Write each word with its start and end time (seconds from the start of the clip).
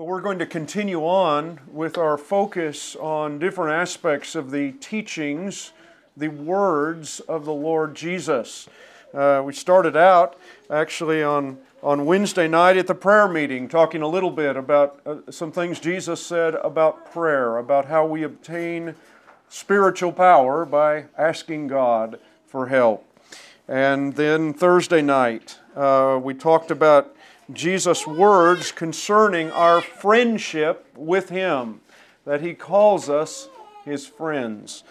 Well, 0.00 0.06
we're 0.06 0.22
going 0.22 0.38
to 0.38 0.46
continue 0.46 1.00
on 1.00 1.60
with 1.70 1.98
our 1.98 2.16
focus 2.16 2.96
on 2.96 3.38
different 3.38 3.74
aspects 3.74 4.34
of 4.34 4.50
the 4.50 4.72
teachings, 4.72 5.72
the 6.16 6.28
words 6.28 7.20
of 7.20 7.44
the 7.44 7.52
Lord 7.52 7.96
Jesus. 7.96 8.66
Uh, 9.12 9.42
we 9.44 9.52
started 9.52 9.98
out 9.98 10.38
actually 10.70 11.22
on, 11.22 11.58
on 11.82 12.06
Wednesday 12.06 12.48
night 12.48 12.78
at 12.78 12.86
the 12.86 12.94
prayer 12.94 13.28
meeting 13.28 13.68
talking 13.68 14.00
a 14.00 14.08
little 14.08 14.30
bit 14.30 14.56
about 14.56 15.00
uh, 15.04 15.16
some 15.30 15.52
things 15.52 15.78
Jesus 15.78 16.24
said 16.24 16.54
about 16.54 17.12
prayer, 17.12 17.58
about 17.58 17.84
how 17.84 18.06
we 18.06 18.22
obtain 18.22 18.94
spiritual 19.50 20.12
power 20.12 20.64
by 20.64 21.04
asking 21.18 21.68
God 21.68 22.18
for 22.46 22.68
help. 22.68 23.06
And 23.68 24.14
then 24.14 24.54
Thursday 24.54 25.02
night, 25.02 25.58
uh, 25.76 26.18
we 26.22 26.32
talked 26.32 26.70
about 26.70 27.14
Jesus' 27.52 28.06
words 28.06 28.72
concerning 28.72 29.50
our 29.50 29.80
friendship 29.80 30.86
with 30.96 31.28
Him, 31.28 31.80
that 32.24 32.40
He 32.40 32.54
calls 32.54 33.08
us 33.08 33.48
His 33.84 34.06
friends. 34.06 34.84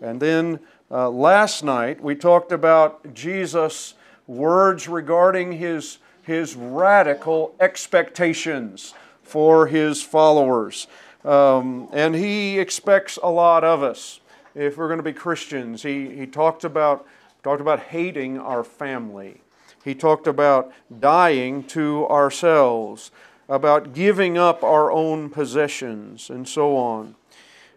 And 0.00 0.20
then 0.20 0.60
uh, 0.90 1.10
last 1.10 1.64
night 1.64 2.02
we 2.02 2.14
talked 2.14 2.52
about 2.52 3.14
Jesus' 3.14 3.94
words 4.26 4.88
regarding 4.88 5.52
His, 5.52 5.98
his 6.22 6.54
radical 6.54 7.54
expectations 7.60 8.94
for 9.22 9.66
His 9.66 10.02
followers. 10.02 10.86
Um, 11.24 11.88
and 11.92 12.14
He 12.14 12.58
expects 12.58 13.18
a 13.22 13.30
lot 13.30 13.64
of 13.64 13.82
us 13.82 14.20
if 14.54 14.76
we're 14.76 14.88
going 14.88 14.98
to 14.98 15.02
be 15.04 15.12
Christians. 15.12 15.82
He, 15.82 16.08
he 16.10 16.26
talked, 16.26 16.64
about, 16.64 17.06
talked 17.42 17.60
about 17.60 17.80
hating 17.80 18.38
our 18.38 18.64
family. 18.64 19.42
He 19.84 19.94
talked 19.94 20.26
about 20.26 20.72
dying 21.00 21.64
to 21.64 22.06
ourselves, 22.08 23.10
about 23.48 23.94
giving 23.94 24.36
up 24.36 24.62
our 24.62 24.90
own 24.90 25.30
possessions, 25.30 26.30
and 26.30 26.46
so 26.46 26.76
on. 26.76 27.14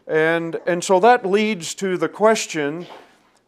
And, 0.08 0.59
and 0.66 0.84
so 0.84 1.00
that 1.00 1.25
leads 1.25 1.73
to 1.75 1.98
the 1.98 2.09
question 2.09 2.88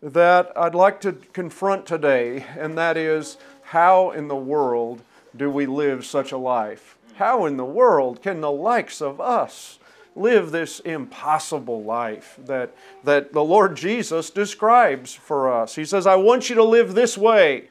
that 0.01 0.51
I'd 0.55 0.75
like 0.75 1.01
to 1.01 1.13
confront 1.13 1.85
today, 1.85 2.45
and 2.57 2.77
that 2.77 2.97
is 2.97 3.37
how 3.63 4.11
in 4.11 4.27
the 4.27 4.35
world 4.35 5.01
do 5.35 5.49
we 5.49 5.65
live 5.65 6.05
such 6.05 6.31
a 6.31 6.37
life? 6.37 6.97
How 7.15 7.45
in 7.45 7.57
the 7.57 7.65
world 7.65 8.21
can 8.21 8.41
the 8.41 8.51
likes 8.51 9.01
of 9.01 9.19
us 9.19 9.79
live 10.15 10.51
this 10.51 10.79
impossible 10.81 11.83
life 11.83 12.37
that, 12.45 12.75
that 13.03 13.33
the 13.33 13.43
Lord 13.43 13.75
Jesus 13.75 14.29
describes 14.29 15.13
for 15.13 15.51
us? 15.51 15.75
He 15.75 15.85
says, 15.85 16.05
I 16.05 16.15
want 16.15 16.49
you 16.49 16.55
to 16.55 16.63
live 16.63 16.93
this 16.93 17.17
way 17.17 17.69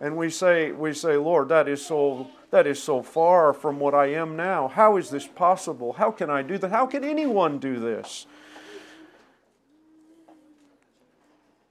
and 0.00 0.16
we 0.16 0.30
say, 0.30 0.72
we 0.72 0.92
say, 0.94 1.16
Lord, 1.16 1.48
that 1.48 1.68
is 1.68 1.84
so 1.84 2.30
that 2.50 2.66
is 2.66 2.82
so 2.82 3.02
far 3.02 3.52
from 3.52 3.78
what 3.78 3.94
I 3.94 4.06
am 4.06 4.34
now. 4.34 4.68
How 4.68 4.96
is 4.96 5.10
this 5.10 5.26
possible? 5.26 5.94
How 5.94 6.10
can 6.10 6.30
I 6.30 6.42
do 6.42 6.56
that? 6.58 6.70
How 6.70 6.86
can 6.86 7.04
anyone 7.04 7.58
do 7.58 7.78
this? 7.78 8.26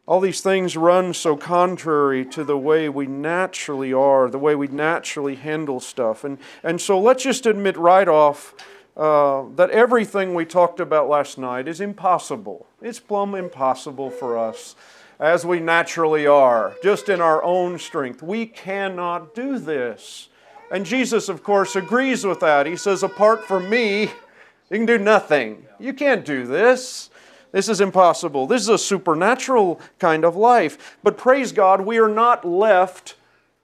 All 0.06 0.22
these 0.22 0.39
things 0.39 0.78
run 0.78 1.14
so 1.14 1.36
contrary 1.36 2.23
to 2.28 2.44
the 2.44 2.58
way 2.58 2.88
we 2.88 3.08
naturally 3.08 3.92
are, 3.92 4.30
the 4.30 4.39
way 4.39 4.56
we 4.56 4.67
naturally 4.67 5.36
handle 5.36 5.80
stuff. 5.80 6.23
And, 6.23 6.38
and 6.64 6.80
so 6.80 7.00
let's 7.00 7.23
just 7.23 7.45
admit 7.45 7.75
right 7.75 8.08
off 8.08 8.53
uh, 8.95 9.44
that 9.56 9.69
everything 9.72 10.34
we 10.34 10.45
talked 10.45 10.80
about 10.80 11.09
last 11.09 11.38
night 11.38 11.67
is 11.67 11.81
impossible. 11.81 12.67
It's 12.81 13.00
plumb 13.00 13.36
impossible 13.36 14.09
for 14.09 14.38
us 14.38 14.75
as 15.20 15.46
we 15.46 15.60
naturally 15.60 16.28
are, 16.28 16.76
just 16.84 17.10
in 17.10 17.22
our 17.22 17.44
own 17.44 17.80
strength. 17.80 18.22
We 18.22 18.46
cannot 18.46 19.34
do 19.34 19.58
this. 19.58 20.30
And 20.72 20.86
Jesus, 20.86 21.30
of 21.30 21.44
course, 21.44 21.76
agrees 21.76 22.26
with 22.26 22.40
that. 22.42 22.66
He 22.66 22.76
says, 22.76 23.04
Apart 23.04 23.46
from 23.46 23.70
me, 23.70 24.02
you 24.02 24.78
can 24.78 24.86
do 24.86 24.98
nothing. 24.98 25.66
You 25.80 25.94
can't 25.94 26.26
do 26.26 26.46
this. 26.46 27.09
This 27.52 27.70
is 27.70 27.80
impossible. 27.80 28.46
This 28.46 28.64
is 28.64 28.70
a 28.70 28.78
supernatural 28.78 29.80
kind 30.00 30.26
of 30.26 30.36
life. 30.36 30.97
But 31.02 31.18
praise 31.18 31.52
God, 31.52 31.81
we 31.81 31.97
are 31.97 32.09
not 32.09 32.46
left 32.46 33.16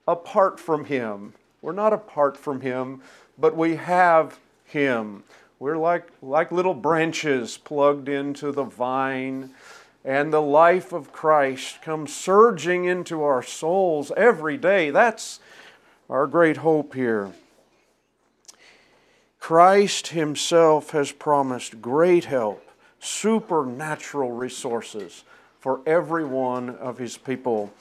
apart 0.08 0.58
from 0.58 0.86
Him. 0.86 1.34
We're 1.60 1.72
not 1.72 1.92
apart 1.92 2.36
from 2.36 2.62
Him, 2.62 3.02
but 3.38 3.56
we 3.56 3.76
have 3.76 4.38
Him. 4.64 5.24
We're 5.58 5.76
like, 5.76 6.08
like 6.20 6.50
little 6.50 6.74
branches 6.74 7.58
plugged 7.58 8.08
into 8.08 8.50
the 8.50 8.64
vine 8.64 9.50
and 10.04 10.32
the 10.32 10.42
life 10.42 10.92
of 10.92 11.12
Christ 11.12 11.80
comes 11.80 12.14
surging 12.14 12.84
into 12.84 13.22
our 13.22 13.42
souls 13.42 14.12
every 14.16 14.58
day. 14.58 14.90
That's 14.90 15.40
our 16.10 16.26
great 16.26 16.58
hope 16.58 16.94
here. 16.94 17.32
Christ 19.40 20.08
Himself 20.08 20.90
has 20.90 21.12
promised 21.12 21.80
great 21.80 22.26
help, 22.26 22.66
supernatural 22.98 24.32
resources 24.32 25.24
for 25.60 25.80
every 25.86 26.24
one 26.24 26.70
of 26.70 26.98
His 26.98 27.16
people. 27.16 27.72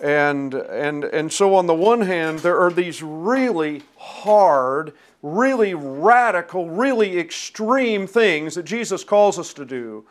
And, 0.00 0.54
and, 0.54 1.04
and 1.04 1.32
so, 1.32 1.54
on 1.54 1.66
the 1.66 1.74
one 1.74 2.00
hand, 2.00 2.40
there 2.40 2.58
are 2.58 2.72
these 2.72 3.02
really 3.02 3.82
hard, 3.96 4.92
really 5.22 5.74
radical, 5.74 6.70
really 6.70 7.18
extreme 7.18 8.06
things 8.06 8.56
that 8.56 8.64
Jesus 8.64 9.04
calls 9.04 9.38
us 9.38 9.52
to 9.54 9.64
do. 9.64 10.04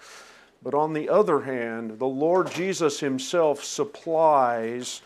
But 0.63 0.73
on 0.73 0.93
the 0.93 1.09
other 1.09 1.41
hand, 1.41 1.97
the 1.97 2.07
Lord 2.07 2.51
Jesus 2.51 2.99
Himself 2.99 3.63
supplies 3.63 5.01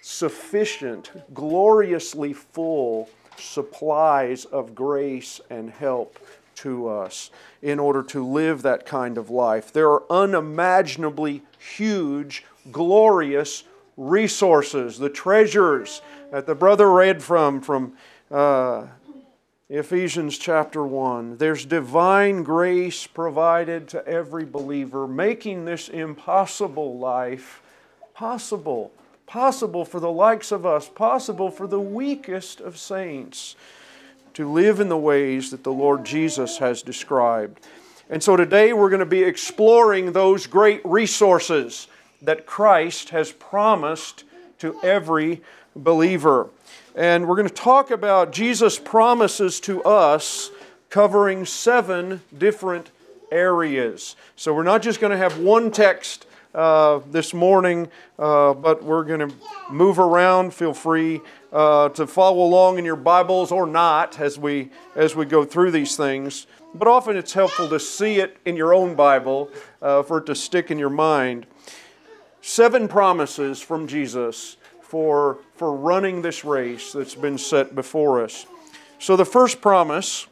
sufficient, 0.00 1.10
gloriously 1.34 2.32
full 2.32 3.10
supplies 3.36 4.44
of 4.44 4.74
grace 4.74 5.40
and 5.50 5.68
help 5.70 6.18
to 6.54 6.88
us 6.88 7.30
in 7.60 7.78
order 7.78 8.02
to 8.02 8.24
live 8.24 8.62
that 8.62 8.86
kind 8.86 9.18
of 9.18 9.30
life. 9.30 9.72
There 9.72 9.90
are 9.90 10.04
unimaginably 10.08 11.42
huge, 11.58 12.44
glorious 12.70 13.64
resources, 13.96 14.98
the 14.98 15.10
treasures 15.10 16.02
that 16.30 16.46
the 16.46 16.54
brother 16.54 16.90
read 16.90 17.22
from 17.22 17.60
from 17.60 17.94
uh, 18.30 18.86
Ephesians 19.68 20.38
chapter 20.38 20.84
1. 20.84 21.38
There's 21.38 21.64
divine 21.64 22.44
grace 22.44 23.04
provided 23.04 23.88
to 23.88 24.06
every 24.06 24.44
believer, 24.44 25.08
making 25.08 25.64
this 25.64 25.88
impossible 25.88 26.98
life 26.98 27.62
possible. 28.14 28.92
Possible 29.26 29.84
for 29.84 29.98
the 29.98 30.10
likes 30.10 30.52
of 30.52 30.64
us, 30.64 30.88
possible 30.88 31.50
for 31.50 31.66
the 31.66 31.80
weakest 31.80 32.60
of 32.60 32.78
saints 32.78 33.56
to 34.34 34.48
live 34.48 34.78
in 34.78 34.88
the 34.88 34.96
ways 34.96 35.50
that 35.50 35.64
the 35.64 35.72
Lord 35.72 36.04
Jesus 36.04 36.58
has 36.58 36.80
described. 36.80 37.66
And 38.08 38.22
so 38.22 38.36
today 38.36 38.72
we're 38.72 38.88
going 38.88 39.00
to 39.00 39.04
be 39.04 39.24
exploring 39.24 40.12
those 40.12 40.46
great 40.46 40.80
resources 40.84 41.88
that 42.22 42.46
Christ 42.46 43.08
has 43.08 43.32
promised 43.32 44.22
to 44.60 44.80
every 44.84 45.42
believer. 45.74 46.50
And 46.96 47.28
we're 47.28 47.36
going 47.36 47.46
to 47.46 47.54
talk 47.54 47.90
about 47.90 48.32
Jesus' 48.32 48.78
promises 48.78 49.60
to 49.60 49.84
us 49.84 50.50
covering 50.88 51.44
seven 51.44 52.22
different 52.36 52.90
areas. 53.30 54.16
So 54.34 54.54
we're 54.54 54.62
not 54.62 54.80
just 54.80 54.98
going 54.98 55.10
to 55.10 55.18
have 55.18 55.38
one 55.38 55.70
text 55.70 56.26
uh, 56.54 57.00
this 57.10 57.34
morning, 57.34 57.88
uh, 58.18 58.54
but 58.54 58.82
we're 58.82 59.04
going 59.04 59.28
to 59.28 59.34
move 59.70 59.98
around. 59.98 60.54
Feel 60.54 60.72
free 60.72 61.20
uh, 61.52 61.90
to 61.90 62.06
follow 62.06 62.42
along 62.42 62.78
in 62.78 62.86
your 62.86 62.96
Bibles 62.96 63.52
or 63.52 63.66
not 63.66 64.18
as 64.18 64.38
we 64.38 64.70
as 64.94 65.14
we 65.14 65.26
go 65.26 65.44
through 65.44 65.72
these 65.72 65.98
things. 65.98 66.46
But 66.74 66.88
often 66.88 67.14
it's 67.14 67.34
helpful 67.34 67.68
to 67.68 67.78
see 67.78 68.20
it 68.20 68.38
in 68.46 68.56
your 68.56 68.72
own 68.72 68.94
Bible 68.94 69.50
uh, 69.82 70.02
for 70.02 70.18
it 70.18 70.26
to 70.26 70.34
stick 70.34 70.70
in 70.70 70.78
your 70.78 70.88
mind. 70.88 71.44
Seven 72.40 72.88
promises 72.88 73.60
from 73.60 73.86
Jesus 73.86 74.56
for, 74.86 75.38
for 75.56 75.74
running 75.74 76.22
this 76.22 76.44
race 76.44 76.92
that's 76.92 77.16
been 77.16 77.38
set 77.38 77.74
before 77.74 78.22
us. 78.22 78.46
So, 79.00 79.16
the 79.16 79.24
first 79.24 79.60
promise 79.60 80.28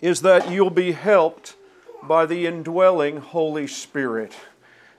is 0.00 0.22
that 0.22 0.50
you'll 0.50 0.70
be 0.70 0.92
helped 0.92 1.56
by 2.02 2.24
the 2.24 2.46
indwelling 2.46 3.16
Holy 3.16 3.66
Spirit. 3.66 4.32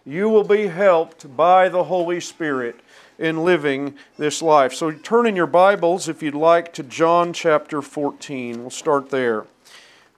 You 0.05 0.27
will 0.27 0.43
be 0.43 0.67
helped 0.67 1.35
by 1.37 1.69
the 1.69 1.85
Holy 1.85 2.19
Spirit 2.19 2.81
in 3.17 3.45
living 3.45 3.95
this 4.17 4.41
life. 4.41 4.73
So, 4.73 4.91
turn 4.91 5.25
in 5.25 5.37
your 5.37 5.47
Bibles, 5.47 6.09
if 6.09 6.21
you'd 6.21 6.35
like, 6.35 6.73
to 6.73 6.83
John 6.83 7.31
chapter 7.31 7.81
14. 7.81 8.59
We'll 8.59 8.69
start 8.69 9.09
there. 9.09 9.45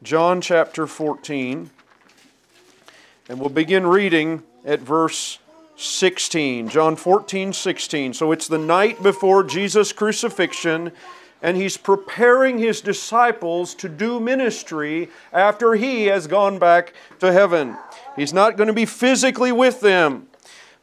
John 0.01 0.41
chapter 0.41 0.87
14. 0.87 1.69
And 3.29 3.39
we'll 3.39 3.49
begin 3.49 3.85
reading 3.85 4.41
at 4.65 4.79
verse 4.79 5.37
16. 5.75 6.69
John 6.69 6.95
14, 6.95 7.53
16. 7.53 8.13
So 8.13 8.31
it's 8.31 8.47
the 8.47 8.57
night 8.57 9.01
before 9.01 9.43
Jesus' 9.43 9.93
crucifixion, 9.93 10.91
and 11.41 11.57
he's 11.57 11.77
preparing 11.77 12.59
his 12.59 12.81
disciples 12.81 13.73
to 13.75 13.89
do 13.89 14.19
ministry 14.19 15.09
after 15.33 15.73
he 15.73 16.05
has 16.05 16.27
gone 16.27 16.59
back 16.59 16.93
to 17.19 17.31
heaven. 17.31 17.77
He's 18.15 18.33
not 18.33 18.57
going 18.57 18.67
to 18.67 18.73
be 18.73 18.85
physically 18.85 19.51
with 19.51 19.81
them. 19.81 20.27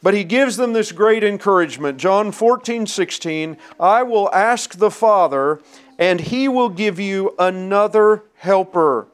But 0.00 0.14
he 0.14 0.23
gives 0.23 0.56
them 0.56 0.75
this 0.75 0.93
great 0.93 1.25
encouragement. 1.25 1.99
John 1.99 2.31
14, 2.31 2.87
16, 2.87 3.56
I 3.81 4.05
will 4.05 4.32
ask 4.32 4.76
the 4.76 4.93
Father, 4.93 5.61
and 5.99 6.20
he 6.20 6.46
will 6.46 6.69
give 6.69 7.00
you 7.00 7.35
another 7.38 8.23
helper 8.37 9.08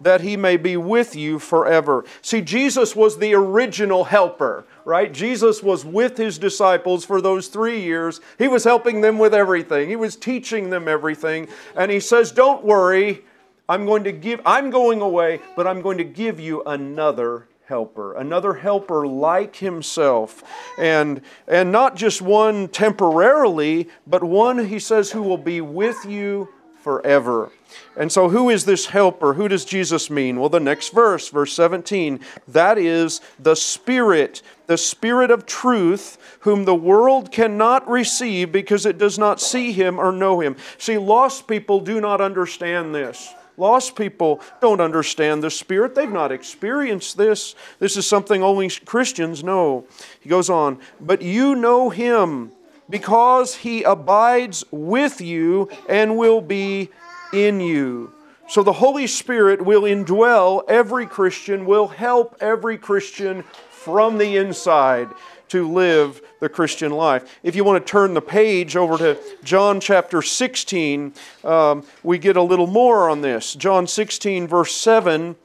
that 0.00 0.22
he 0.22 0.36
may 0.36 0.56
be 0.56 0.76
with 0.76 1.14
you 1.14 1.38
forever. 1.38 2.04
See, 2.22 2.40
Jesus 2.40 2.96
was 2.96 3.18
the 3.18 3.34
original 3.34 4.04
helper, 4.04 4.64
right? 4.84 5.12
Jesus 5.12 5.62
was 5.62 5.84
with 5.84 6.16
his 6.16 6.38
disciples 6.38 7.04
for 7.04 7.20
those 7.20 7.48
three 7.48 7.80
years. 7.80 8.20
He 8.38 8.48
was 8.48 8.64
helping 8.64 9.00
them 9.00 9.18
with 9.18 9.34
everything, 9.34 9.88
he 9.88 9.96
was 9.96 10.16
teaching 10.16 10.70
them 10.70 10.88
everything. 10.88 11.48
And 11.76 11.90
he 11.90 12.00
says, 12.00 12.32
Don't 12.32 12.64
worry, 12.64 13.24
I'm 13.68 13.86
going 13.86 14.04
to 14.04 14.12
give, 14.12 14.40
I'm 14.44 14.70
going 14.70 15.00
away, 15.00 15.40
but 15.54 15.66
I'm 15.66 15.80
going 15.80 15.98
to 15.98 16.04
give 16.04 16.40
you 16.40 16.62
another 16.64 17.46
helper, 17.70 18.14
another 18.14 18.52
helper 18.52 19.06
like 19.06 19.54
himself. 19.54 20.42
And, 20.76 21.22
and 21.46 21.70
not 21.70 21.94
just 21.94 22.20
one 22.20 22.66
temporarily, 22.66 23.88
but 24.08 24.24
one, 24.24 24.66
he 24.66 24.80
says, 24.80 25.12
who 25.12 25.22
will 25.22 25.38
be 25.38 25.60
with 25.60 26.04
you 26.04 26.48
forever. 26.82 27.50
And 27.96 28.10
so, 28.10 28.28
who 28.28 28.50
is 28.50 28.64
this 28.64 28.86
helper? 28.86 29.34
Who 29.34 29.48
does 29.48 29.64
Jesus 29.64 30.10
mean? 30.10 30.40
Well, 30.40 30.48
the 30.48 30.60
next 30.60 30.92
verse, 30.92 31.28
verse 31.28 31.52
17, 31.52 32.20
that 32.48 32.78
is 32.78 33.20
the 33.38 33.54
Spirit, 33.54 34.42
the 34.66 34.78
Spirit 34.78 35.30
of 35.30 35.46
truth, 35.46 36.18
whom 36.40 36.64
the 36.64 36.74
world 36.74 37.30
cannot 37.30 37.88
receive 37.88 38.52
because 38.52 38.86
it 38.86 38.98
does 38.98 39.18
not 39.18 39.40
see 39.40 39.72
him 39.72 39.98
or 39.98 40.12
know 40.12 40.40
him. 40.40 40.56
See, 40.78 40.98
lost 40.98 41.46
people 41.46 41.80
do 41.80 42.00
not 42.00 42.20
understand 42.20 42.94
this. 42.94 43.34
Lost 43.56 43.94
people 43.94 44.40
don't 44.60 44.80
understand 44.80 45.42
the 45.42 45.50
Spirit. 45.50 45.94
They've 45.94 46.10
not 46.10 46.32
experienced 46.32 47.18
this. 47.18 47.54
This 47.78 47.96
is 47.96 48.06
something 48.06 48.42
only 48.42 48.70
Christians 48.70 49.44
know. 49.44 49.84
He 50.20 50.30
goes 50.30 50.48
on, 50.48 50.78
but 51.00 51.20
you 51.20 51.54
know 51.54 51.90
Him 51.90 52.52
because 52.90 53.54
He 53.54 53.82
abides 53.84 54.64
with 54.70 55.20
you 55.20 55.70
and 55.88 56.16
will 56.16 56.40
be 56.40 56.90
in 57.32 57.60
you. 57.60 58.12
So 58.48 58.64
the 58.64 58.72
Holy 58.72 59.06
Spirit 59.06 59.62
will 59.62 59.82
indwell 59.82 60.64
every 60.68 61.06
Christian, 61.06 61.66
will 61.66 61.86
help 61.88 62.36
every 62.40 62.76
Christian 62.76 63.44
from 63.70 64.18
the 64.18 64.36
inside 64.36 65.08
to 65.50 65.68
live 65.68 66.20
the 66.40 66.48
Christian 66.48 66.92
life. 66.92 67.38
If 67.42 67.54
you 67.54 67.64
want 67.64 67.84
to 67.84 67.90
turn 67.90 68.14
the 68.14 68.20
page 68.20 68.76
over 68.76 68.98
to 68.98 69.20
John 69.44 69.80
chapter 69.80 70.22
16, 70.22 71.12
um, 71.44 71.84
we 72.02 72.18
get 72.18 72.36
a 72.36 72.42
little 72.42 72.66
more 72.66 73.08
on 73.08 73.20
this. 73.20 73.54
John 73.54 73.86
16, 73.86 74.46
verse 74.46 74.74
7, 74.74 75.36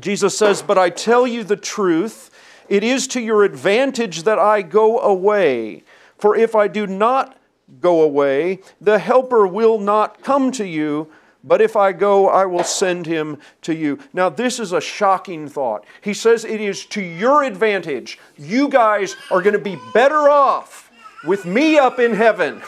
Jesus 0.00 0.36
says, 0.36 0.62
But 0.62 0.78
I 0.78 0.90
tell 0.90 1.26
you 1.26 1.44
the 1.44 1.56
truth, 1.56 2.30
it 2.68 2.84
is 2.84 3.06
to 3.08 3.20
your 3.20 3.44
advantage 3.44 4.22
that 4.22 4.38
I 4.38 4.62
go 4.62 5.00
away. 5.00 5.84
For 6.18 6.36
if 6.36 6.54
I 6.54 6.68
do 6.68 6.86
not 6.86 7.36
go 7.80 8.02
away, 8.02 8.60
the 8.80 8.98
Helper 8.98 9.46
will 9.46 9.78
not 9.78 10.22
come 10.22 10.52
to 10.52 10.66
you. 10.66 11.10
But 11.46 11.60
if 11.60 11.76
I 11.76 11.92
go, 11.92 12.28
I 12.28 12.46
will 12.46 12.64
send 12.64 13.04
him 13.04 13.38
to 13.62 13.74
you. 13.74 13.98
Now, 14.14 14.30
this 14.30 14.58
is 14.58 14.72
a 14.72 14.80
shocking 14.80 15.46
thought. 15.46 15.84
He 16.00 16.14
says 16.14 16.44
it 16.44 16.60
is 16.60 16.86
to 16.86 17.02
your 17.02 17.44
advantage. 17.44 18.18
You 18.38 18.68
guys 18.70 19.14
are 19.30 19.42
going 19.42 19.52
to 19.52 19.58
be 19.58 19.78
better 19.92 20.30
off 20.30 20.90
with 21.22 21.44
me 21.44 21.76
up 21.76 21.98
in 21.98 22.14
heaven 22.14 22.62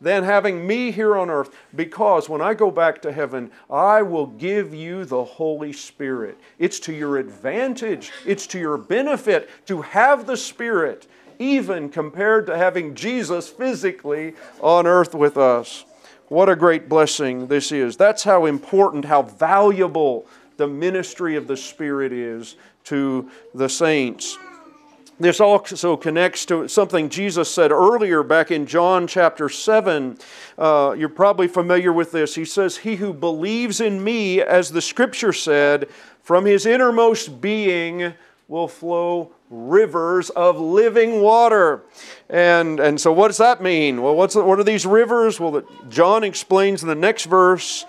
than 0.00 0.22
having 0.22 0.66
me 0.66 0.90
here 0.90 1.16
on 1.16 1.30
earth 1.30 1.54
because 1.74 2.28
when 2.28 2.40
I 2.40 2.54
go 2.54 2.70
back 2.70 3.02
to 3.02 3.12
heaven, 3.12 3.50
I 3.70 4.02
will 4.02 4.26
give 4.26 4.74
you 4.74 5.04
the 5.04 5.24
Holy 5.24 5.72
Spirit. 5.72 6.38
It's 6.58 6.78
to 6.80 6.92
your 6.92 7.18
advantage, 7.18 8.12
it's 8.26 8.46
to 8.48 8.58
your 8.58 8.76
benefit 8.76 9.48
to 9.66 9.82
have 9.82 10.26
the 10.26 10.36
Spirit, 10.36 11.06
even 11.38 11.88
compared 11.88 12.46
to 12.46 12.56
having 12.56 12.94
Jesus 12.94 13.48
physically 13.48 14.34
on 14.60 14.86
earth 14.86 15.14
with 15.14 15.36
us. 15.36 15.84
What 16.28 16.48
a 16.48 16.56
great 16.56 16.88
blessing 16.88 17.48
this 17.48 17.70
is. 17.70 17.96
That's 17.96 18.24
how 18.24 18.46
important, 18.46 19.04
how 19.04 19.22
valuable 19.22 20.26
the 20.56 20.66
ministry 20.66 21.36
of 21.36 21.46
the 21.46 21.56
Spirit 21.56 22.12
is 22.12 22.56
to 22.84 23.30
the 23.54 23.68
saints. 23.68 24.38
This 25.20 25.40
also 25.40 25.96
connects 25.96 26.44
to 26.46 26.66
something 26.66 27.08
Jesus 27.08 27.48
said 27.48 27.70
earlier 27.70 28.24
back 28.24 28.50
in 28.50 28.66
John 28.66 29.06
chapter 29.06 29.48
7. 29.48 30.18
Uh, 30.58 30.96
you're 30.98 31.08
probably 31.08 31.46
familiar 31.46 31.92
with 31.92 32.10
this. 32.10 32.34
He 32.34 32.44
says, 32.44 32.78
He 32.78 32.96
who 32.96 33.12
believes 33.12 33.80
in 33.80 34.02
me, 34.02 34.40
as 34.40 34.70
the 34.70 34.82
scripture 34.82 35.32
said, 35.32 35.88
from 36.22 36.46
his 36.46 36.66
innermost 36.66 37.40
being 37.40 38.14
will 38.48 38.66
flow 38.66 39.30
rivers 39.54 40.30
of 40.30 40.58
living 40.58 41.20
water. 41.20 41.82
And, 42.28 42.80
and 42.80 43.00
so, 43.00 43.12
what 43.12 43.28
does 43.28 43.38
that 43.38 43.62
mean? 43.62 44.02
Well, 44.02 44.16
what's, 44.16 44.34
what 44.34 44.58
are 44.58 44.64
these 44.64 44.86
rivers? 44.86 45.38
Well, 45.38 45.62
John 45.88 46.24
explains 46.24 46.82
in 46.82 46.88
the 46.88 46.94
next 46.94 47.24
verse, 47.24 47.86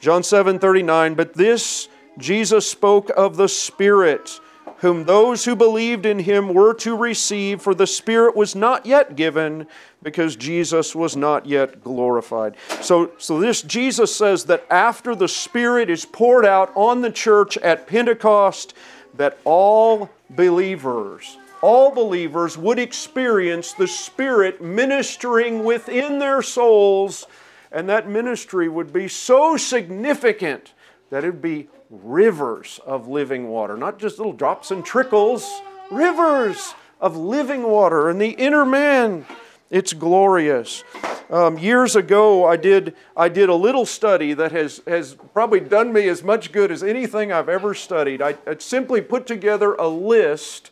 John 0.00 0.22
7 0.22 0.58
39, 0.58 1.14
but 1.14 1.34
this 1.34 1.88
Jesus 2.18 2.68
spoke 2.68 3.10
of 3.16 3.36
the 3.36 3.48
Spirit, 3.48 4.40
whom 4.78 5.04
those 5.04 5.44
who 5.44 5.56
believed 5.56 6.06
in 6.06 6.20
him 6.20 6.54
were 6.54 6.74
to 6.74 6.96
receive, 6.96 7.62
for 7.62 7.74
the 7.74 7.86
Spirit 7.86 8.36
was 8.36 8.54
not 8.54 8.86
yet 8.86 9.16
given 9.16 9.66
because 10.02 10.36
Jesus 10.36 10.94
was 10.94 11.16
not 11.16 11.46
yet 11.46 11.82
glorified. 11.82 12.56
So, 12.80 13.12
so 13.18 13.40
this 13.40 13.62
Jesus 13.62 14.14
says 14.14 14.44
that 14.44 14.64
after 14.70 15.14
the 15.14 15.28
Spirit 15.28 15.90
is 15.90 16.04
poured 16.04 16.46
out 16.46 16.72
on 16.76 17.00
the 17.00 17.10
church 17.10 17.56
at 17.58 17.86
Pentecost, 17.86 18.74
that 19.14 19.38
all 19.44 20.10
believers, 20.30 21.36
all 21.62 21.90
believers 21.90 22.56
would 22.56 22.78
experience 22.78 23.72
the 23.72 23.88
Spirit 23.88 24.62
ministering 24.62 25.64
within 25.64 26.18
their 26.18 26.42
souls, 26.42 27.26
and 27.72 27.88
that 27.88 28.08
ministry 28.08 28.68
would 28.68 28.92
be 28.92 29.08
so 29.08 29.56
significant 29.56 30.72
that 31.10 31.24
it 31.24 31.30
would 31.30 31.42
be 31.42 31.68
rivers 31.90 32.80
of 32.86 33.08
living 33.08 33.48
water, 33.48 33.76
not 33.76 33.98
just 33.98 34.18
little 34.18 34.32
drops 34.32 34.70
and 34.70 34.84
trickles, 34.84 35.60
rivers 35.90 36.74
of 37.00 37.16
living 37.16 37.62
water 37.62 38.10
in 38.10 38.18
the 38.18 38.30
inner 38.30 38.64
man. 38.64 39.26
It's 39.70 39.92
glorious. 39.92 40.84
Um, 41.30 41.58
years 41.58 41.94
ago, 41.94 42.46
I 42.46 42.56
did, 42.56 42.96
I 43.14 43.28
did 43.28 43.50
a 43.50 43.54
little 43.54 43.84
study 43.84 44.32
that 44.32 44.50
has, 44.52 44.80
has 44.86 45.14
probably 45.34 45.60
done 45.60 45.92
me 45.92 46.08
as 46.08 46.22
much 46.22 46.52
good 46.52 46.72
as 46.72 46.82
anything 46.82 47.32
I've 47.32 47.50
ever 47.50 47.74
studied. 47.74 48.22
I, 48.22 48.36
I 48.46 48.56
simply 48.58 49.02
put 49.02 49.26
together 49.26 49.74
a 49.74 49.88
list 49.88 50.70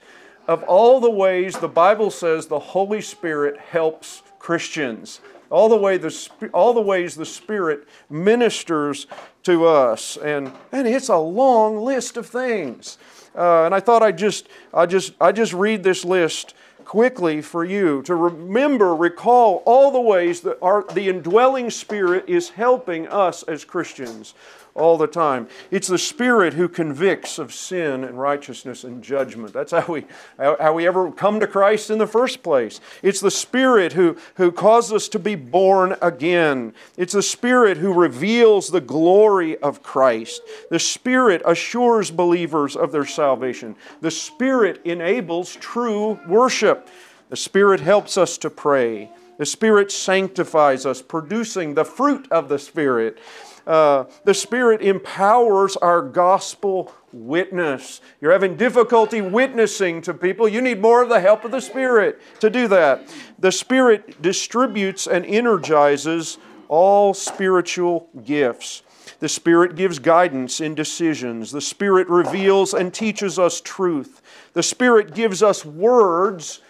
of 0.48 0.62
all 0.62 1.00
the 1.00 1.10
ways 1.10 1.58
the 1.58 1.68
Bible 1.68 2.10
says 2.10 2.46
the 2.46 2.58
Holy 2.58 3.02
Spirit 3.02 3.58
helps 3.58 4.22
Christians. 4.38 5.20
All 5.50 5.68
the, 5.68 5.76
way 5.76 5.98
the, 5.98 6.50
all 6.54 6.72
the 6.72 6.80
ways 6.80 7.14
the 7.14 7.26
Spirit 7.26 7.86
ministers 8.08 9.06
to 9.42 9.66
us. 9.66 10.16
And, 10.16 10.52
and 10.72 10.88
it's 10.88 11.08
a 11.08 11.18
long 11.18 11.76
list 11.76 12.16
of 12.16 12.26
things. 12.26 12.98
Uh, 13.36 13.64
and 13.64 13.75
I 13.75 13.80
thought 13.80 14.02
I'd 14.02 14.18
just, 14.18 14.48
I 14.72 14.86
just, 14.86 15.12
I 15.20 15.32
just 15.32 15.52
read 15.52 15.82
this 15.82 16.04
list 16.04 16.54
quickly 16.87 17.43
for 17.43 17.64
you 17.64 18.00
to 18.02 18.14
remember, 18.14 18.95
recall 18.95 19.62
all 19.66 19.90
the 19.90 20.00
ways 20.00 20.40
that 20.43 20.57
our, 20.62 20.85
the 20.95 21.09
indwelling 21.09 21.69
Spirit 21.69 22.25
is 22.28 22.50
helping 22.50 23.09
us 23.09 23.43
as 23.43 23.64
Christians 23.64 24.35
all 24.76 24.97
the 24.99 25.06
time. 25.06 25.49
It's 25.71 25.88
the 25.88 25.99
Spirit 25.99 26.54
who 26.54 26.68
convicts 26.68 27.38
of 27.38 27.52
sin 27.52 28.04
and 28.04 28.18
righteousness 28.21 28.85
and 28.85 29.02
judgment. 29.02 29.52
That's 29.52 29.73
how 29.73 29.87
we, 29.87 30.04
how 30.38 30.75
we 30.75 30.87
ever 30.87 31.11
come 31.11 31.40
to 31.40 31.47
Christ 31.47 31.90
in 31.90 31.99
the 31.99 32.06
first 32.06 32.42
place. 32.42 32.80
It's 33.02 33.21
the 33.21 33.30
Spirit 33.30 33.95
who, 33.95 34.16
who 34.37 34.52
causes 34.52 34.92
us 34.92 35.09
to 35.09 35.18
be 35.18 35.35
born 35.35 35.97
again. 36.02 36.75
It's 36.97 37.14
the 37.14 37.23
Spirit 37.23 37.78
who 37.78 37.92
reveals 37.92 38.68
the 38.68 38.80
glory 38.80 39.56
of 39.59 39.83
Christ. 39.83 40.42
The 40.71 40.78
Spirit 40.78 41.42
assures 41.45 42.11
believers 42.11 42.76
of 42.76 42.92
their 42.92 43.06
salvation. 43.06 43.76
The 44.00 44.11
Spirit 44.11 44.80
enables 44.85 45.56
true 45.56 46.21
worship. 46.28 46.88
The 47.28 47.37
Spirit 47.37 47.80
helps 47.80 48.16
us 48.16 48.38
to 48.38 48.50
pray. 48.50 49.11
The 49.38 49.47
Spirit 49.47 49.92
sanctifies 49.92 50.87
us, 50.87 51.02
producing 51.02 51.75
the 51.75 51.85
fruit 51.85 52.26
of 52.30 52.49
the 52.49 52.59
Spirit. 52.59 53.18
Uh, 53.66 54.04
the 54.25 54.35
Spirit 54.35 54.80
empowers 54.80 55.76
our 55.76 56.00
gospel 56.00 56.92
witness. 57.12 58.00
You're 58.20 58.32
having 58.32 58.56
difficulty 58.56 59.20
witnessing 59.20 60.02
to 60.02 60.14
people, 60.14 60.46
you 60.49 60.61
need 60.61 60.80
more 60.80 61.02
of 61.02 61.08
the 61.08 61.20
help 61.20 61.44
of 61.44 61.50
the 61.50 61.61
Spirit 61.61 62.20
to 62.40 62.49
do 62.49 62.68
that. 62.68 63.08
The 63.38 63.50
Spirit 63.50 64.23
distributes 64.23 65.06
and 65.06 65.26
energizes 65.26 66.38
all 66.68 67.14
spiritual 67.14 68.08
gifts. 68.25 68.82
The 69.18 69.28
Spirit 69.28 69.76
gives 69.76 69.99
guidance 69.99 70.61
in 70.61 70.75
decisions. 70.75 71.50
The 71.50 71.61
Spirit 71.61 72.08
reveals 72.08 72.75
and 72.75 72.92
teaches 72.92 73.38
us 73.38 73.61
truth. 73.61 74.20
The 74.52 74.62
Spirit 74.62 75.14
gives 75.14 75.42
us 75.42 75.64
words 75.64 76.61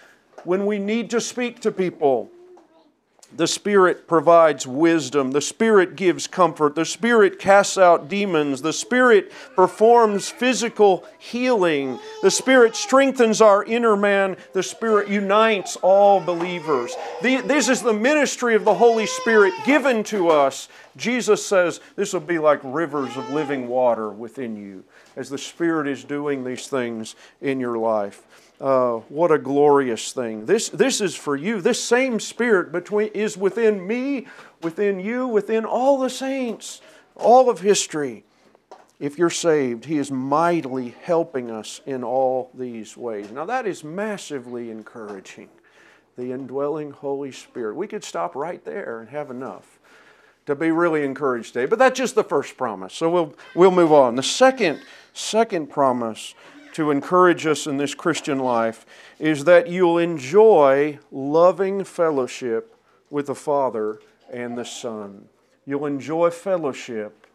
when 0.44 0.64
we 0.64 0.78
need 0.78 1.10
to 1.10 1.20
speak 1.20 1.60
to 1.60 1.72
people. 1.72 2.30
The 3.34 3.46
Spirit 3.46 4.06
provides 4.06 4.66
wisdom. 4.66 5.32
The 5.32 5.40
Spirit 5.40 5.96
gives 5.96 6.26
comfort. 6.26 6.74
The 6.74 6.84
Spirit 6.84 7.38
casts 7.38 7.76
out 7.76 8.08
demons. 8.08 8.62
The 8.62 8.72
Spirit 8.72 9.32
performs 9.54 10.28
physical 10.28 11.04
healing. 11.18 11.98
The 12.22 12.30
Spirit 12.30 12.76
strengthens 12.76 13.40
our 13.40 13.64
inner 13.64 13.96
man. 13.96 14.36
The 14.52 14.62
Spirit 14.62 15.08
unites 15.08 15.76
all 15.82 16.20
believers. 16.20 16.94
The, 17.20 17.40
this 17.42 17.68
is 17.68 17.82
the 17.82 17.92
ministry 17.92 18.54
of 18.54 18.64
the 18.64 18.74
Holy 18.74 19.06
Spirit 19.06 19.52
given 19.64 20.04
to 20.04 20.28
us. 20.30 20.68
Jesus 20.96 21.44
says 21.44 21.80
this 21.96 22.12
will 22.12 22.20
be 22.20 22.38
like 22.38 22.60
rivers 22.62 23.16
of 23.16 23.28
living 23.30 23.68
water 23.68 24.08
within 24.08 24.56
you 24.56 24.84
as 25.16 25.28
the 25.28 25.38
Spirit 25.38 25.88
is 25.88 26.04
doing 26.04 26.44
these 26.44 26.68
things 26.68 27.16
in 27.40 27.58
your 27.58 27.76
life. 27.76 28.22
Uh, 28.60 28.96
what 29.10 29.30
a 29.30 29.38
glorious 29.38 30.12
thing. 30.12 30.46
This, 30.46 30.70
this 30.70 31.00
is 31.00 31.14
for 31.14 31.36
you. 31.36 31.60
This 31.60 31.82
same 31.82 32.18
Spirit 32.18 32.72
between, 32.72 33.08
is 33.08 33.36
within 33.36 33.86
me, 33.86 34.26
within 34.62 34.98
you, 34.98 35.26
within 35.26 35.64
all 35.64 35.98
the 35.98 36.08
saints, 36.08 36.80
all 37.14 37.50
of 37.50 37.60
history. 37.60 38.24
If 38.98 39.18
you're 39.18 39.28
saved, 39.28 39.84
He 39.84 39.98
is 39.98 40.10
mightily 40.10 40.94
helping 41.02 41.50
us 41.50 41.82
in 41.84 42.02
all 42.02 42.50
these 42.54 42.96
ways. 42.96 43.30
Now, 43.30 43.44
that 43.44 43.66
is 43.66 43.84
massively 43.84 44.70
encouraging. 44.70 45.50
The 46.16 46.32
indwelling 46.32 46.92
Holy 46.92 47.32
Spirit. 47.32 47.76
We 47.76 47.86
could 47.86 48.02
stop 48.02 48.34
right 48.34 48.64
there 48.64 49.00
and 49.00 49.10
have 49.10 49.30
enough 49.30 49.78
to 50.46 50.54
be 50.54 50.70
really 50.70 51.04
encouraged 51.04 51.52
today. 51.52 51.66
But 51.66 51.78
that's 51.78 51.98
just 51.98 52.14
the 52.14 52.24
first 52.24 52.56
promise. 52.56 52.94
So 52.94 53.10
we'll, 53.10 53.34
we'll 53.54 53.70
move 53.70 53.92
on. 53.92 54.14
The 54.14 54.22
second, 54.22 54.80
second 55.12 55.68
promise 55.68 56.34
to 56.76 56.90
encourage 56.90 57.46
us 57.46 57.66
in 57.66 57.78
this 57.78 57.94
Christian 57.94 58.38
life 58.38 58.84
is 59.18 59.44
that 59.44 59.66
you'll 59.66 59.96
enjoy 59.96 60.98
loving 61.10 61.84
fellowship 61.84 62.76
with 63.08 63.28
the 63.28 63.34
Father 63.34 63.98
and 64.30 64.58
the 64.58 64.64
Son. 64.66 65.26
You'll 65.64 65.86
enjoy 65.86 66.28
fellowship 66.28 67.26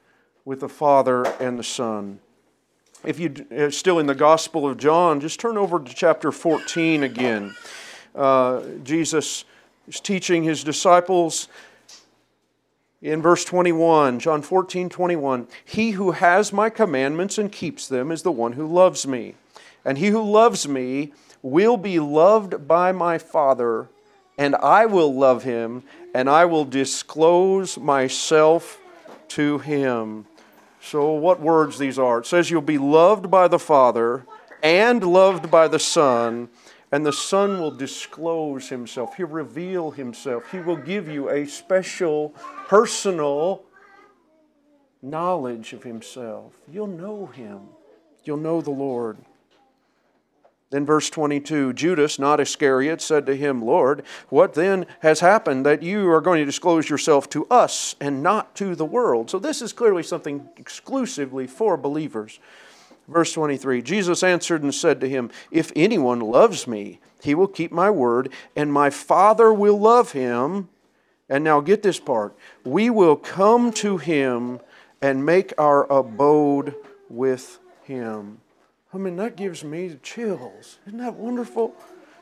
with 0.45 0.59
the 0.59 0.69
Father 0.69 1.25
and 1.39 1.57
the 1.57 1.63
Son. 1.63 2.19
If 3.03 3.19
you're 3.19 3.65
uh, 3.65 3.71
still 3.71 3.97
in 3.97 4.05
the 4.05 4.13
Gospel 4.13 4.69
of 4.69 4.77
John, 4.77 5.19
just 5.19 5.39
turn 5.39 5.57
over 5.57 5.79
to 5.79 5.91
chapter 5.91 6.31
14 6.31 7.01
again. 7.01 7.55
Uh, 8.13 8.61
Jesus 8.83 9.45
is 9.87 9.99
teaching 9.99 10.43
his 10.43 10.63
disciples 10.63 11.47
in 13.01 13.21
verse 13.21 13.43
21, 13.45 14.19
John 14.19 14.41
14, 14.41 14.89
21, 14.89 15.47
He 15.65 15.91
who 15.91 16.11
has 16.11 16.53
my 16.53 16.69
commandments 16.69 17.37
and 17.37 17.51
keeps 17.51 17.87
them 17.87 18.11
is 18.11 18.21
the 18.21 18.31
one 18.31 18.53
who 18.53 18.67
loves 18.67 19.07
me. 19.07 19.35
And 19.83 19.97
he 19.97 20.07
who 20.07 20.21
loves 20.21 20.67
me 20.67 21.13
will 21.41 21.77
be 21.77 21.99
loved 21.99 22.67
by 22.67 22.91
my 22.91 23.17
Father, 23.17 23.87
and 24.37 24.55
I 24.55 24.85
will 24.85 25.13
love 25.13 25.43
him, 25.43 25.83
and 26.13 26.29
I 26.29 26.45
will 26.45 26.65
disclose 26.65 27.77
myself 27.79 28.79
to 29.29 29.57
him. 29.57 30.27
So, 30.79 31.11
what 31.11 31.39
words 31.39 31.79
these 31.79 31.97
are? 31.97 32.19
It 32.19 32.27
says, 32.27 32.51
You'll 32.51 32.61
be 32.61 32.77
loved 32.77 33.31
by 33.31 33.47
the 33.47 33.59
Father 33.59 34.25
and 34.61 35.03
loved 35.03 35.49
by 35.49 35.67
the 35.67 35.79
Son 35.79 36.49
and 36.91 37.05
the 37.05 37.13
Son 37.13 37.59
will 37.59 37.71
disclose 37.71 38.69
Himself. 38.69 39.15
He'll 39.15 39.27
reveal 39.27 39.91
Himself. 39.91 40.51
He 40.51 40.59
will 40.59 40.75
give 40.75 41.07
you 41.07 41.29
a 41.29 41.45
special, 41.45 42.35
personal 42.67 43.63
knowledge 45.01 45.73
of 45.73 45.83
Himself. 45.83 46.53
You'll 46.69 46.87
know 46.87 47.27
Him, 47.27 47.61
you'll 48.23 48.37
know 48.37 48.61
the 48.61 48.71
Lord. 48.71 49.17
Then, 50.71 50.85
verse 50.85 51.09
22 51.09 51.73
Judas, 51.73 52.17
not 52.17 52.39
Iscariot, 52.39 53.01
said 53.01 53.25
to 53.25 53.35
him, 53.35 53.61
Lord, 53.61 54.03
what 54.29 54.53
then 54.53 54.85
has 55.01 55.19
happened 55.19 55.65
that 55.65 55.83
you 55.83 56.09
are 56.09 56.21
going 56.21 56.39
to 56.39 56.45
disclose 56.45 56.89
yourself 56.89 57.29
to 57.31 57.45
us 57.47 57.95
and 57.99 58.23
not 58.23 58.55
to 58.55 58.73
the 58.73 58.85
world? 58.85 59.29
So, 59.29 59.37
this 59.37 59.61
is 59.61 59.73
clearly 59.73 60.01
something 60.01 60.49
exclusively 60.55 61.45
for 61.45 61.75
believers. 61.75 62.39
Verse 63.11 63.33
23 63.33 63.81
Jesus 63.81 64.23
answered 64.23 64.63
and 64.63 64.73
said 64.73 65.01
to 65.01 65.09
him, 65.09 65.29
If 65.51 65.71
anyone 65.75 66.21
loves 66.21 66.65
me, 66.65 66.99
he 67.21 67.35
will 67.35 67.47
keep 67.47 67.71
my 67.71 67.89
word, 67.89 68.31
and 68.55 68.71
my 68.71 68.89
Father 68.89 69.53
will 69.53 69.79
love 69.79 70.13
him. 70.13 70.69
And 71.29 71.43
now 71.43 71.61
get 71.61 71.83
this 71.83 71.99
part 71.99 72.35
we 72.63 72.89
will 72.89 73.15
come 73.15 73.71
to 73.73 73.97
him 73.97 74.59
and 75.01 75.25
make 75.25 75.53
our 75.57 75.91
abode 75.91 76.75
with 77.09 77.59
him. 77.83 78.39
I 78.93 78.97
mean, 78.97 79.15
that 79.17 79.35
gives 79.35 79.63
me 79.63 79.97
chills. 80.03 80.79
Isn't 80.85 80.99
that 80.99 81.15
wonderful? 81.15 81.73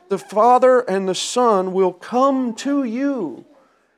The 0.08 0.18
Father 0.18 0.80
and 0.80 1.08
the 1.08 1.14
Son 1.14 1.72
will 1.72 1.92
come 1.92 2.54
to 2.56 2.84
you 2.84 3.44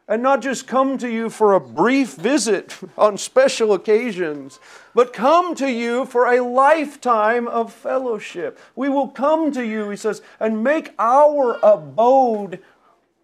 and 0.09 0.23
not 0.23 0.43
just 0.43 0.67
come 0.67 0.99
to 0.99 1.09
you 1.09 1.31
for 1.31 1.53
a 1.53 1.61
brief 1.61 2.15
visit 2.15 2.77
on 2.99 3.17
special 3.17 3.73
occasions, 3.73 4.59
but 4.95 5.13
come 5.13 5.55
to 5.55 5.71
you 5.71 6.05
for 6.05 6.27
a 6.27 6.43
lifetime 6.43 7.49
of 7.49 7.73
fellowship. 7.73 8.59
We 8.75 8.89
will 8.89 9.09
come 9.09 9.53
to 9.53 9.65
you, 9.65 9.91
he 9.91 9.97
says, 9.97 10.23
and 10.41 10.65
make 10.65 10.93
our 10.99 11.59
abode 11.63 12.61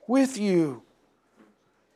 with 0.07 0.39
you. 0.39 0.83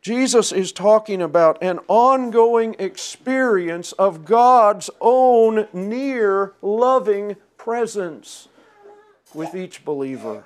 Jesus 0.03 0.51
is 0.51 0.73
talking 0.73 1.23
about 1.23 1.63
an 1.63 1.79
ongoing 1.87 2.75
experience 2.81 3.93
of 3.93 4.25
God's 4.25 4.91
own 5.01 5.69
near, 5.73 6.55
loving 6.61 7.37
presence 7.57 8.49
with 9.33 9.55
each 9.55 9.85
believer. 9.85 10.45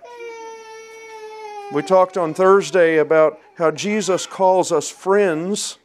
We 1.73 1.83
talked 1.83 2.17
on 2.17 2.33
Thursday 2.33 2.99
about 2.99 3.41
how 3.57 3.73
Jesus 3.73 4.25
calls 4.25 4.71
us 4.71 4.89
friends, 4.89 5.79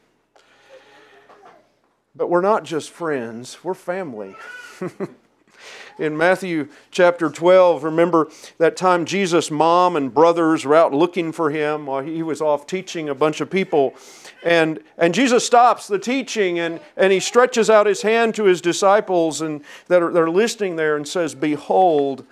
but 2.15 2.29
we're 2.29 2.41
not 2.41 2.63
just 2.63 2.91
friends, 2.91 3.63
we're 3.63 3.73
family. 3.73 4.35
in 5.99 6.15
Matthew 6.15 6.69
chapter 6.91 7.31
12, 7.31 7.83
remember 7.83 8.29
that 8.59 8.77
time 8.77 9.05
Jesus' 9.05 9.49
mom 9.49 9.95
and 9.95 10.13
brothers 10.13 10.65
were 10.65 10.75
out 10.75 10.93
looking 10.93 11.31
for 11.31 11.49
him 11.49 11.87
while 11.87 12.03
he 12.03 12.21
was 12.21 12.41
off 12.41 12.67
teaching 12.67 13.09
a 13.09 13.15
bunch 13.15 13.41
of 13.41 13.49
people. 13.49 13.95
And, 14.43 14.83
and 14.99 15.15
Jesus 15.15 15.43
stops 15.43 15.87
the 15.87 15.99
teaching 15.99 16.59
and, 16.59 16.79
and 16.95 17.11
he 17.11 17.19
stretches 17.19 17.71
out 17.71 17.87
his 17.87 18.03
hand 18.03 18.35
to 18.35 18.43
his 18.43 18.61
disciples 18.61 19.41
and 19.41 19.63
that 19.87 20.03
are, 20.03 20.11
that 20.11 20.21
are 20.21 20.29
listening 20.29 20.75
there 20.75 20.95
and 20.95 21.07
says, 21.07 21.33
Behold, 21.33 22.23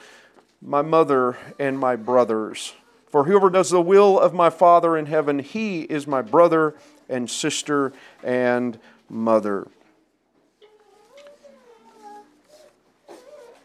my 0.61 0.83
mother 0.83 1.35
and 1.57 1.79
my 1.79 1.95
brothers. 1.95 2.73
For 3.09 3.23
whoever 3.23 3.49
does 3.49 3.71
the 3.71 3.81
will 3.81 4.19
of 4.19 4.33
my 4.33 4.49
Father 4.49 4.95
in 4.95 5.07
heaven, 5.07 5.39
he 5.39 5.81
is 5.81 6.05
my 6.05 6.21
brother 6.21 6.75
and 7.09 7.29
sister 7.29 7.91
and 8.23 8.79
mother. 9.09 9.67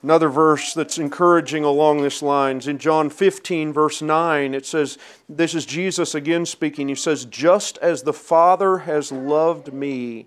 Another 0.03 0.29
verse 0.29 0.75
that's 0.75 0.99
encouraging 0.99 1.65
along 1.65 2.03
this 2.03 2.21
lines 2.21 2.69
in 2.69 2.77
John 2.77 3.09
15, 3.09 3.73
verse 3.73 4.03
9, 4.03 4.53
it 4.53 4.67
says, 4.67 4.99
This 5.31 5.55
is 5.55 5.65
Jesus 5.65 6.15
again 6.15 6.45
speaking. 6.45 6.89
He 6.89 6.95
says, 6.95 7.25
Just 7.25 7.79
as 7.79 8.03
the 8.03 8.13
Father 8.13 8.79
has 8.79 9.11
loved 9.11 9.73
me, 9.73 10.27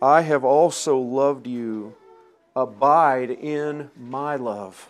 I 0.00 0.22
have 0.22 0.44
also 0.44 0.98
loved 0.98 1.48
you. 1.48 1.96
Abide 2.54 3.30
in 3.30 3.90
my 3.98 4.36
love. 4.36 4.88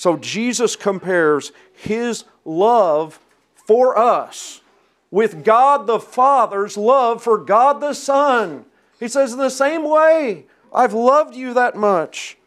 So 0.00 0.16
Jesus 0.16 0.76
compares 0.76 1.52
his 1.74 2.24
love 2.46 3.20
for 3.66 3.98
us 3.98 4.62
with 5.10 5.44
God 5.44 5.86
the 5.86 6.00
Father's 6.00 6.78
love 6.78 7.22
for 7.22 7.36
God 7.36 7.82
the 7.82 7.92
Son. 7.92 8.64
He 8.98 9.08
says, 9.08 9.34
in 9.34 9.38
the 9.38 9.50
same 9.50 9.86
way, 9.86 10.46
I've 10.72 10.94
loved 10.94 11.36
you 11.36 11.52
that 11.52 11.76
much. 11.76 12.38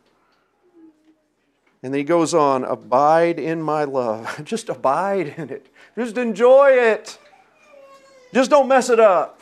And 1.84 1.94
then 1.94 2.00
he 2.00 2.04
goes 2.04 2.34
on, 2.34 2.64
abide 2.64 3.38
in 3.38 3.62
my 3.62 3.84
love. 3.84 4.42
Just 4.44 4.68
abide 4.68 5.36
in 5.38 5.52
it. 5.52 5.68
Just 5.96 6.18
enjoy 6.18 6.72
it. 6.72 7.20
Just 8.34 8.50
don't 8.50 8.68
mess 8.68 8.90
it 8.90 9.00
up. 9.00 9.42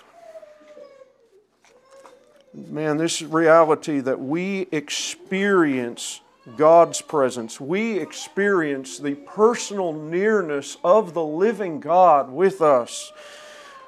Man, 2.54 2.98
this 2.98 3.22
reality 3.22 4.02
that 4.02 4.20
we 4.20 4.68
experience 4.74 6.20
God's 6.58 7.02
presence. 7.02 7.62
We 7.62 8.00
experience 8.00 8.98
the 8.98 9.16
personal 9.16 9.94
nearness 9.94 10.78
of 10.84 11.14
the 11.14 11.24
living 11.24 11.80
God 11.80 12.32
with 12.32 12.62
us. 12.62 13.12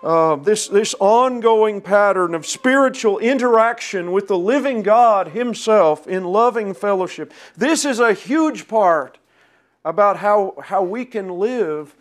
Uh, 0.04 0.36
this, 0.36 0.68
this 0.68 0.94
ongoing 1.00 1.82
pattern 1.82 2.36
of 2.36 2.46
spiritual 2.46 3.20
interaction 3.20 4.12
with 4.12 4.28
the 4.28 4.38
living 4.38 4.84
God 4.84 5.30
Himself 5.30 6.06
in 6.08 6.26
loving 6.26 6.74
fellowship. 6.74 7.32
This 7.56 7.86
is 7.86 8.00
a 8.00 8.14
huge 8.14 8.68
part 8.68 9.18
about 9.86 10.18
how, 10.18 10.56
how 10.62 10.84
we 10.84 11.06
can 11.06 11.30
live 11.40 11.96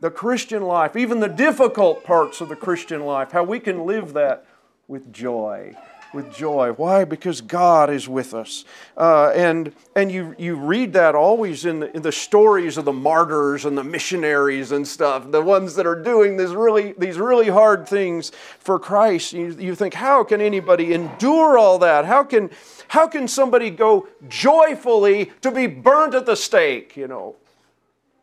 the 0.00 0.10
Christian 0.10 0.62
life, 0.62 0.96
even 0.96 1.18
the 1.18 1.28
difficult 1.28 2.04
parts 2.04 2.40
of 2.40 2.48
the 2.48 2.56
Christian 2.56 3.04
life, 3.04 3.32
how 3.32 3.42
we 3.42 3.58
can 3.58 3.84
live 3.84 4.12
that 4.12 4.46
with 4.86 5.12
joy 5.12 5.76
with 6.12 6.34
joy. 6.34 6.72
Why? 6.72 7.04
Because 7.04 7.40
God 7.40 7.90
is 7.90 8.08
with 8.08 8.34
us. 8.34 8.64
Uh, 8.96 9.30
and 9.34 9.72
and 9.94 10.10
you, 10.12 10.34
you 10.38 10.54
read 10.56 10.92
that 10.92 11.14
always 11.14 11.64
in 11.64 11.80
the, 11.80 11.94
in 11.94 12.02
the 12.02 12.12
stories 12.12 12.76
of 12.78 12.84
the 12.84 12.92
martyrs 12.92 13.64
and 13.64 13.76
the 13.76 13.84
missionaries 13.84 14.72
and 14.72 14.86
stuff, 14.86 15.30
the 15.30 15.42
ones 15.42 15.74
that 15.74 15.86
are 15.86 16.00
doing 16.00 16.36
this 16.36 16.50
really, 16.52 16.92
these 16.92 17.18
really 17.18 17.48
hard 17.48 17.88
things 17.88 18.30
for 18.60 18.78
Christ. 18.78 19.32
You, 19.32 19.56
you 19.58 19.74
think, 19.74 19.94
how 19.94 20.24
can 20.24 20.40
anybody 20.40 20.94
endure 20.94 21.58
all 21.58 21.78
that? 21.80 22.04
How 22.04 22.24
can, 22.24 22.50
how 22.88 23.08
can 23.08 23.26
somebody 23.28 23.70
go 23.70 24.08
joyfully 24.28 25.32
to 25.42 25.50
be 25.50 25.66
burnt 25.66 26.14
at 26.14 26.26
the 26.26 26.36
stake? 26.36 26.96
You 26.96 27.08
know, 27.08 27.36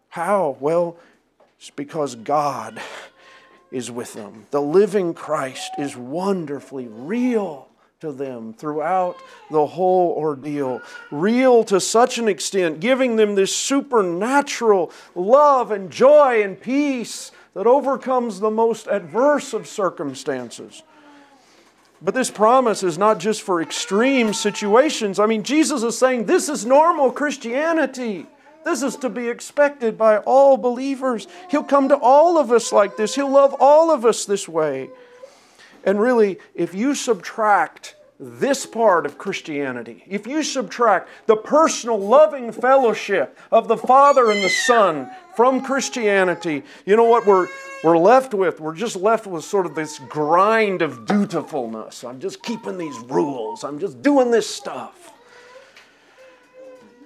how? 0.10 0.58
Well, 0.60 0.98
it's 1.60 1.70
because 1.70 2.16
God 2.16 2.82
is 3.72 3.92
with 3.92 4.14
them. 4.14 4.46
The 4.52 4.62
living 4.62 5.14
Christ 5.14 5.72
is 5.78 5.98
wonderfully 5.98 6.88
real 6.88 7.68
to 8.06 8.12
them 8.12 8.54
throughout 8.54 9.18
the 9.50 9.66
whole 9.66 10.12
ordeal. 10.12 10.82
Real 11.12 11.64
to 11.66 11.80
such 11.80 12.18
an 12.18 12.28
extent, 12.28 12.80
giving 12.80 13.16
them 13.16 13.36
this 13.36 13.54
supernatural 13.54 14.92
love 15.16 15.72
and 15.72 15.92
joy 15.92 16.44
and 16.44 16.60
peace 16.60 17.32
that 17.56 17.66
overcomes 17.66 18.40
the 18.40 18.52
most 18.52 18.88
adverse 18.88 19.54
of 19.54 19.68
circumstances. 19.68 20.84
But 22.02 22.14
this 22.14 22.30
promise 22.30 22.84
is 22.84 22.98
not 22.98 23.20
just 23.20 23.42
for 23.42 23.62
extreme 23.62 24.34
situations. 24.34 25.18
I 25.18 25.26
mean, 25.26 25.42
Jesus 25.42 25.82
is 25.82 25.98
saying 25.98 26.26
this 26.26 26.48
is 26.48 26.66
normal 26.66 27.12
Christianity. 27.12 28.28
This 28.64 28.84
is 28.84 28.96
to 28.98 29.10
be 29.10 29.30
expected 29.30 29.98
by 29.98 30.18
all 30.18 30.58
believers. 30.58 31.28
He'll 31.50 31.64
come 31.64 31.90
to 31.90 31.98
all 31.98 32.38
of 32.38 32.52
us 32.52 32.72
like 32.72 32.98
this, 32.98 33.16
He'll 33.16 33.32
love 33.32 33.56
all 33.60 33.90
of 33.90 34.06
us 34.06 34.26
this 34.26 34.48
way. 34.48 34.90
And 35.86 36.02
really, 36.02 36.40
if 36.56 36.74
you 36.74 36.96
subtract 36.96 37.96
this 38.20 38.66
part 38.66 39.06
of 39.06 39.18
Christianity, 39.18 40.04
if 40.08 40.26
you 40.26 40.42
subtract 40.42 41.10
the 41.28 41.36
personal 41.36 42.00
loving 42.00 42.52
fellowship 42.52 43.38
of 43.52 43.68
the 43.68 43.78
Father 43.78 44.32
and 44.32 44.44
the 44.44 44.50
Son 44.50 45.12
from 45.36 45.62
Christianity, 45.62 46.64
you 46.86 46.96
know 46.96 47.04
what 47.04 47.26
we're, 47.26 47.48
we're 47.84 47.98
left 47.98 48.34
with? 48.34 48.60
We're 48.60 48.74
just 48.74 48.96
left 48.96 49.28
with 49.28 49.44
sort 49.44 49.66
of 49.66 49.76
this 49.76 50.00
grind 50.10 50.82
of 50.82 51.06
dutifulness. 51.06 52.04
I'm 52.04 52.20
just 52.20 52.42
keeping 52.42 52.78
these 52.78 52.98
rules, 53.00 53.64
I'm 53.64 53.80
just 53.80 54.02
doing 54.02 54.32
this 54.32 54.50
stuff. 54.50 55.12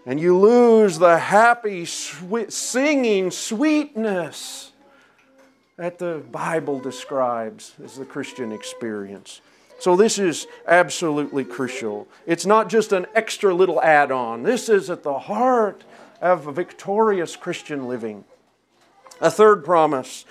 And 0.06 0.20
you 0.20 0.38
lose 0.38 0.98
the 0.98 1.20
happy, 1.20 1.86
sweet, 1.86 2.54
singing 2.54 3.30
sweetness 3.30 4.69
that 5.80 5.98
the 5.98 6.22
Bible 6.30 6.78
describes 6.78 7.74
as 7.82 7.96
the 7.96 8.04
Christian 8.04 8.52
experience. 8.52 9.40
So, 9.80 9.96
this 9.96 10.20
is 10.20 10.46
absolutely 10.68 11.46
crucial. 11.46 12.06
It's 12.28 12.46
not 12.46 12.68
just 12.68 12.92
an 12.92 13.08
extra 13.16 13.54
little 13.54 13.82
add 13.82 14.12
on, 14.12 14.44
this 14.44 14.68
is 14.68 14.90
at 14.90 15.04
the 15.04 15.18
heart 15.18 15.86
of 16.22 16.54
victorious 16.54 17.38
Christian 17.38 17.88
living. 17.88 18.26
A 19.22 19.32
third 19.32 19.64
promise 19.64 20.26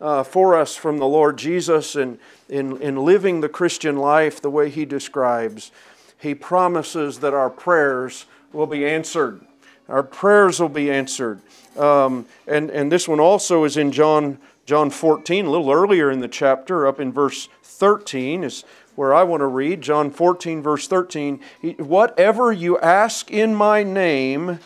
uh, 0.00 0.22
for 0.22 0.56
us 0.56 0.74
from 0.74 0.96
the 0.96 1.06
Lord 1.06 1.36
Jesus 1.36 1.96
in, 1.96 2.18
in, 2.48 2.80
in 2.80 2.96
living 2.96 3.42
the 3.42 3.48
Christian 3.50 3.98
life 3.98 4.40
the 4.40 4.48
way 4.48 4.70
He 4.70 4.86
describes, 4.86 5.70
He 6.18 6.34
promises 6.34 7.18
that 7.18 7.34
our 7.34 7.50
prayers 7.50 8.24
will 8.54 8.66
be 8.66 8.86
answered. 8.86 9.42
Our 9.86 10.02
prayers 10.02 10.60
will 10.60 10.70
be 10.70 10.90
answered. 10.90 11.42
Um, 11.76 12.24
and, 12.46 12.70
and 12.70 12.90
this 12.90 13.06
one 13.06 13.20
also 13.20 13.64
is 13.64 13.76
in 13.76 13.92
John 13.92 14.38
John 14.66 14.88
14, 14.90 15.44
a 15.44 15.50
little 15.50 15.70
earlier 15.70 16.10
in 16.10 16.20
the 16.20 16.28
chapter, 16.28 16.86
up 16.86 16.98
in 16.98 17.12
verse 17.12 17.48
13, 17.62 18.44
is 18.44 18.64
where 18.94 19.12
I 19.12 19.22
want 19.22 19.40
to 19.40 19.46
read. 19.46 19.82
John 19.82 20.10
14, 20.10 20.62
verse 20.62 20.88
13. 20.88 21.40
Whatever 21.78 22.52
you 22.52 22.78
ask 22.78 23.30
in 23.30 23.54
my 23.54 23.82
name, 23.82 24.60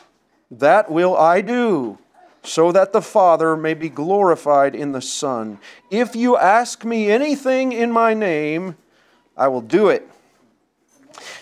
that 0.51 0.91
will 0.91 1.17
I 1.17 1.41
do, 1.41 1.99
so 2.43 2.71
that 2.73 2.93
the 2.93 3.03
Father 3.03 3.57
may 3.57 3.75
be 3.75 3.89
glorified 3.89 4.75
in 4.75 4.93
the 4.93 5.03
Son. 5.03 5.59
If 5.91 6.15
you 6.15 6.37
ask 6.37 6.85
me 6.85 7.11
anything 7.11 7.73
in 7.73 7.91
my 7.91 8.15
name, 8.15 8.77
I 9.37 9.49
will 9.49 9.61
do 9.61 9.89
it. 9.89 10.09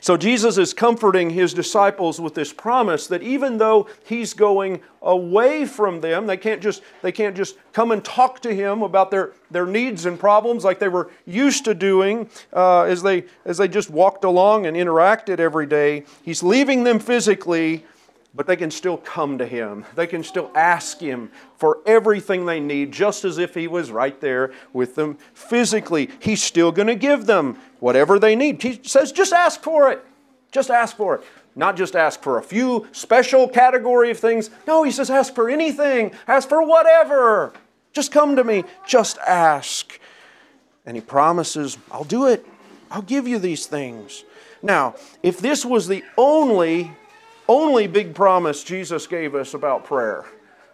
So 0.01 0.17
Jesus 0.17 0.59
is 0.59 0.75
comforting 0.75 1.31
his 1.31 1.55
disciples 1.55 2.21
with 2.21 2.35
this 2.35 2.53
promise 2.53 3.07
that 3.09 3.23
even 3.23 3.59
though 3.59 3.89
he's 4.05 4.35
going 4.35 4.81
away 5.03 5.65
from 5.65 6.01
them, 6.01 6.27
they 6.27 6.37
can't 6.37 6.63
just, 6.63 6.83
they 7.03 7.13
can't 7.13 7.37
just 7.37 7.57
come 7.73 7.93
and 7.93 8.05
talk 8.05 8.41
to 8.41 8.55
him 8.55 8.83
about 8.83 9.11
their, 9.11 9.33
their 9.51 9.67
needs 9.67 10.07
and 10.07 10.19
problems 10.19 10.65
like 10.65 10.79
they 10.79 10.89
were 10.89 11.11
used 11.27 11.65
to 11.65 11.75
doing 11.75 12.29
uh, 12.53 12.83
as, 12.83 13.03
they, 13.03 13.25
as 13.45 13.59
they 13.59 13.69
just 13.69 13.91
walked 13.91 14.25
along 14.25 14.67
and 14.67 14.77
interacted 14.77 15.39
every 15.39 15.67
day. 15.67 16.05
He's 16.23 16.43
leaving 16.43 16.85
them 16.85 16.99
physically, 16.99 17.85
but 18.37 18.47
they 18.47 18.57
can 18.57 18.71
still 18.71 18.99
come 18.99 19.39
to 19.39 19.47
him. 19.47 19.87
They 19.95 20.07
can 20.07 20.23
still 20.23 20.51
ask 20.55 21.01
him 21.01 21.31
for 21.57 21.79
everything 21.87 22.45
they 22.45 22.61
need, 22.61 22.93
just 22.93 23.25
as 23.25 23.39
if 23.39 23.55
he 23.55 23.67
was 23.67 23.91
right 23.91 24.21
there 24.21 24.53
with 24.75 24.95
them 24.95 25.17
physically. 25.33 26.11
He's 26.21 26.43
still 26.43 26.71
going 26.71 26.89
to 26.89 26.95
give 26.95 27.25
them 27.25 27.59
whatever 27.81 28.19
they 28.19 28.37
need. 28.37 28.63
He 28.63 28.79
says, 28.83 29.11
just 29.11 29.33
ask 29.33 29.63
for 29.63 29.91
it. 29.91 30.05
Just 30.53 30.71
ask 30.71 30.97
for 30.97 31.17
it. 31.17 31.25
Not 31.55 31.77
just 31.77 31.97
ask 31.97 32.23
for 32.23 32.37
a 32.37 32.43
few 32.43 32.87
special 32.93 33.49
category 33.49 34.11
of 34.11 34.19
things. 34.19 34.51
No, 34.67 34.83
he 34.83 34.91
says, 34.91 35.09
ask 35.09 35.35
for 35.35 35.49
anything. 35.49 36.13
Ask 36.29 36.51
for 36.51 36.63
whatever. 36.63 37.55
Just 37.95 38.13
come 38.13 38.37
to 38.37 38.45
me. 38.45 38.65
Just 38.87 39.17
ask. 39.27 39.99
And 40.85 40.95
he 40.95 41.01
promises, 41.01 41.79
I'll 41.91 42.05
do 42.05 42.27
it. 42.27 42.47
I'll 42.91 43.03
give 43.03 43.27
you 43.27 43.39
these 43.39 43.65
things. 43.65 44.25
Now, 44.63 44.95
if 45.23 45.39
this 45.39 45.65
was 45.65 45.89
the 45.89 46.05
only 46.19 46.93
only 47.49 47.87
big 47.87 48.15
promise 48.15 48.65
Jesus 48.65 49.07
gave 49.07 49.35
us 49.35 49.55
about 49.55 49.85
prayer, 49.85 50.25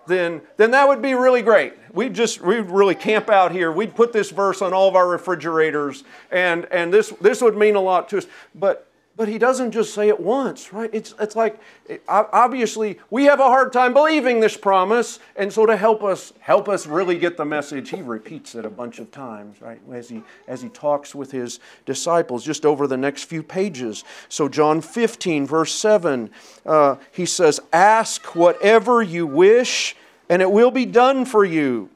then, 0.07 0.43
then 0.57 0.73
that 0.73 0.89
would 0.89 1.01
be 1.01 1.15
really 1.15 1.43
great. 1.43 1.75
We'd 1.93 2.15
just 2.15 2.41
we'd 2.41 2.71
really 2.71 2.95
camp 2.95 3.31
out 3.31 3.53
here. 3.53 3.71
We'd 3.71 3.95
put 3.95 4.13
this 4.13 4.31
verse 4.31 4.61
on 4.61 4.73
all 4.73 4.89
of 4.89 4.97
our 4.97 5.09
refrigerators, 5.09 6.05
and, 6.31 6.67
and 6.73 6.93
this, 6.93 7.11
this 7.21 7.41
would 7.41 7.57
mean 7.57 7.77
a 7.77 7.81
lot 7.81 8.09
to 8.11 8.19
us. 8.19 8.27
But 8.55 8.89
but 9.15 9.29
he 9.29 9.39
doesn't 9.39 9.73
just 9.73 9.93
say 9.93 10.09
it 10.09 10.19
once, 10.19 10.73
right? 10.73 10.89
It's, 10.93 11.15
it's 11.21 11.37
like, 11.37 11.61
obviously, 12.09 12.99
we 13.11 13.25
have 13.25 13.41
a 13.41 13.45
hard 13.45 13.73
time 13.73 13.93
believing 13.93 14.41
this 14.41 14.57
promise, 14.57 15.19
and 15.37 15.53
so 15.53 15.67
to 15.67 15.77
help 15.77 16.03
us 16.03 16.33
help 16.41 16.69
us 16.69 16.87
really 16.87 17.19
get 17.19 17.37
the 17.37 17.45
message, 17.45 17.91
he 17.91 18.01
repeats 18.01 18.55
it 18.55 18.65
a 18.65 18.71
bunch 18.71 18.99
of 18.99 19.11
times, 19.11 19.61
right? 19.61 19.81
As 19.93 20.09
he 20.09 20.23
as 20.49 20.63
he 20.63 20.71
talks 20.71 21.15
with 21.15 21.31
his 21.31 21.61
disciples, 21.85 22.43
just 22.43 22.65
over 22.65 22.87
the 22.87 22.97
next 22.97 23.25
few 23.25 23.43
pages. 23.43 24.03
So 24.31 24.49
John 24.49 24.81
15, 24.81 25.47
verse 25.47 25.75
7, 25.75 26.31
uh, 26.65 26.97
he 27.11 27.27
says, 27.27 27.61
"Ask 27.73 28.35
whatever 28.35 29.03
you 29.03 29.27
wish, 29.27 29.95
and 30.31 30.41
it 30.41 30.51
will 30.51 30.71
be 30.71 30.87
done 30.87 31.27
for 31.27 31.45
you." 31.45 31.91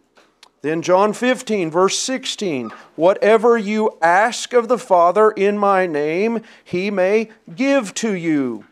Then, 0.67 0.83
John 0.83 1.13
15, 1.13 1.71
verse 1.71 1.97
16 1.97 2.73
Whatever 2.97 3.57
you 3.57 3.97
ask 4.03 4.53
of 4.53 4.67
the 4.67 4.79
Father 4.79 5.31
in 5.31 5.59
my 5.59 5.87
name, 5.87 6.43
he 6.65 6.91
may 6.91 7.31
give 7.55 7.95
to 7.95 8.13
you. 8.13 8.65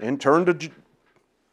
And 0.00 0.18
turn 0.18 0.46
to 0.46 0.70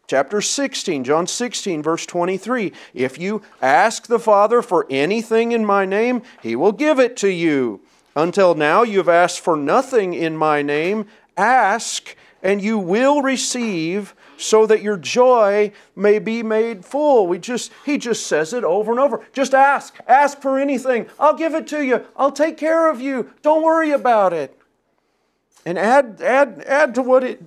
chapter 0.07 0.39
16, 0.39 1.03
John 1.03 1.27
16, 1.27 1.83
verse 1.83 2.05
23. 2.05 2.71
If 2.93 3.19
you 3.19 3.41
ask 3.61 4.07
the 4.07 4.17
Father 4.17 4.61
for 4.61 4.87
anything 4.89 5.51
in 5.51 5.65
my 5.65 5.83
name, 5.83 6.21
he 6.41 6.55
will 6.55 6.71
give 6.71 6.97
it 6.97 7.17
to 7.17 7.29
you. 7.29 7.81
Until 8.15 8.55
now, 8.55 8.83
you 8.83 8.99
have 8.99 9.09
asked 9.09 9.41
for 9.41 9.57
nothing 9.57 10.13
in 10.13 10.37
my 10.37 10.61
name. 10.61 11.05
Ask, 11.35 12.15
and 12.41 12.61
you 12.61 12.77
will 12.77 13.21
receive 13.21 14.15
so 14.37 14.65
that 14.65 14.81
your 14.81 14.97
joy 14.97 15.71
may 15.95 16.19
be 16.19 16.43
made 16.43 16.85
full. 16.85 17.27
We 17.27 17.39
just 17.39 17.71
he 17.85 17.97
just 17.97 18.27
says 18.27 18.53
it 18.53 18.63
over 18.63 18.91
and 18.91 18.99
over. 18.99 19.25
Just 19.33 19.53
ask. 19.53 19.95
Ask 20.07 20.41
for 20.41 20.59
anything. 20.59 21.07
I'll 21.19 21.37
give 21.37 21.53
it 21.53 21.67
to 21.67 21.83
you. 21.83 22.05
I'll 22.15 22.31
take 22.31 22.57
care 22.57 22.89
of 22.89 23.01
you. 23.01 23.31
Don't 23.41 23.63
worry 23.63 23.91
about 23.91 24.33
it. 24.33 24.57
And 25.65 25.79
add 25.79 26.21
add 26.21 26.63
add 26.67 26.95
to 26.95 27.01
what 27.01 27.23
it 27.23 27.41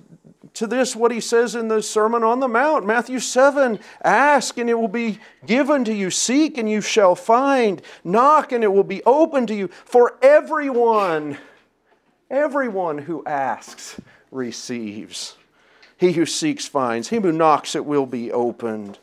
to 0.55 0.67
this 0.67 0.95
what 0.95 1.11
he 1.11 1.21
says 1.21 1.55
in 1.55 1.67
the 1.67 1.81
Sermon 1.81 2.23
on 2.23 2.39
the 2.39 2.47
Mount, 2.47 2.85
Matthew 2.85 3.19
7 3.19 3.79
Ask 4.03 4.57
and 4.57 4.69
it 4.69 4.73
will 4.73 4.87
be 4.87 5.19
given 5.45 5.85
to 5.85 5.93
you, 5.93 6.09
seek 6.09 6.57
and 6.57 6.69
you 6.69 6.81
shall 6.81 7.15
find, 7.15 7.81
knock 8.03 8.51
and 8.51 8.63
it 8.63 8.73
will 8.73 8.83
be 8.83 9.03
open 9.03 9.47
to 9.47 9.55
you. 9.55 9.69
For 9.85 10.17
everyone, 10.21 11.37
everyone 12.29 12.97
who 12.97 13.23
asks 13.25 13.99
receives. 14.31 15.37
He 15.99 16.13
who 16.13 16.25
seeks 16.25 16.65
finds. 16.65 17.09
Him 17.09 17.23
who 17.23 17.31
knocks, 17.33 17.75
it 17.75 17.85
will 17.85 18.05
be 18.05 18.31
opened. 18.31 18.97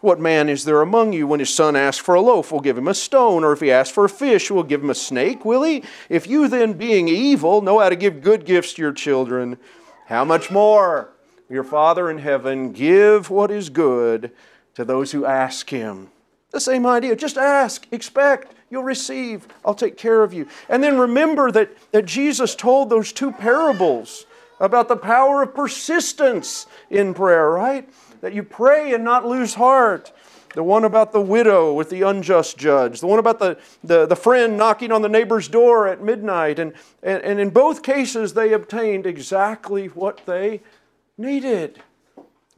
What 0.00 0.20
man 0.20 0.48
is 0.48 0.64
there 0.64 0.80
among 0.80 1.12
you 1.12 1.26
when 1.26 1.40
his 1.40 1.52
son 1.52 1.74
asks 1.74 2.00
for 2.00 2.14
a 2.14 2.20
loaf, 2.20 2.52
will 2.52 2.60
give 2.60 2.78
him 2.78 2.86
a 2.86 2.94
stone? 2.94 3.42
Or 3.42 3.52
if 3.52 3.60
he 3.60 3.72
asks 3.72 3.92
for 3.92 4.04
a 4.04 4.08
fish, 4.08 4.48
will 4.48 4.62
give 4.62 4.80
him 4.80 4.90
a 4.90 4.94
snake, 4.94 5.44
will 5.44 5.64
he? 5.64 5.82
If 6.08 6.28
you 6.28 6.46
then, 6.46 6.74
being 6.74 7.08
evil, 7.08 7.60
know 7.60 7.80
how 7.80 7.88
to 7.88 7.96
give 7.96 8.22
good 8.22 8.44
gifts 8.44 8.74
to 8.74 8.82
your 8.82 8.92
children, 8.92 9.58
how 10.06 10.24
much 10.24 10.48
more 10.48 11.10
your 11.50 11.64
Father 11.64 12.08
in 12.08 12.18
heaven 12.18 12.70
give 12.70 13.30
what 13.30 13.50
is 13.50 13.68
good 13.68 14.30
to 14.74 14.84
those 14.84 15.10
who 15.10 15.26
ask 15.26 15.68
him? 15.70 16.08
The 16.52 16.60
same 16.60 16.86
idea. 16.86 17.16
Just 17.16 17.36
ask, 17.36 17.84
expect. 17.90 18.54
you'll 18.70 18.84
receive. 18.84 19.48
I'll 19.64 19.74
take 19.74 19.96
care 19.96 20.22
of 20.22 20.32
you. 20.32 20.46
And 20.68 20.84
then 20.84 20.96
remember 20.98 21.50
that, 21.50 21.70
that 21.90 22.06
Jesus 22.06 22.54
told 22.54 22.90
those 22.90 23.12
two 23.12 23.32
parables 23.32 24.26
about 24.60 24.88
the 24.88 24.96
power 24.96 25.42
of 25.42 25.54
persistence 25.54 26.66
in 26.90 27.14
prayer, 27.14 27.50
right? 27.50 27.88
That 28.20 28.34
you 28.34 28.42
pray 28.42 28.94
and 28.94 29.04
not 29.04 29.26
lose 29.26 29.54
heart. 29.54 30.12
The 30.54 30.62
one 30.62 30.84
about 30.84 31.12
the 31.12 31.20
widow 31.20 31.74
with 31.74 31.90
the 31.90 32.02
unjust 32.02 32.56
judge, 32.56 33.00
the 33.00 33.06
one 33.06 33.18
about 33.18 33.38
the, 33.38 33.58
the, 33.84 34.06
the 34.06 34.16
friend 34.16 34.56
knocking 34.56 34.90
on 34.90 35.02
the 35.02 35.08
neighbor's 35.08 35.46
door 35.46 35.86
at 35.86 36.02
midnight. 36.02 36.58
And, 36.58 36.72
and, 37.02 37.22
and 37.22 37.38
in 37.38 37.50
both 37.50 37.82
cases, 37.82 38.32
they 38.32 38.52
obtained 38.52 39.06
exactly 39.06 39.88
what 39.88 40.24
they 40.24 40.62
needed 41.18 41.82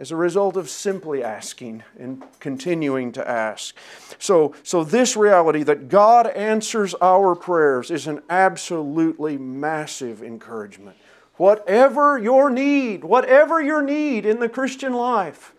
as 0.00 0.10
a 0.10 0.16
result 0.16 0.56
of 0.56 0.70
simply 0.70 1.22
asking 1.22 1.82
and 1.98 2.22
continuing 2.40 3.12
to 3.12 3.28
ask. 3.28 3.76
So, 4.18 4.54
so 4.62 4.82
this 4.82 5.14
reality 5.14 5.62
that 5.64 5.88
God 5.88 6.26
answers 6.28 6.94
our 7.02 7.34
prayers 7.34 7.90
is 7.90 8.06
an 8.06 8.22
absolutely 8.30 9.36
massive 9.36 10.22
encouragement. 10.22 10.96
Whatever 11.40 12.18
your 12.18 12.50
need, 12.50 13.03
whatever 13.03 13.62
your 13.62 13.81
need 13.81 14.26
in 14.26 14.40
the 14.40 14.48
Christian 14.50 14.92
life, 14.92 15.55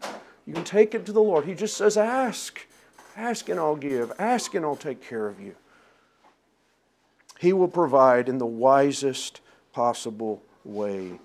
you 0.45 0.53
can 0.53 0.63
take 0.63 0.93
it 0.93 1.07
to 1.07 1.11
the 1.11 1.23
Lord. 1.23 1.45
He 1.45 1.55
just 1.55 1.75
says, 1.75 1.97
Ask. 1.97 2.67
Ask 3.17 3.49
and 3.49 3.59
I'll 3.59 3.75
give. 3.75 4.11
Ask 4.19 4.53
and 4.53 4.63
I'll 4.63 4.75
take 4.75 5.01
care 5.01 5.25
of 5.25 5.41
you. 5.41 5.55
He 7.39 7.51
will 7.51 7.67
provide 7.67 8.29
in 8.29 8.37
the 8.37 8.45
wisest 8.45 9.41
possible 9.73 10.43
way. 10.63 11.19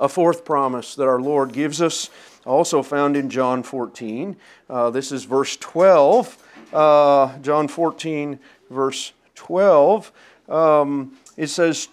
A 0.00 0.08
fourth 0.08 0.44
promise 0.44 0.96
that 0.96 1.06
our 1.06 1.20
Lord 1.20 1.52
gives 1.52 1.80
us, 1.80 2.10
also 2.44 2.82
found 2.82 3.16
in 3.16 3.30
John 3.30 3.62
14. 3.62 4.36
Uh, 4.68 4.90
this 4.90 5.12
is 5.12 5.22
verse 5.22 5.56
12. 5.58 6.72
Uh, 6.72 7.38
John 7.38 7.68
14, 7.68 8.40
verse 8.68 9.12
12. 9.36 10.10
Um, 10.48 11.16
it 11.36 11.46
says, 11.46 11.86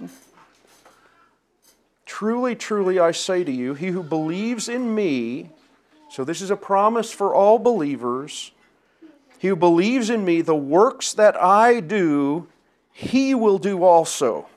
Truly, 2.16 2.56
truly, 2.56 2.98
I 2.98 3.12
say 3.12 3.44
to 3.44 3.52
you, 3.52 3.74
he 3.74 3.88
who 3.88 4.02
believes 4.02 4.70
in 4.70 4.96
me, 4.96 5.50
so 6.10 6.24
this 6.24 6.40
is 6.40 6.50
a 6.50 6.56
promise 6.56 7.12
for 7.12 7.36
all 7.36 7.60
believers, 7.60 8.54
he 9.38 9.50
who 9.50 9.58
believes 9.58 10.10
in 10.10 10.24
me, 10.24 10.40
the 10.40 10.56
works 10.56 11.12
that 11.12 11.36
I 11.36 11.82
do, 11.82 12.48
he 12.94 13.36
will 13.36 13.58
do 13.58 13.84
also. 13.84 14.48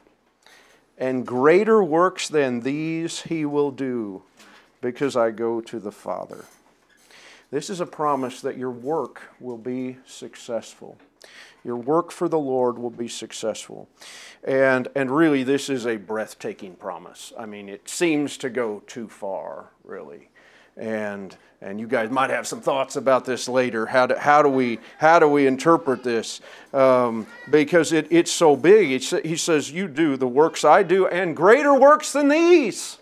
And 0.99 1.27
greater 1.27 1.83
works 1.83 2.29
than 2.29 2.61
these 2.61 3.23
he 3.23 3.45
will 3.45 3.73
do, 3.73 4.23
because 4.81 5.17
I 5.17 5.33
go 5.33 5.61
to 5.63 5.81
the 5.81 5.91
Father. 5.91 6.45
This 7.51 7.71
is 7.71 7.81
a 7.81 7.87
promise 7.87 8.41
that 8.43 8.57
your 8.57 8.71
work 8.71 9.21
will 9.41 9.59
be 9.59 9.97
successful. 10.07 10.97
Your 11.69 11.77
work 11.77 12.11
for 12.11 12.31
the 12.31 12.39
Lord 12.39 12.79
will 12.79 12.89
be 12.89 13.09
successful. 13.09 13.91
And, 14.43 14.89
and 14.95 15.11
really, 15.11 15.43
this 15.43 15.69
is 15.69 15.87
a 15.87 15.99
breathtaking 15.99 16.77
promise. 16.77 17.35
I 17.39 17.45
mean, 17.45 17.69
it 17.69 17.91
seems 17.91 18.39
to 18.39 18.49
go 18.49 18.83
too 18.87 19.07
far, 19.07 19.67
really. 19.85 20.31
And, 20.79 21.37
and 21.61 21.79
you 21.79 21.87
guys 21.87 22.09
might 22.11 22.31
have 22.31 22.47
some 22.47 22.63
thoughts 22.63 22.97
about 22.97 23.27
this 23.27 23.51
later. 23.51 23.85
How 23.85 24.07
do, 24.07 24.15
how 24.15 24.41
do, 24.41 24.49
we, 24.49 24.79
how 24.97 25.19
do 25.19 25.29
we 25.29 25.47
interpret 25.47 26.03
this? 26.03 26.41
Um, 26.73 27.27
because 27.51 27.93
it, 27.93 28.07
it's 28.11 28.33
so 28.33 28.57
big. 28.57 28.91
It's, 28.91 29.11
he 29.11 29.37
says, 29.37 29.71
You 29.71 29.89
do 29.89 30.17
the 30.17 30.27
works 30.27 30.65
I 30.65 30.83
do, 30.83 31.07
and 31.07 31.37
greater 31.37 31.75
works 31.75 32.15
than 32.15 32.29
these. 32.29 32.97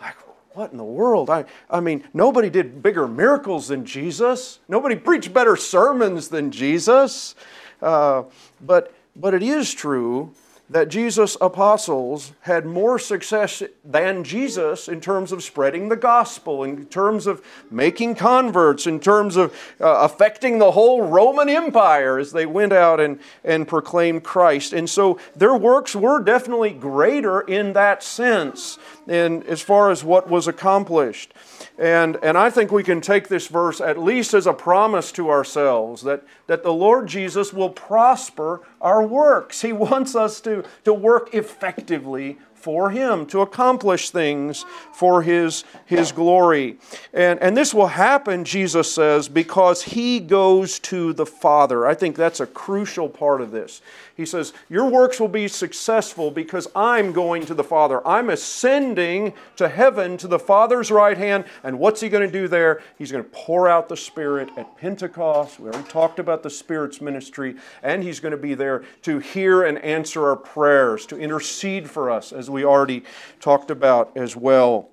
Like, 0.00 0.14
what 0.54 0.70
in 0.70 0.78
the 0.78 0.84
world? 0.84 1.28
I, 1.28 1.44
I 1.68 1.80
mean, 1.80 2.04
nobody 2.14 2.50
did 2.50 2.84
bigger 2.84 3.08
miracles 3.08 3.66
than 3.66 3.84
Jesus, 3.84 4.60
nobody 4.68 4.94
preached 4.94 5.34
better 5.34 5.56
sermons 5.56 6.28
than 6.28 6.52
Jesus. 6.52 7.34
Uh, 7.82 8.24
but, 8.60 8.94
but 9.14 9.34
it 9.34 9.42
is 9.42 9.72
true 9.74 10.32
that 10.68 10.88
Jesus' 10.88 11.36
apostles 11.40 12.32
had 12.40 12.66
more 12.66 12.98
success 12.98 13.62
than 13.84 14.24
Jesus 14.24 14.88
in 14.88 15.00
terms 15.00 15.30
of 15.30 15.44
spreading 15.44 15.88
the 15.88 15.96
gospel, 15.96 16.64
in 16.64 16.86
terms 16.86 17.28
of 17.28 17.40
making 17.70 18.16
converts, 18.16 18.86
in 18.86 18.98
terms 18.98 19.36
of 19.36 19.52
uh, 19.80 19.98
affecting 20.00 20.58
the 20.58 20.72
whole 20.72 21.02
Roman 21.02 21.48
Empire 21.48 22.18
as 22.18 22.32
they 22.32 22.46
went 22.46 22.72
out 22.72 22.98
and, 22.98 23.20
and 23.44 23.68
proclaimed 23.68 24.24
Christ. 24.24 24.72
And 24.72 24.90
so 24.90 25.20
their 25.36 25.56
works 25.56 25.94
were 25.94 26.20
definitely 26.20 26.70
greater 26.70 27.42
in 27.42 27.74
that 27.74 28.02
sense, 28.02 28.76
and 29.06 29.44
as 29.44 29.62
far 29.62 29.90
as 29.90 30.02
what 30.02 30.28
was 30.28 30.48
accomplished. 30.48 31.32
And, 31.78 32.16
and 32.22 32.38
I 32.38 32.50
think 32.50 32.72
we 32.72 32.82
can 32.82 33.00
take 33.00 33.28
this 33.28 33.48
verse 33.48 33.80
at 33.80 33.98
least 33.98 34.34
as 34.34 34.46
a 34.46 34.52
promise 34.52 35.12
to 35.12 35.30
ourselves 35.30 36.02
that, 36.02 36.24
that 36.46 36.62
the 36.62 36.72
Lord 36.72 37.06
Jesus 37.06 37.52
will 37.52 37.70
prosper 37.70 38.62
our 38.80 39.06
works. 39.06 39.62
He 39.62 39.72
wants 39.86 40.14
us 40.14 40.40
to, 40.42 40.64
to 40.84 40.94
work 40.94 41.34
effectively 41.34 42.38
for 42.66 42.90
Him, 42.90 43.26
to 43.26 43.42
accomplish 43.42 44.10
things 44.10 44.64
for 44.92 45.22
His, 45.22 45.62
His 45.84 46.10
glory. 46.10 46.78
And, 47.12 47.40
and 47.40 47.56
this 47.56 47.72
will 47.72 47.86
happen, 47.86 48.44
Jesus 48.44 48.92
says, 48.92 49.28
because 49.28 49.84
He 49.84 50.18
goes 50.18 50.80
to 50.80 51.12
the 51.12 51.26
Father. 51.26 51.86
I 51.86 51.94
think 51.94 52.16
that's 52.16 52.40
a 52.40 52.46
crucial 52.46 53.08
part 53.08 53.40
of 53.40 53.52
this. 53.52 53.82
He 54.16 54.24
says, 54.24 54.54
Your 54.70 54.86
works 54.86 55.20
will 55.20 55.28
be 55.28 55.46
successful 55.46 56.30
because 56.30 56.66
I'm 56.74 57.12
going 57.12 57.44
to 57.46 57.54
the 57.54 57.62
Father. 57.62 58.06
I'm 58.06 58.30
ascending 58.30 59.34
to 59.56 59.68
heaven 59.68 60.16
to 60.16 60.26
the 60.26 60.38
Father's 60.38 60.90
right 60.90 61.18
hand. 61.18 61.44
And 61.62 61.78
what's 61.78 62.00
He 62.00 62.08
going 62.08 62.26
to 62.26 62.32
do 62.32 62.48
there? 62.48 62.82
He's 62.96 63.12
going 63.12 63.22
to 63.22 63.30
pour 63.30 63.68
out 63.68 63.90
the 63.90 63.96
Spirit 63.96 64.48
at 64.56 64.74
Pentecost. 64.78 65.60
We 65.60 65.68
already 65.68 65.88
talked 65.88 66.18
about 66.18 66.42
the 66.42 66.48
Spirit's 66.48 67.02
ministry. 67.02 67.56
And 67.82 68.02
He's 68.02 68.18
going 68.18 68.32
to 68.32 68.38
be 68.38 68.54
there 68.54 68.84
to 69.02 69.18
hear 69.18 69.64
and 69.64 69.76
answer 69.78 70.26
our 70.26 70.36
prayers, 70.36 71.04
to 71.06 71.18
intercede 71.18 71.90
for 71.90 72.10
us, 72.10 72.32
as 72.32 72.48
we 72.48 72.64
already 72.64 73.04
talked 73.38 73.70
about 73.70 74.16
as 74.16 74.34
well. 74.34 74.88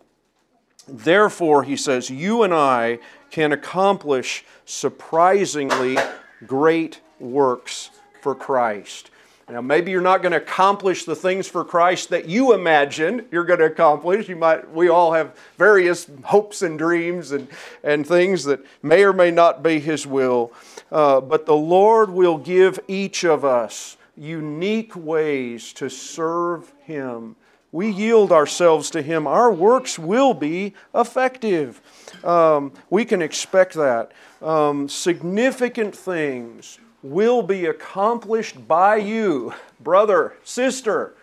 Therefore, 0.85 1.63
he 1.63 1.77
says, 1.77 2.09
you 2.09 2.43
and 2.43 2.53
I 2.53 2.99
can 3.31 3.53
accomplish 3.53 4.43
surprisingly 4.65 5.97
great 6.45 6.99
works 7.19 7.89
for 8.21 8.35
Christ. 8.35 9.11
Now, 9.49 9.59
maybe 9.59 9.91
you're 9.91 10.01
not 10.01 10.21
going 10.21 10.31
to 10.31 10.37
accomplish 10.37 11.03
the 11.03 11.17
things 11.17 11.47
for 11.47 11.65
Christ 11.65 12.09
that 12.09 12.29
you 12.29 12.53
imagine 12.53 13.25
you're 13.29 13.43
going 13.43 13.59
to 13.59 13.65
accomplish. 13.65 14.29
You 14.29 14.37
might, 14.37 14.71
we 14.71 14.87
all 14.87 15.11
have 15.13 15.37
various 15.57 16.07
hopes 16.23 16.61
and 16.61 16.79
dreams 16.79 17.31
and, 17.31 17.49
and 17.83 18.07
things 18.07 18.45
that 18.45 18.65
may 18.81 19.03
or 19.03 19.11
may 19.11 19.31
not 19.31 19.61
be 19.61 19.79
His 19.79 20.07
will. 20.07 20.53
Uh, 20.91 21.19
but 21.19 21.45
the 21.45 21.55
Lord 21.55 22.09
will 22.09 22.37
give 22.37 22.79
each 22.87 23.25
of 23.25 23.43
us 23.43 23.97
unique 24.15 24.95
ways 24.95 25.73
to 25.73 25.89
serve 25.89 26.71
Him. 26.83 27.35
We 27.73 27.89
yield 27.89 28.31
ourselves 28.31 28.89
to 28.91 29.01
Him, 29.01 29.27
our 29.27 29.51
works 29.51 29.99
will 29.99 30.33
be 30.33 30.73
effective. 30.95 31.81
Um, 32.23 32.71
we 32.89 33.03
can 33.03 33.21
expect 33.21 33.73
that. 33.73 34.13
Um, 34.41 34.87
significant 34.87 35.95
things 35.95 36.79
will 37.03 37.43
be 37.43 37.65
accomplished 37.65 38.67
by 38.67 38.95
you, 38.95 39.53
brother, 39.79 40.33
sister. 40.43 41.13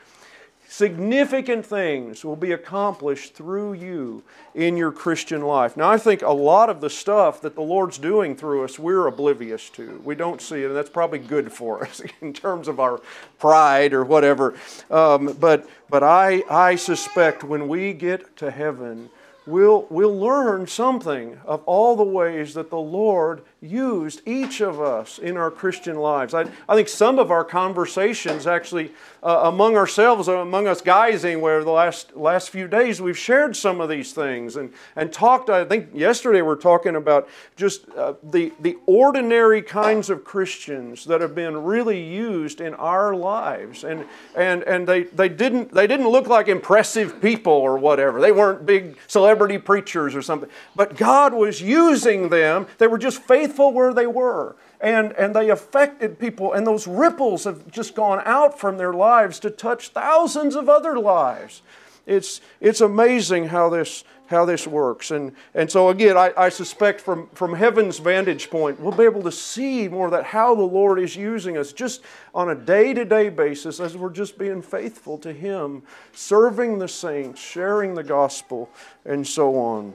Significant 0.69 1.67
things 1.67 2.25
will 2.25 2.37
be 2.37 2.53
accomplished 2.53 3.35
through 3.35 3.73
you 3.73 4.23
in 4.55 4.77
your 4.77 4.93
Christian 4.93 5.43
life. 5.43 5.77
Now, 5.77 5.91
I 5.91 5.99
think 5.99 6.23
a 6.23 6.31
lot 6.31 6.71
of 6.71 6.81
the 6.81 6.89
stuff 6.89 7.41
that 7.41 7.57
the 7.57 7.61
Lord's 7.61 7.99
doing 7.99 8.37
through 8.37 8.63
us, 8.63 8.79
we're 8.79 9.09
oblivious 9.09 9.69
to. 9.71 10.01
We 10.05 10.15
don't 10.15 10.41
see 10.41 10.63
it, 10.63 10.67
and 10.67 10.77
that's 10.77 10.89
probably 10.89 11.19
good 11.19 11.53
for 11.53 11.83
us 11.85 12.01
in 12.21 12.33
terms 12.33 12.69
of 12.69 12.79
our 12.79 13.01
pride 13.41 13.93
or 13.93 14.05
whatever. 14.05 14.55
Um, 14.91 15.37
but 15.41 15.69
but 15.91 16.05
I, 16.05 16.45
I 16.49 16.77
suspect 16.77 17.43
when 17.43 17.67
we 17.67 17.93
get 17.93 18.37
to 18.37 18.53
heaven, 18.53 19.11
we'll, 19.45 19.87
we'll 19.91 20.17
learn 20.17 20.69
something 20.69 21.39
of 21.45 21.65
all 21.65 21.97
the 21.97 22.05
ways 22.05 22.55
that 22.55 22.71
the 22.71 22.79
Lord 22.79 23.43
used 23.63 24.23
each 24.27 24.63
of 24.63 24.81
us 24.81 25.19
in 25.19 25.37
our 25.37 25.51
Christian 25.51 25.97
lives. 25.97 26.33
I, 26.33 26.47
I 26.67 26.75
think 26.75 26.89
some 26.89 27.19
of 27.19 27.31
our 27.31 27.45
conversations 27.45 28.47
actually 28.47 28.93
uh, 29.23 29.43
among 29.45 29.77
ourselves, 29.77 30.29
uh, 30.29 30.39
among 30.39 30.67
us 30.67 30.81
guys 30.81 31.27
anywhere, 31.27 31.63
the 31.63 31.71
last, 31.71 32.17
last 32.17 32.49
few 32.49 32.67
days, 32.67 33.03
we've 33.03 33.19
shared 33.19 33.55
some 33.55 33.79
of 33.83 33.91
these 33.91 34.13
things 34.13 34.57
and, 34.57 34.73
and 34.97 35.13
talked. 35.13 35.51
I 35.51 35.67
think 35.67 35.91
yesterday 35.93 36.41
we 36.41 36.49
were 36.49 36.57
talking 36.57 36.97
about 36.97 37.29
just 37.55 37.87
uh, 37.91 38.15
the, 38.23 38.51
the 38.61 38.79
ordinary 38.87 39.61
kinds 39.61 40.09
of 40.09 40.25
Christians 40.25 41.05
that 41.05 41.21
have 41.21 41.35
been 41.35 41.63
really 41.63 42.03
used 42.03 42.63
in 42.63 42.73
our 42.75 43.15
lives. 43.15 43.85
And, 43.85 44.07
and, 44.35 44.63
and 44.63 44.89
they, 44.89 45.03
they, 45.03 45.29
didn't, 45.29 45.71
they 45.71 45.87
didn't 45.87 46.09
look 46.09 46.29
like 46.29 46.49
impressive 46.49 47.21
people 47.21 47.53
or 47.53 47.77
whatever. 47.77 48.23
They 48.23 48.33
weren't 48.33 48.65
big 48.65 48.97
celebrity 49.07 49.59
preachers 49.59 50.15
or 50.15 50.23
something. 50.23 50.49
But 50.75 50.97
God 50.97 51.35
was 51.35 51.61
using 51.61 52.31
them. 52.31 52.67
They 52.79 52.87
were 52.87 52.97
just 52.97 53.23
faithful 53.25 53.50
faithful 53.51 53.73
where 53.73 53.93
they 53.93 54.07
were. 54.07 54.57
And, 54.81 55.13
and 55.13 55.35
they 55.35 55.51
affected 55.51 56.19
people, 56.19 56.55
and 56.55 56.67
those 56.67 56.87
ripples 56.87 57.45
have 57.45 57.71
just 57.71 57.95
gone 57.95 58.23
out 58.25 58.59
from 58.59 58.79
their 58.79 58.95
lives 58.95 59.39
to 59.41 59.51
touch 59.51 59.89
thousands 59.89 60.55
of 60.57 60.71
other 60.71 60.99
lives. 60.99 61.61
It's, 62.07 62.41
it's 62.63 62.81
amazing 62.81 63.49
how 63.49 63.69
this, 63.69 64.05
how 64.29 64.47
this 64.47 64.67
works. 64.67 65.11
And, 65.11 65.33
and 65.55 65.71
so, 65.71 65.91
again, 65.91 66.17
I, 66.17 66.33
I 66.35 66.49
suspect 66.49 67.03
from, 67.03 67.29
from 67.35 67.53
heaven's 67.53 67.99
vantage 67.99 68.49
point, 68.49 68.81
we'll 68.81 68.93
be 68.93 69.05
able 69.05 69.23
to 69.25 69.33
see 69.33 69.87
more 69.87 70.09
that 70.11 70.25
how 70.25 70.55
the 70.55 70.63
Lord 70.63 70.99
is 70.99 71.15
using 71.15 71.59
us 71.59 71.75
just 71.75 72.01
on 72.35 72.49
a 72.49 72.55
day 72.55 72.95
to 72.95 73.05
day 73.05 73.29
basis 73.29 73.81
as 73.81 73.99
we're 73.99 74.09
just 74.09 74.39
being 74.39 74.63
faithful 74.63 75.19
to 75.19 75.33
Him, 75.33 75.83
serving 76.13 76.79
the 76.79 76.89
saints, 76.89 77.39
sharing 77.39 77.95
the 77.95 78.05
gospel, 78.05 78.71
and 79.05 79.27
so 79.27 79.59
on. 79.59 79.95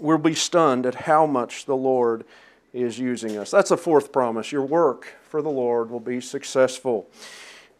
We'll 0.00 0.18
be 0.18 0.34
stunned 0.34 0.86
at 0.86 0.94
how 0.94 1.26
much 1.26 1.66
the 1.66 1.76
Lord 1.76 2.24
is 2.72 2.98
using 2.98 3.36
us. 3.36 3.50
That's 3.50 3.70
a 3.70 3.76
fourth 3.76 4.12
promise. 4.12 4.52
Your 4.52 4.64
work 4.64 5.14
for 5.28 5.42
the 5.42 5.50
Lord 5.50 5.90
will 5.90 6.00
be 6.00 6.20
successful. 6.20 7.08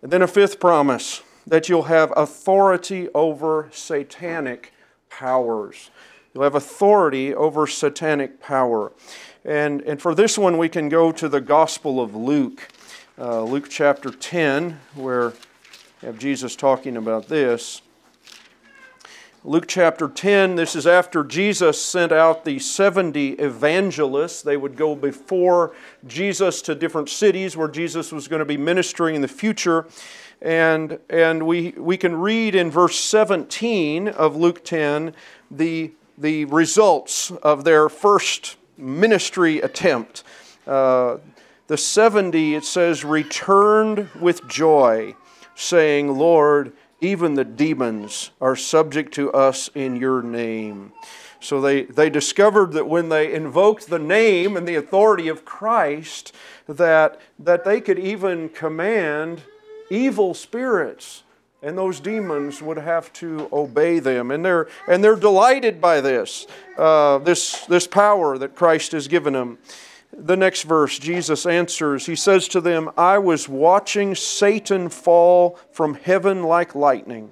And 0.02 0.10
then 0.10 0.22
a 0.22 0.26
fifth 0.26 0.60
promise 0.60 1.22
that 1.46 1.68
you'll 1.68 1.84
have 1.84 2.12
authority 2.16 3.08
over 3.14 3.68
satanic 3.72 4.72
powers. 5.08 5.90
You'll 6.32 6.44
have 6.44 6.54
authority 6.54 7.34
over 7.34 7.66
satanic 7.66 8.40
power. 8.40 8.92
And, 9.44 9.82
and 9.82 10.00
for 10.00 10.14
this 10.14 10.38
one, 10.38 10.58
we 10.58 10.68
can 10.68 10.88
go 10.88 11.12
to 11.12 11.28
the 11.28 11.40
Gospel 11.40 12.00
of 12.00 12.14
Luke, 12.14 12.68
uh, 13.18 13.42
Luke 13.42 13.68
chapter 13.68 14.10
10, 14.10 14.78
where 14.94 15.32
have 16.02 16.18
Jesus 16.18 16.56
talking 16.56 16.96
about 16.96 17.28
this. 17.28 17.82
Luke 19.42 19.64
chapter 19.66 20.06
10, 20.06 20.56
this 20.56 20.76
is 20.76 20.86
after 20.86 21.24
Jesus 21.24 21.82
sent 21.82 22.12
out 22.12 22.44
the 22.44 22.58
70 22.58 23.30
evangelists. 23.32 24.42
They 24.42 24.58
would 24.58 24.76
go 24.76 24.94
before 24.94 25.74
Jesus 26.06 26.60
to 26.60 26.74
different 26.74 27.08
cities 27.08 27.56
where 27.56 27.66
Jesus 27.66 28.12
was 28.12 28.28
going 28.28 28.40
to 28.40 28.44
be 28.44 28.58
ministering 28.58 29.14
in 29.14 29.22
the 29.22 29.28
future. 29.28 29.86
And, 30.42 30.98
and 31.08 31.46
we, 31.46 31.70
we 31.78 31.96
can 31.96 32.20
read 32.20 32.54
in 32.54 32.70
verse 32.70 33.00
17 33.00 34.08
of 34.08 34.36
Luke 34.36 34.62
10 34.62 35.14
the, 35.50 35.92
the 36.18 36.44
results 36.44 37.30
of 37.30 37.64
their 37.64 37.88
first 37.88 38.58
ministry 38.76 39.60
attempt. 39.62 40.22
Uh, 40.66 41.16
the 41.66 41.78
70, 41.78 42.56
it 42.56 42.66
says, 42.66 43.06
returned 43.06 44.06
with 44.20 44.46
joy, 44.48 45.14
saying, 45.54 46.18
Lord, 46.18 46.74
even 47.00 47.34
the 47.34 47.44
demons 47.44 48.30
are 48.40 48.56
subject 48.56 49.14
to 49.14 49.32
us 49.32 49.70
in 49.74 49.96
your 49.96 50.22
name. 50.22 50.92
So 51.40 51.60
they, 51.60 51.84
they 51.84 52.10
discovered 52.10 52.72
that 52.72 52.86
when 52.86 53.08
they 53.08 53.32
invoked 53.32 53.88
the 53.88 53.98
name 53.98 54.56
and 54.56 54.68
the 54.68 54.74
authority 54.74 55.28
of 55.28 55.44
Christ, 55.44 56.34
that, 56.68 57.20
that 57.38 57.64
they 57.64 57.80
could 57.80 57.98
even 57.98 58.50
command 58.50 59.42
evil 59.90 60.34
spirits. 60.34 61.22
And 61.62 61.76
those 61.76 62.00
demons 62.00 62.62
would 62.62 62.78
have 62.78 63.12
to 63.14 63.48
obey 63.52 63.98
them. 63.98 64.30
And 64.30 64.44
they're, 64.44 64.68
and 64.88 65.04
they're 65.04 65.16
delighted 65.16 65.80
by 65.80 66.00
this, 66.00 66.46
uh, 66.78 67.18
this, 67.18 67.66
this 67.66 67.86
power 67.86 68.38
that 68.38 68.54
Christ 68.54 68.92
has 68.92 69.08
given 69.08 69.34
them. 69.34 69.58
The 70.16 70.36
next 70.36 70.62
verse, 70.62 70.98
Jesus 70.98 71.46
answers, 71.46 72.06
He 72.06 72.16
says 72.16 72.48
to 72.48 72.60
them, 72.60 72.90
I 72.96 73.18
was 73.18 73.48
watching 73.48 74.14
Satan 74.14 74.88
fall 74.88 75.58
from 75.70 75.94
heaven 75.94 76.42
like 76.42 76.74
lightning. 76.74 77.30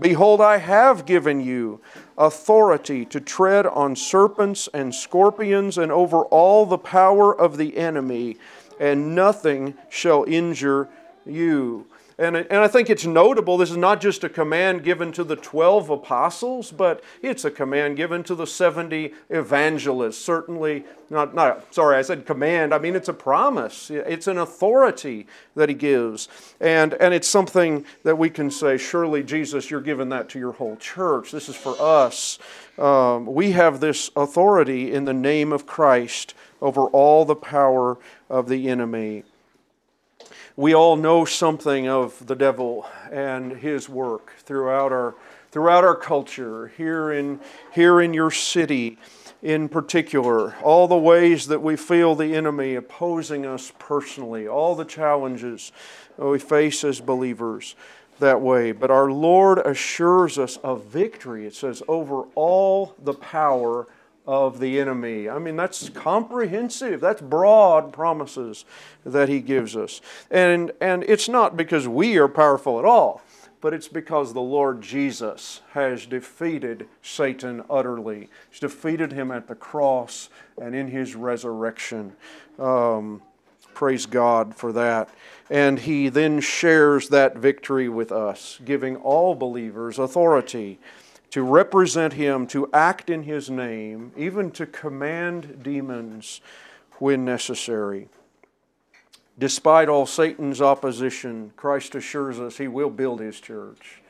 Behold, 0.00 0.40
I 0.40 0.58
have 0.58 1.06
given 1.06 1.40
you 1.40 1.80
authority 2.18 3.04
to 3.06 3.20
tread 3.20 3.66
on 3.66 3.96
serpents 3.96 4.68
and 4.74 4.94
scorpions 4.94 5.78
and 5.78 5.90
over 5.90 6.24
all 6.24 6.66
the 6.66 6.78
power 6.78 7.38
of 7.38 7.56
the 7.56 7.76
enemy, 7.76 8.36
and 8.78 9.14
nothing 9.14 9.74
shall 9.88 10.24
injure 10.24 10.88
you. 11.24 11.86
And, 12.18 12.34
and 12.34 12.60
I 12.60 12.68
think 12.68 12.88
it's 12.88 13.04
notable, 13.04 13.58
this 13.58 13.70
is 13.70 13.76
not 13.76 14.00
just 14.00 14.24
a 14.24 14.30
command 14.30 14.82
given 14.82 15.12
to 15.12 15.24
the 15.24 15.36
12 15.36 15.90
apostles, 15.90 16.72
but 16.72 17.04
it's 17.20 17.44
a 17.44 17.50
command 17.50 17.98
given 17.98 18.22
to 18.24 18.34
the 18.34 18.46
70 18.46 19.12
evangelists. 19.28 20.16
Certainly, 20.16 20.84
not, 21.10 21.34
not, 21.34 21.74
sorry, 21.74 21.98
I 21.98 22.02
said 22.02 22.24
command, 22.24 22.72
I 22.72 22.78
mean 22.78 22.96
it's 22.96 23.10
a 23.10 23.12
promise. 23.12 23.90
It's 23.90 24.28
an 24.28 24.38
authority 24.38 25.26
that 25.56 25.68
he 25.68 25.74
gives. 25.74 26.28
And, 26.58 26.94
and 26.94 27.12
it's 27.12 27.28
something 27.28 27.84
that 28.02 28.16
we 28.16 28.30
can 28.30 28.50
say, 28.50 28.78
surely, 28.78 29.22
Jesus, 29.22 29.70
you're 29.70 29.82
giving 29.82 30.08
that 30.08 30.30
to 30.30 30.38
your 30.38 30.52
whole 30.52 30.76
church. 30.76 31.32
This 31.32 31.50
is 31.50 31.56
for 31.56 31.76
us. 31.78 32.38
Um, 32.78 33.26
we 33.26 33.50
have 33.50 33.80
this 33.80 34.10
authority 34.16 34.90
in 34.90 35.04
the 35.04 35.12
name 35.12 35.52
of 35.52 35.66
Christ 35.66 36.32
over 36.62 36.86
all 36.86 37.26
the 37.26 37.36
power 37.36 37.98
of 38.30 38.48
the 38.48 38.70
enemy 38.70 39.24
we 40.56 40.74
all 40.74 40.96
know 40.96 41.26
something 41.26 41.86
of 41.86 42.26
the 42.26 42.34
devil 42.34 42.86
and 43.12 43.52
his 43.52 43.88
work 43.88 44.32
throughout 44.38 44.90
our 44.90 45.14
throughout 45.52 45.84
our 45.84 45.94
culture 45.94 46.68
here 46.76 47.12
in 47.12 47.40
here 47.72 48.00
in 48.00 48.14
your 48.14 48.30
city 48.30 48.98
in 49.42 49.68
particular. 49.68 50.54
All 50.62 50.88
the 50.88 50.96
ways 50.96 51.46
that 51.48 51.62
we 51.62 51.76
feel 51.76 52.14
the 52.14 52.34
enemy 52.34 52.74
opposing 52.74 53.44
us 53.44 53.72
personally 53.78 54.48
all 54.48 54.74
the 54.74 54.84
challenges 54.84 55.72
we 56.16 56.38
face 56.38 56.82
as 56.84 57.00
believers 57.00 57.76
that 58.18 58.40
way. 58.40 58.72
But 58.72 58.90
our 58.90 59.10
lord 59.10 59.58
assures 59.58 60.38
us 60.38 60.56
of 60.58 60.84
victory 60.84 61.46
it 61.46 61.54
says 61.54 61.82
over 61.86 62.22
all 62.34 62.94
the 62.98 63.14
power 63.14 63.86
of 64.26 64.58
the 64.58 64.80
enemy. 64.80 65.28
I 65.28 65.38
mean, 65.38 65.56
that's 65.56 65.88
comprehensive. 65.90 67.00
That's 67.00 67.22
broad 67.22 67.92
promises 67.92 68.64
that 69.04 69.28
he 69.28 69.40
gives 69.40 69.76
us. 69.76 70.00
And, 70.30 70.72
and 70.80 71.04
it's 71.04 71.28
not 71.28 71.56
because 71.56 71.86
we 71.86 72.16
are 72.18 72.28
powerful 72.28 72.78
at 72.78 72.84
all, 72.84 73.22
but 73.60 73.72
it's 73.72 73.88
because 73.88 74.32
the 74.32 74.40
Lord 74.40 74.82
Jesus 74.82 75.60
has 75.72 76.06
defeated 76.06 76.88
Satan 77.02 77.64
utterly. 77.70 78.28
He's 78.50 78.60
defeated 78.60 79.12
him 79.12 79.30
at 79.30 79.46
the 79.46 79.54
cross 79.54 80.28
and 80.60 80.74
in 80.74 80.88
his 80.88 81.14
resurrection. 81.14 82.16
Um, 82.58 83.22
praise 83.74 84.06
God 84.06 84.56
for 84.56 84.72
that. 84.72 85.08
And 85.50 85.78
he 85.78 86.08
then 86.08 86.40
shares 86.40 87.08
that 87.10 87.36
victory 87.36 87.88
with 87.88 88.10
us, 88.10 88.58
giving 88.64 88.96
all 88.96 89.36
believers 89.36 89.98
authority 90.00 90.80
to 91.30 91.42
represent 91.42 92.14
Him, 92.14 92.46
to 92.48 92.68
act 92.72 93.10
in 93.10 93.24
His 93.24 93.50
name, 93.50 94.12
even 94.16 94.50
to 94.52 94.66
command 94.66 95.62
demons 95.62 96.40
when 96.98 97.24
necessary. 97.24 98.08
Despite 99.38 99.88
all 99.88 100.06
Satan's 100.06 100.62
opposition, 100.62 101.52
Christ 101.56 101.94
assures 101.94 102.40
us 102.40 102.56
He 102.56 102.68
will 102.68 102.90
build 102.90 103.20
His 103.20 103.40
church, 103.40 104.02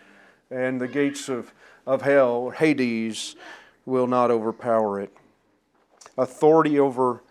and 0.51 0.81
the 0.81 0.89
gates 0.89 1.29
of, 1.29 1.53
of 1.87 2.03
hell, 2.03 2.51
Hades, 2.51 3.35
will 3.85 4.07
not 4.07 4.31
overpower 4.31 5.01
it. 5.01 5.13
Authority 6.19 6.79
over 6.79 7.23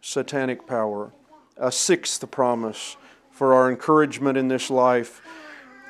satanic 0.00 0.66
power. 0.66 1.12
A 1.56 1.72
sixth 1.72 2.28
promise 2.30 2.96
for 3.30 3.52
our 3.52 3.70
encouragement 3.70 4.38
in 4.38 4.48
this 4.48 4.70
life, 4.70 5.20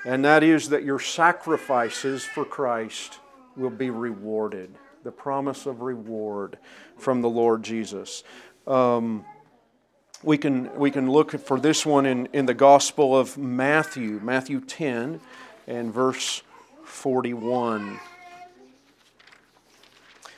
and 0.04 0.24
that 0.24 0.42
is 0.42 0.70
that 0.70 0.82
your 0.82 0.98
sacrifices 0.98 2.24
for 2.24 2.44
Christ 2.44 3.20
will 3.58 3.70
be 3.70 3.90
rewarded. 3.90 4.74
The 5.04 5.12
promise 5.12 5.66
of 5.66 5.82
reward 5.82 6.58
from 6.96 7.22
the 7.22 7.28
Lord 7.28 7.62
Jesus. 7.62 8.24
Um, 8.66 9.24
we 10.22 10.36
can, 10.36 10.74
we 10.76 10.90
can 10.90 11.10
look 11.10 11.38
for 11.38 11.60
this 11.60 11.86
one 11.86 12.06
in, 12.06 12.26
in 12.32 12.46
the 12.46 12.54
Gospel 12.54 13.16
of 13.16 13.38
Matthew, 13.38 14.20
Matthew 14.22 14.60
10 14.60 15.20
and 15.66 15.92
verse 15.92 16.42
41. 16.84 18.00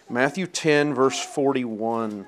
Matthew 0.08 0.46
10, 0.46 0.94
verse 0.94 1.18
41. 1.18 2.26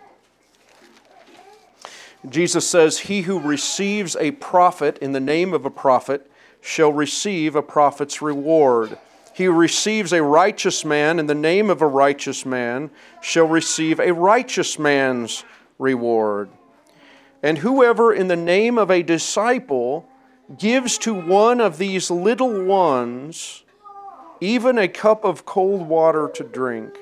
Jesus 2.28 2.68
says, 2.68 3.00
He 3.00 3.22
who 3.22 3.40
receives 3.40 4.16
a 4.16 4.30
prophet 4.32 4.98
in 4.98 5.12
the 5.12 5.20
name 5.20 5.52
of 5.52 5.64
a 5.64 5.70
prophet 5.70 6.30
shall 6.60 6.92
receive 6.92 7.56
a 7.56 7.62
prophet's 7.62 8.22
reward. 8.22 8.96
He 9.34 9.48
receives 9.48 10.12
a 10.12 10.22
righteous 10.22 10.84
man 10.84 11.18
in 11.18 11.26
the 11.26 11.34
name 11.34 11.70
of 11.70 11.80
a 11.80 11.86
righteous 11.86 12.44
man 12.44 12.90
shall 13.20 13.46
receive 13.46 13.98
a 13.98 14.12
righteous 14.12 14.78
man's 14.78 15.44
reward. 15.78 16.50
And 17.42 17.58
whoever 17.58 18.12
in 18.12 18.28
the 18.28 18.36
name 18.36 18.78
of 18.78 18.90
a 18.90 19.02
disciple 19.02 20.08
gives 20.58 20.98
to 20.98 21.14
one 21.14 21.60
of 21.60 21.78
these 21.78 22.10
little 22.10 22.64
ones 22.64 23.64
even 24.40 24.76
a 24.76 24.88
cup 24.88 25.24
of 25.24 25.46
cold 25.46 25.88
water 25.88 26.28
to 26.34 26.42
drink, 26.42 26.98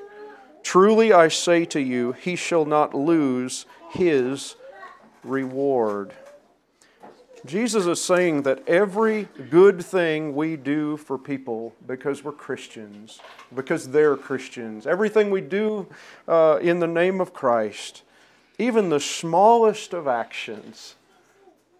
truly 0.62 1.12
I 1.12 1.28
say 1.28 1.64
to 1.66 1.80
you, 1.80 2.12
he 2.12 2.36
shall 2.36 2.66
not 2.66 2.94
lose 2.94 3.64
his 3.90 4.56
reward. 5.24 6.12
Jesus 7.46 7.86
is 7.86 8.02
saying 8.02 8.42
that 8.42 8.66
every 8.68 9.28
good 9.48 9.82
thing 9.82 10.34
we 10.34 10.56
do 10.56 10.96
for 10.96 11.16
people 11.16 11.74
because 11.86 12.22
we're 12.22 12.32
Christians, 12.32 13.20
because 13.54 13.88
they're 13.88 14.16
Christians, 14.16 14.86
everything 14.86 15.30
we 15.30 15.40
do 15.40 15.86
uh, 16.28 16.58
in 16.60 16.80
the 16.80 16.86
name 16.86 17.20
of 17.20 17.32
Christ, 17.32 18.02
even 18.58 18.90
the 18.90 19.00
smallest 19.00 19.94
of 19.94 20.06
actions, 20.06 20.96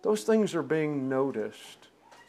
those 0.02 0.24
things 0.24 0.54
are 0.54 0.62
being 0.62 1.08
noticed 1.08 1.80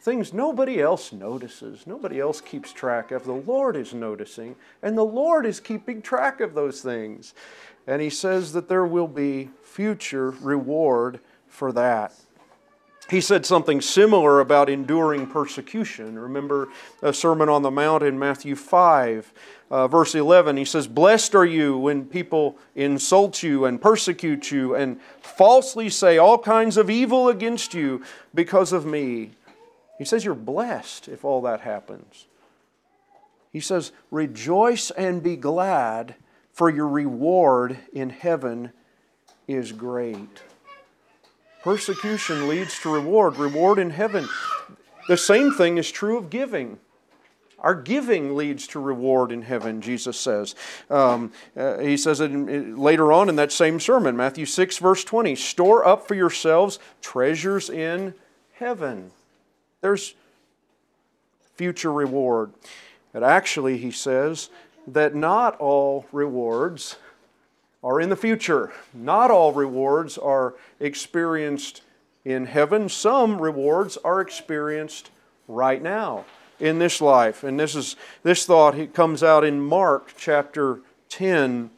things 0.02 0.32
nobody 0.32 0.82
else 0.82 1.12
notices, 1.12 1.86
nobody 1.86 2.20
else 2.20 2.40
keeps 2.40 2.72
track 2.72 3.12
of. 3.12 3.24
The 3.24 3.32
Lord 3.32 3.76
is 3.76 3.94
noticing, 3.94 4.56
and 4.82 4.98
the 4.98 5.04
Lord 5.04 5.46
is 5.46 5.60
keeping 5.60 6.02
track 6.02 6.40
of 6.40 6.54
those 6.54 6.82
things. 6.82 7.34
And 7.86 8.02
He 8.02 8.10
says 8.10 8.52
that 8.52 8.68
there 8.68 8.84
will 8.84 9.08
be 9.08 9.50
future 9.62 10.30
reward 10.30 11.20
for 11.46 11.72
that. 11.72 12.12
He 13.12 13.20
said 13.20 13.44
something 13.44 13.82
similar 13.82 14.40
about 14.40 14.70
enduring 14.70 15.26
persecution. 15.26 16.18
Remember 16.18 16.70
a 17.02 17.12
Sermon 17.12 17.50
on 17.50 17.60
the 17.60 17.70
Mount 17.70 18.02
in 18.02 18.18
Matthew 18.18 18.56
5, 18.56 19.34
uh, 19.70 19.86
verse 19.86 20.14
11. 20.14 20.56
He 20.56 20.64
says, 20.64 20.86
Blessed 20.86 21.34
are 21.34 21.44
you 21.44 21.76
when 21.76 22.06
people 22.06 22.56
insult 22.74 23.42
you 23.42 23.66
and 23.66 23.82
persecute 23.82 24.50
you 24.50 24.74
and 24.74 24.98
falsely 25.20 25.90
say 25.90 26.16
all 26.16 26.38
kinds 26.38 26.78
of 26.78 26.88
evil 26.88 27.28
against 27.28 27.74
you 27.74 28.02
because 28.34 28.72
of 28.72 28.86
me. 28.86 29.32
He 29.98 30.06
says, 30.06 30.24
You're 30.24 30.34
blessed 30.34 31.06
if 31.08 31.22
all 31.22 31.42
that 31.42 31.60
happens. 31.60 32.28
He 33.52 33.60
says, 33.60 33.92
Rejoice 34.10 34.90
and 34.90 35.22
be 35.22 35.36
glad, 35.36 36.14
for 36.50 36.70
your 36.70 36.88
reward 36.88 37.76
in 37.92 38.08
heaven 38.08 38.72
is 39.46 39.70
great. 39.70 40.42
Persecution 41.62 42.48
leads 42.48 42.78
to 42.80 42.92
reward, 42.92 43.36
reward 43.36 43.78
in 43.78 43.90
heaven. 43.90 44.28
The 45.08 45.16
same 45.16 45.52
thing 45.52 45.78
is 45.78 45.90
true 45.90 46.16
of 46.16 46.28
giving. 46.28 46.78
Our 47.60 47.76
giving 47.76 48.34
leads 48.34 48.66
to 48.68 48.80
reward 48.80 49.30
in 49.30 49.42
heaven, 49.42 49.80
Jesus 49.80 50.18
says. 50.18 50.56
Um, 50.90 51.32
uh, 51.56 51.78
he 51.78 51.96
says 51.96 52.20
it 52.20 52.32
in, 52.32 52.76
later 52.76 53.12
on 53.12 53.28
in 53.28 53.36
that 53.36 53.52
same 53.52 53.78
sermon, 53.78 54.16
Matthew 54.16 54.46
6, 54.46 54.78
verse 54.78 55.04
20 55.04 55.36
Store 55.36 55.86
up 55.86 56.08
for 56.08 56.16
yourselves 56.16 56.80
treasures 57.00 57.70
in 57.70 58.14
heaven. 58.54 59.12
There's 59.80 60.14
future 61.54 61.92
reward. 61.92 62.52
But 63.12 63.22
actually, 63.22 63.78
he 63.78 63.92
says 63.92 64.50
that 64.88 65.14
not 65.14 65.56
all 65.60 66.06
rewards 66.10 66.96
are 67.82 68.00
in 68.00 68.08
the 68.08 68.16
future. 68.16 68.72
Not 68.94 69.30
all 69.30 69.52
rewards 69.52 70.18
are 70.18 70.54
experienced 70.78 71.82
in 72.24 72.46
heaven. 72.46 72.88
Some 72.88 73.40
rewards 73.40 73.96
are 73.98 74.20
experienced 74.20 75.10
right 75.48 75.82
now 75.82 76.24
in 76.60 76.78
this 76.78 77.00
life. 77.00 77.42
And 77.42 77.58
this 77.58 77.74
is 77.74 77.96
this 78.22 78.46
thought 78.46 78.78
it 78.78 78.94
comes 78.94 79.22
out 79.22 79.44
in 79.44 79.60
Mark 79.60 80.12
chapter 80.16 80.80
10 81.08 81.70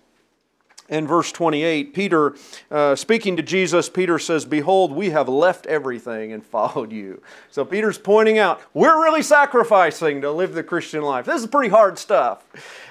and 0.91 1.09
verse 1.09 1.33
28, 1.33 1.95
Peter, 1.95 2.35
uh, 2.71 2.95
speaking 2.95 3.37
to 3.37 3.43
Jesus, 3.43 3.89
Peter 3.89 4.19
says, 4.19 4.45
Behold, 4.45 4.93
we 4.93 5.11
have 5.11 5.31
left 5.31 5.65
everything 5.67 6.33
and 6.33 6.45
followed 6.45 6.93
you. 6.93 7.23
So 7.51 7.65
Peter's 7.65 7.97
pointing 7.97 8.39
out, 8.39 8.61
we're 8.75 9.03
really 9.03 9.23
sacrificing 9.23 10.21
to 10.21 10.31
live 10.31 10.53
the 10.53 10.63
Christian 10.63 11.01
life. 11.03 11.25
This 11.25 11.41
is 11.41 11.47
pretty 11.47 11.71
hard 11.71 11.99
stuff. 11.99 12.45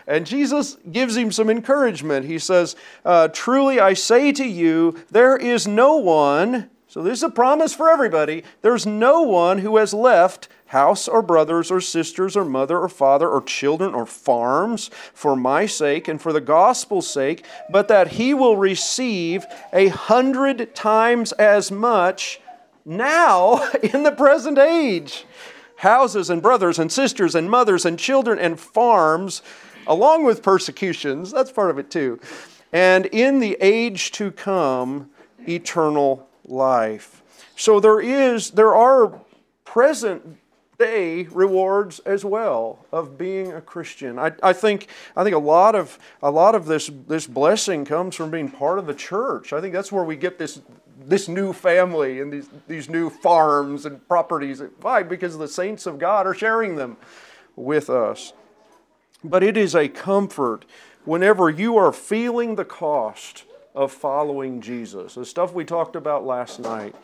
And 0.07 0.25
Jesus 0.25 0.77
gives 0.91 1.15
him 1.15 1.31
some 1.31 1.49
encouragement. 1.49 2.25
He 2.25 2.39
says, 2.39 2.75
uh, 3.05 3.29
Truly 3.29 3.79
I 3.79 3.93
say 3.93 4.31
to 4.33 4.45
you, 4.45 5.03
there 5.11 5.37
is 5.37 5.67
no 5.67 5.95
one, 5.95 6.69
so 6.87 7.01
this 7.01 7.19
is 7.19 7.23
a 7.23 7.29
promise 7.29 7.73
for 7.73 7.89
everybody, 7.89 8.43
there's 8.61 8.85
no 8.85 9.21
one 9.21 9.59
who 9.59 9.77
has 9.77 9.93
left 9.93 10.49
house 10.73 11.07
or 11.07 11.21
brothers 11.21 11.69
or 11.69 11.79
sisters 11.79 12.35
or 12.35 12.43
mother 12.43 12.79
or 12.79 12.89
father 12.89 13.29
or 13.29 13.43
children 13.43 13.93
or 13.93 14.07
farms 14.07 14.89
for 15.13 15.35
my 15.35 15.67
sake 15.67 16.07
and 16.07 16.19
for 16.19 16.33
the 16.33 16.41
gospel's 16.41 17.07
sake, 17.07 17.45
but 17.69 17.87
that 17.87 18.13
he 18.13 18.33
will 18.33 18.57
receive 18.57 19.45
a 19.71 19.89
hundred 19.89 20.73
times 20.73 21.31
as 21.33 21.71
much 21.71 22.41
now 22.85 23.69
in 23.83 24.01
the 24.01 24.11
present 24.11 24.57
age. 24.57 25.25
Houses 25.77 26.29
and 26.29 26.41
brothers 26.41 26.79
and 26.79 26.91
sisters 26.91 27.35
and 27.35 27.51
mothers 27.51 27.85
and 27.85 27.99
children 27.99 28.39
and 28.39 28.59
farms, 28.59 29.43
along 29.87 30.23
with 30.23 30.41
persecutions, 30.41 31.31
that's 31.31 31.51
part 31.51 31.69
of 31.69 31.77
it 31.77 31.89
too. 31.91 32.19
And 32.71 33.05
in 33.07 33.39
the 33.39 33.57
age 33.61 34.11
to 34.13 34.31
come, 34.31 35.09
eternal 35.47 36.27
life. 36.45 37.21
So 37.55 37.79
there 37.79 37.99
is, 37.99 38.51
there 38.51 38.73
are 38.73 39.19
present 39.65 40.37
day 40.79 41.23
rewards 41.31 41.99
as 41.99 42.25
well 42.25 42.85
of 42.91 43.17
being 43.17 43.53
a 43.53 43.61
Christian. 43.61 44.17
I, 44.17 44.31
I, 44.41 44.53
think, 44.53 44.87
I 45.15 45.23
think 45.23 45.35
a 45.35 45.39
lot 45.39 45.75
of, 45.75 45.99
a 46.21 46.31
lot 46.31 46.55
of 46.55 46.65
this, 46.65 46.89
this 47.07 47.27
blessing 47.27 47.85
comes 47.85 48.15
from 48.15 48.31
being 48.31 48.49
part 48.49 48.79
of 48.79 48.87
the 48.87 48.93
church. 48.93 49.53
I 49.53 49.61
think 49.61 49.73
that's 49.73 49.91
where 49.91 50.03
we 50.03 50.15
get 50.15 50.39
this, 50.39 50.61
this 51.05 51.27
new 51.27 51.53
family 51.53 52.21
and 52.21 52.33
these, 52.33 52.49
these 52.67 52.89
new 52.89 53.09
farms 53.09 53.85
and 53.85 54.05
properties. 54.07 54.61
Why? 54.81 55.03
Because 55.03 55.37
the 55.37 55.47
saints 55.47 55.85
of 55.85 55.99
God 55.99 56.25
are 56.25 56.33
sharing 56.33 56.75
them 56.75 56.97
with 57.55 57.89
us. 57.89 58.33
But 59.23 59.43
it 59.43 59.57
is 59.57 59.75
a 59.75 59.87
comfort 59.87 60.65
whenever 61.05 61.49
you 61.49 61.77
are 61.77 61.91
feeling 61.91 62.55
the 62.55 62.65
cost 62.65 63.43
of 63.75 63.91
following 63.91 64.61
Jesus, 64.61 65.15
the 65.15 65.25
stuff 65.25 65.53
we 65.53 65.65
talked 65.65 65.95
about 65.95 66.25
last 66.25 66.59
night 66.59 66.95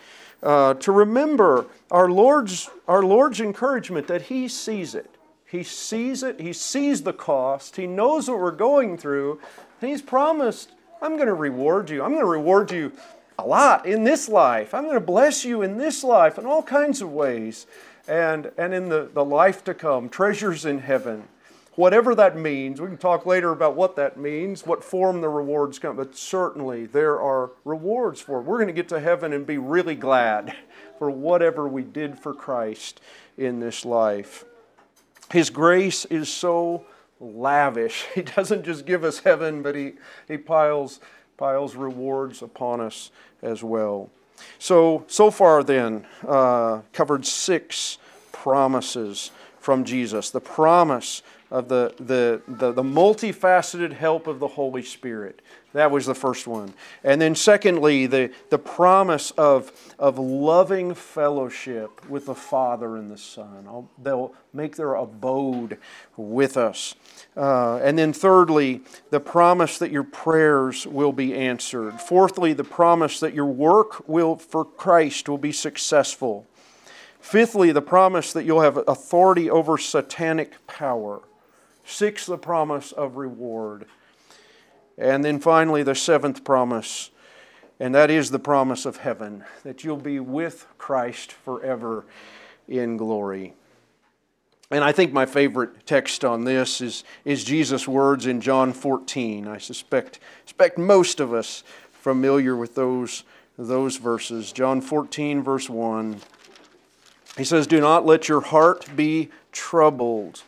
uh, 0.43 0.73
to 0.75 0.91
remember 0.91 1.65
our 1.91 2.09
Lord's, 2.09 2.69
our 2.87 3.03
Lord's 3.03 3.39
encouragement 3.39 4.07
that 4.07 4.23
He 4.23 4.47
sees 4.47 4.95
it. 4.95 5.09
He 5.45 5.63
sees 5.63 6.23
it, 6.23 6.39
He 6.39 6.53
sees 6.53 7.01
the 7.01 7.13
cost, 7.13 7.75
He 7.75 7.87
knows 7.87 8.29
what 8.29 8.39
we're 8.39 8.51
going 8.51 8.97
through, 8.97 9.39
and 9.81 9.89
He's 9.89 10.01
promised, 10.01 10.71
I'm 11.01 11.15
going 11.15 11.27
to 11.27 11.33
reward 11.33 11.89
you. 11.89 12.03
I'm 12.03 12.11
going 12.11 12.21
to 12.21 12.25
reward 12.25 12.71
you 12.71 12.91
a 13.37 13.45
lot 13.45 13.85
in 13.85 14.03
this 14.03 14.27
life. 14.27 14.73
I'm 14.73 14.83
going 14.83 14.95
to 14.95 14.99
bless 14.99 15.45
you 15.45 15.61
in 15.61 15.77
this 15.77 16.03
life 16.03 16.37
in 16.37 16.45
all 16.45 16.61
kinds 16.61 17.01
of 17.01 17.11
ways. 17.11 17.67
And, 18.05 18.51
and 18.57 18.73
in 18.73 18.89
the, 18.89 19.09
the 19.13 19.23
life 19.23 19.63
to 19.65 19.73
come, 19.73 20.09
treasures 20.09 20.65
in 20.65 20.79
heaven 20.79 21.27
whatever 21.79 22.13
that 22.13 22.35
means. 22.35 22.81
We 22.81 22.87
can 22.87 22.97
talk 22.97 23.25
later 23.25 23.53
about 23.53 23.73
what 23.73 23.95
that 23.95 24.17
means, 24.17 24.65
what 24.65 24.83
form 24.83 25.21
the 25.21 25.29
rewards 25.29 25.79
come, 25.79 25.95
but 25.95 26.13
certainly 26.13 26.85
there 26.85 27.21
are 27.21 27.51
rewards 27.63 28.19
for 28.19 28.39
it. 28.39 28.43
We're 28.43 28.57
going 28.57 28.67
to 28.67 28.73
get 28.73 28.89
to 28.89 28.99
heaven 28.99 29.31
and 29.31 29.47
be 29.47 29.57
really 29.57 29.95
glad 29.95 30.53
for 30.97 31.09
whatever 31.09 31.69
we 31.69 31.83
did 31.83 32.19
for 32.19 32.33
Christ 32.33 32.99
in 33.37 33.61
this 33.61 33.85
life. 33.85 34.43
His 35.31 35.49
grace 35.49 36.03
is 36.03 36.27
so 36.27 36.85
lavish. 37.21 38.05
He 38.13 38.23
doesn't 38.23 38.65
just 38.65 38.85
give 38.85 39.05
us 39.05 39.19
heaven, 39.19 39.63
but 39.63 39.73
he, 39.73 39.93
he 40.27 40.37
piles, 40.37 40.99
piles 41.37 41.77
rewards 41.77 42.41
upon 42.41 42.81
us 42.81 43.09
as 43.41 43.63
well. 43.63 44.09
So, 44.57 45.05
so 45.07 45.31
far 45.31 45.63
then, 45.63 46.05
uh, 46.27 46.81
covered 46.91 47.25
six 47.25 47.99
promises 48.33 49.31
from 49.61 49.85
Jesus. 49.85 50.29
The 50.29 50.41
promise 50.41 51.21
of 51.51 51.67
the, 51.67 51.93
the, 51.97 52.41
the, 52.47 52.71
the, 52.71 52.83
multifaceted 52.83 53.93
help 53.93 54.27
of 54.27 54.39
the 54.39 54.47
Holy 54.47 54.83
Spirit. 54.83 55.41
That 55.73 55.89
was 55.89 56.05
the 56.05 56.13
first 56.13 56.45
one. 56.45 56.73
And 57.03 57.19
then, 57.19 57.33
secondly, 57.33 58.05
the, 58.05 58.31
the 58.49 58.59
promise 58.59 59.31
of, 59.31 59.71
of 59.97 60.19
loving 60.19 60.93
fellowship 60.93 62.07
with 62.07 62.27
the 62.27 62.35
Father 62.35 62.97
and 62.97 63.09
the 63.09 63.17
Son. 63.17 63.87
They'll 64.01 64.33
make 64.53 64.75
their 64.75 64.93
abode 64.93 65.79
with 66.15 66.55
us. 66.55 66.95
Uh, 67.35 67.77
and 67.77 67.97
then, 67.97 68.13
thirdly, 68.13 68.81
the 69.09 69.19
promise 69.19 69.79
that 69.79 69.91
your 69.91 70.03
prayers 70.03 70.85
will 70.85 71.13
be 71.13 71.33
answered. 71.33 71.99
Fourthly, 71.99 72.53
the 72.53 72.63
promise 72.63 73.19
that 73.19 73.33
your 73.33 73.45
work 73.45 74.07
will, 74.07 74.37
for 74.37 74.65
Christ 74.65 75.27
will 75.27 75.39
be 75.39 75.51
successful. 75.51 76.45
Fifthly, 77.19 77.71
the 77.71 77.81
promise 77.81 78.33
that 78.33 78.45
you'll 78.45 78.61
have 78.61 78.77
authority 78.87 79.49
over 79.49 79.77
satanic 79.77 80.65
power. 80.67 81.21
Six, 81.89 82.25
the 82.25 82.37
promise 82.37 82.91
of 82.91 83.17
reward. 83.17 83.85
And 84.97 85.25
then 85.25 85.39
finally, 85.39 85.81
the 85.81 85.95
seventh 85.95 86.43
promise, 86.43 87.09
and 87.79 87.95
that 87.95 88.11
is 88.11 88.31
the 88.31 88.39
promise 88.39 88.85
of 88.85 88.97
heaven, 88.97 89.43
that 89.63 89.83
you'll 89.83 89.97
be 89.97 90.19
with 90.19 90.67
Christ 90.77 91.31
forever 91.31 92.05
in 92.67 92.95
glory. 92.95 93.55
And 94.69 94.83
I 94.83 94.91
think 94.91 95.11
my 95.11 95.25
favorite 95.25 95.87
text 95.87 96.23
on 96.23 96.43
this 96.43 96.79
is, 96.79 97.03
is 97.25 97.43
Jesus' 97.43 97.87
words 97.87 98.27
in 98.27 98.39
John 98.39 98.71
14. 98.71 99.47
I 99.47 99.57
suspect, 99.57 100.19
suspect 100.45 100.77
most 100.77 101.19
of 101.19 101.33
us 101.33 101.63
familiar 101.91 102.55
with 102.55 102.75
those, 102.75 103.23
those 103.57 103.97
verses. 103.97 104.51
John 104.51 104.79
14, 104.79 105.41
verse 105.41 105.69
1. 105.69 106.21
He 107.35 107.43
says, 107.43 107.65
Do 107.65 107.79
not 107.79 108.05
let 108.05 108.29
your 108.29 108.41
heart 108.41 108.85
be 108.95 109.29
troubled. 109.51 110.43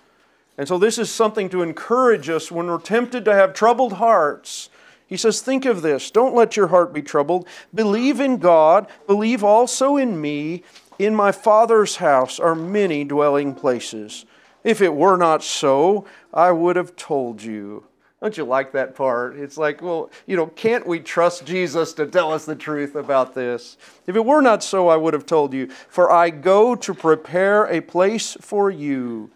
And 0.61 0.67
so, 0.67 0.77
this 0.77 0.99
is 0.99 1.09
something 1.09 1.49
to 1.49 1.63
encourage 1.63 2.29
us 2.29 2.51
when 2.51 2.67
we're 2.67 2.77
tempted 2.77 3.25
to 3.25 3.33
have 3.33 3.55
troubled 3.55 3.93
hearts. 3.93 4.69
He 5.07 5.17
says, 5.17 5.41
Think 5.41 5.65
of 5.65 5.81
this. 5.81 6.11
Don't 6.11 6.35
let 6.35 6.55
your 6.55 6.67
heart 6.67 6.93
be 6.93 7.01
troubled. 7.01 7.47
Believe 7.73 8.19
in 8.19 8.37
God. 8.37 8.85
Believe 9.07 9.43
also 9.43 9.97
in 9.97 10.21
me. 10.21 10.61
In 10.99 11.15
my 11.15 11.31
Father's 11.31 11.95
house 11.95 12.39
are 12.39 12.53
many 12.53 13.03
dwelling 13.03 13.55
places. 13.55 14.27
If 14.63 14.81
it 14.81 14.93
were 14.93 15.17
not 15.17 15.43
so, 15.43 16.05
I 16.31 16.51
would 16.51 16.75
have 16.75 16.95
told 16.95 17.41
you. 17.41 17.85
Don't 18.21 18.37
you 18.37 18.43
like 18.43 18.71
that 18.73 18.93
part? 18.93 19.37
It's 19.37 19.57
like, 19.57 19.81
well, 19.81 20.11
you 20.27 20.37
know, 20.37 20.45
can't 20.45 20.85
we 20.85 20.99
trust 20.99 21.43
Jesus 21.43 21.91
to 21.93 22.05
tell 22.05 22.31
us 22.31 22.45
the 22.45 22.55
truth 22.55 22.93
about 22.93 23.33
this? 23.33 23.77
If 24.05 24.15
it 24.15 24.23
were 24.23 24.41
not 24.41 24.63
so, 24.63 24.89
I 24.89 24.95
would 24.95 25.15
have 25.15 25.25
told 25.25 25.55
you. 25.55 25.69
For 25.89 26.11
I 26.11 26.29
go 26.29 26.75
to 26.75 26.93
prepare 26.93 27.65
a 27.65 27.81
place 27.81 28.37
for 28.39 28.69
you. 28.69 29.31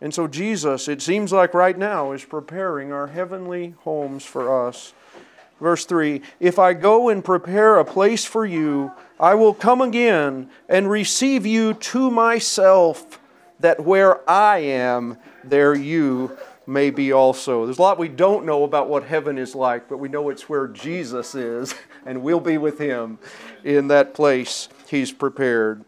And 0.00 0.14
so, 0.14 0.28
Jesus, 0.28 0.86
it 0.88 1.02
seems 1.02 1.32
like 1.32 1.54
right 1.54 1.76
now, 1.76 2.12
is 2.12 2.24
preparing 2.24 2.92
our 2.92 3.08
heavenly 3.08 3.74
homes 3.80 4.24
for 4.24 4.66
us. 4.66 4.92
Verse 5.60 5.84
3 5.84 6.22
If 6.40 6.58
I 6.58 6.72
go 6.72 7.08
and 7.08 7.24
prepare 7.24 7.78
a 7.78 7.84
place 7.84 8.24
for 8.24 8.46
you, 8.46 8.92
I 9.18 9.34
will 9.34 9.54
come 9.54 9.80
again 9.80 10.50
and 10.68 10.90
receive 10.90 11.44
you 11.44 11.74
to 11.74 12.10
myself, 12.10 13.18
that 13.60 13.84
where 13.84 14.28
I 14.30 14.58
am, 14.58 15.18
there 15.42 15.74
you 15.74 16.36
may 16.68 16.90
be 16.90 17.12
also. 17.12 17.64
There's 17.64 17.78
a 17.78 17.82
lot 17.82 17.98
we 17.98 18.08
don't 18.08 18.44
know 18.44 18.62
about 18.62 18.88
what 18.88 19.02
heaven 19.02 19.38
is 19.38 19.54
like, 19.54 19.88
but 19.88 19.96
we 19.96 20.08
know 20.08 20.28
it's 20.28 20.48
where 20.48 20.68
Jesus 20.68 21.34
is, 21.34 21.74
and 22.06 22.22
we'll 22.22 22.40
be 22.40 22.58
with 22.58 22.78
him 22.78 23.18
in 23.64 23.88
that 23.88 24.14
place 24.14 24.68
he's 24.88 25.10
prepared. 25.10 25.84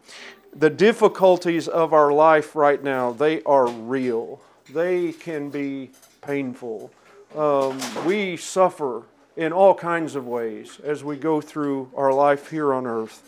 The 0.53 0.69
difficulties 0.69 1.67
of 1.67 1.93
our 1.93 2.11
life 2.11 2.55
right 2.55 2.83
now, 2.83 3.13
they 3.13 3.41
are 3.43 3.67
real. 3.67 4.41
They 4.73 5.13
can 5.13 5.49
be 5.49 5.91
painful. 6.21 6.91
Um, 7.35 7.79
we 8.05 8.35
suffer 8.35 9.03
in 9.37 9.53
all 9.53 9.73
kinds 9.73 10.15
of 10.15 10.27
ways 10.27 10.79
as 10.83 11.03
we 11.03 11.15
go 11.15 11.39
through 11.39 11.89
our 11.95 12.13
life 12.13 12.49
here 12.49 12.73
on 12.73 12.85
earth. 12.85 13.23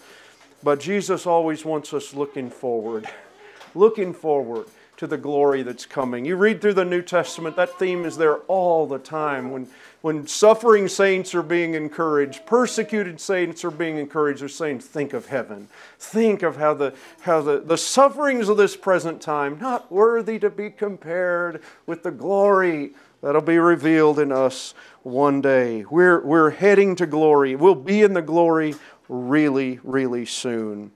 But 0.62 0.80
Jesus 0.80 1.26
always 1.26 1.64
wants 1.64 1.94
us 1.94 2.14
looking 2.14 2.50
forward, 2.50 3.08
looking 3.76 4.14
forward 4.14 4.68
to 4.98 5.08
the 5.08 5.18
glory 5.18 5.64
that's 5.64 5.86
coming. 5.86 6.26
You 6.26 6.36
read 6.36 6.62
through 6.62 6.76
the 6.76 6.86
New 6.86 7.02
Testament, 7.02 7.56
that 7.56 7.78
theme 7.80 8.06
is 8.06 8.18
there 8.18 8.38
all 8.48 8.86
the 8.86 9.00
time. 9.00 9.52
When, 9.52 9.68
when 10.04 10.28
suffering 10.28 10.90
saints 10.90 11.34
are 11.34 11.42
being 11.42 11.76
encouraged, 11.76 12.46
persecuted 12.46 13.22
saints 13.22 13.64
are 13.64 13.72
being 13.72 13.98
encouraged, 13.98 14.42
they're 14.42 14.50
saying, 14.50 14.82
Think 14.82 15.14
of 15.14 15.28
heaven. 15.28 15.70
Think 15.98 16.44
of 16.44 16.58
how 16.58 16.74
the, 16.74 16.94
how 17.22 17.42
the, 17.42 17.62
the 17.62 17.78
sufferings 17.78 18.50
of 18.50 18.58
this 18.58 18.76
present 18.76 19.22
time, 19.22 19.58
not 19.62 19.90
worthy 19.90 20.38
to 20.40 20.50
be 20.50 20.70
compared 20.72 21.62
with 21.86 22.04
the 22.04 22.12
glory 22.12 22.92
that'll 23.22 23.42
be 23.42 23.58
revealed 23.58 24.20
in 24.20 24.34
us 24.34 24.74
one 25.04 25.40
day. 25.40 25.86
We're, 25.86 26.20
we're 26.20 26.50
heading 26.50 26.98
to 26.98 27.06
glory. 27.06 27.56
We'll 27.56 27.74
be 27.74 28.02
in 28.02 28.12
the 28.12 28.22
glory 28.22 28.76
really, 29.08 29.80
really 29.86 30.26
soon. 30.26 30.92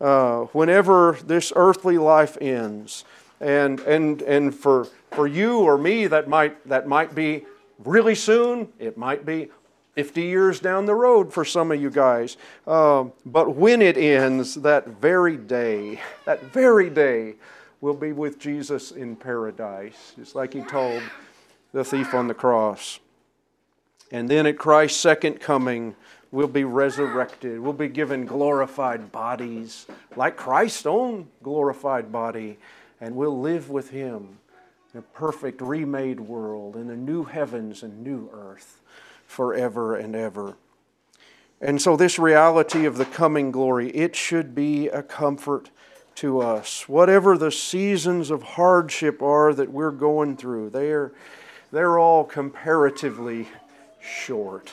Uh, 0.00 0.42
whenever 0.52 1.18
this 1.26 1.52
earthly 1.56 1.98
life 1.98 2.38
ends, 2.40 3.04
and 3.40 3.80
and 3.80 4.22
and 4.22 4.54
for 4.54 4.86
for 5.10 5.26
you 5.26 5.58
or 5.58 5.76
me 5.76 6.06
that 6.06 6.28
might 6.28 6.64
that 6.68 6.86
might 6.86 7.12
be 7.12 7.44
really 7.78 8.14
soon 8.14 8.68
it 8.78 8.96
might 8.96 9.24
be 9.24 9.48
50 9.94 10.22
years 10.22 10.60
down 10.60 10.86
the 10.86 10.94
road 10.94 11.32
for 11.32 11.44
some 11.44 11.70
of 11.70 11.80
you 11.80 11.90
guys. 11.90 12.38
Uh, 12.66 13.04
but 13.26 13.54
when 13.56 13.82
it 13.82 13.98
ends 13.98 14.54
that 14.56 14.88
very 14.88 15.36
day 15.36 16.00
that 16.24 16.42
very 16.52 16.88
day 16.88 17.34
we'll 17.80 17.94
be 17.94 18.12
with 18.12 18.38
jesus 18.38 18.92
in 18.92 19.16
paradise 19.16 20.14
just 20.16 20.34
like 20.34 20.54
he 20.54 20.60
told 20.62 21.02
the 21.72 21.84
thief 21.84 22.14
on 22.14 22.28
the 22.28 22.34
cross. 22.34 23.00
And 24.10 24.28
then 24.28 24.46
at 24.46 24.58
christ's 24.58 25.00
second 25.00 25.40
coming 25.40 25.94
we'll 26.30 26.48
be 26.48 26.64
resurrected. 26.64 27.60
We'll 27.60 27.74
be 27.74 27.88
given 27.88 28.24
glorified 28.24 29.12
bodies 29.12 29.86
like 30.16 30.36
christ's 30.36 30.86
own 30.86 31.28
glorified 31.42 32.10
body 32.10 32.58
and 33.02 33.16
we'll 33.16 33.38
live 33.38 33.68
with 33.68 33.90
Him 33.90 34.38
in 34.92 35.00
a 35.00 35.02
perfect 35.02 35.60
remade 35.60 36.20
world, 36.20 36.76
in 36.76 36.90
a 36.90 36.96
new 36.96 37.24
heavens 37.24 37.82
and 37.82 38.02
new 38.02 38.28
earth 38.32 38.80
forever 39.26 39.96
and 39.96 40.14
ever. 40.14 40.56
And 41.60 41.80
so, 41.80 41.96
this 41.96 42.18
reality 42.18 42.84
of 42.84 42.96
the 42.96 43.04
coming 43.04 43.52
glory, 43.52 43.90
it 43.90 44.16
should 44.16 44.54
be 44.54 44.88
a 44.88 45.02
comfort 45.02 45.70
to 46.16 46.40
us. 46.40 46.88
Whatever 46.88 47.38
the 47.38 47.52
seasons 47.52 48.30
of 48.30 48.42
hardship 48.42 49.22
are 49.22 49.54
that 49.54 49.70
we're 49.70 49.92
going 49.92 50.36
through, 50.36 50.70
they're, 50.70 51.12
they're 51.70 51.98
all 51.98 52.24
comparatively 52.24 53.48
short. 54.00 54.72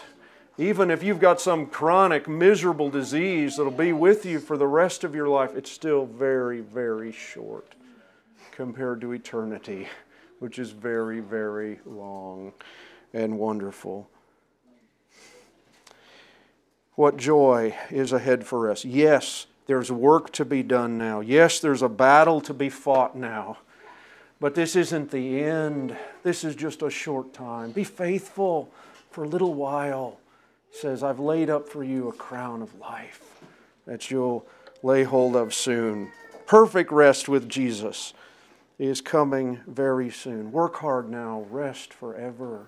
Even 0.57 0.91
if 0.91 1.01
you've 1.03 1.21
got 1.21 1.39
some 1.39 1.67
chronic, 1.67 2.27
miserable 2.27 2.89
disease 2.89 3.55
that'll 3.55 3.71
be 3.71 3.93
with 3.93 4.25
you 4.25 4.39
for 4.39 4.57
the 4.57 4.67
rest 4.67 5.05
of 5.05 5.15
your 5.15 5.29
life, 5.29 5.55
it's 5.55 5.71
still 5.71 6.05
very, 6.05 6.59
very 6.59 7.13
short 7.13 7.75
compared 8.51 8.99
to 8.99 9.13
eternity, 9.13 9.87
which 10.39 10.57
is 10.57 10.71
very, 10.71 11.19
very 11.19 11.79
long 11.85 12.53
and 13.13 13.37
wonderful. 13.37 14.09
What 16.95 17.17
joy 17.17 17.75
is 17.89 18.11
ahead 18.11 18.45
for 18.45 18.69
us. 18.69 18.83
Yes, 18.83 19.47
there's 19.67 19.91
work 19.91 20.31
to 20.33 20.45
be 20.45 20.63
done 20.63 20.97
now. 20.97 21.19
Yes, 21.19 21.59
there's 21.59 21.81
a 21.81 21.89
battle 21.89 22.41
to 22.41 22.53
be 22.53 22.69
fought 22.69 23.15
now. 23.15 23.57
But 24.39 24.55
this 24.55 24.75
isn't 24.75 25.11
the 25.11 25.41
end. 25.41 25.97
This 26.23 26.43
is 26.43 26.55
just 26.55 26.81
a 26.81 26.89
short 26.89 27.33
time. 27.33 27.71
Be 27.71 27.83
faithful 27.83 28.69
for 29.11 29.23
a 29.23 29.27
little 29.27 29.53
while. 29.53 30.17
He 30.71 30.77
says, 30.77 31.03
I've 31.03 31.19
laid 31.19 31.49
up 31.49 31.67
for 31.67 31.83
you 31.83 32.09
a 32.09 32.13
crown 32.13 32.61
of 32.61 32.77
life 32.79 33.41
that 33.85 34.09
you'll 34.09 34.45
lay 34.81 35.03
hold 35.03 35.35
of 35.35 35.53
soon. 35.53 36.11
Perfect 36.45 36.91
rest 36.91 37.27
with 37.27 37.49
Jesus 37.49 38.13
is 38.79 39.01
coming 39.01 39.59
very 39.67 40.09
soon. 40.09 40.51
Work 40.51 40.77
hard 40.77 41.09
now, 41.09 41.45
rest 41.49 41.93
forever 41.93 42.67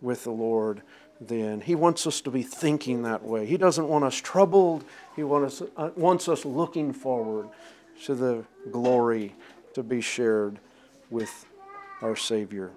with 0.00 0.24
the 0.24 0.30
Lord 0.30 0.82
then. 1.20 1.60
He 1.60 1.74
wants 1.74 2.06
us 2.06 2.22
to 2.22 2.30
be 2.30 2.42
thinking 2.42 3.02
that 3.02 3.22
way. 3.22 3.46
He 3.46 3.58
doesn't 3.58 3.86
want 3.86 4.04
us 4.04 4.16
troubled, 4.16 4.84
He 5.14 5.22
wants 5.22 5.60
us, 5.60 5.68
uh, 5.76 5.90
wants 5.94 6.28
us 6.28 6.44
looking 6.44 6.92
forward 6.92 7.48
to 8.06 8.14
the 8.14 8.44
glory 8.70 9.34
to 9.74 9.82
be 9.82 10.00
shared 10.00 10.58
with 11.10 11.46
our 12.00 12.16
Savior. 12.16 12.70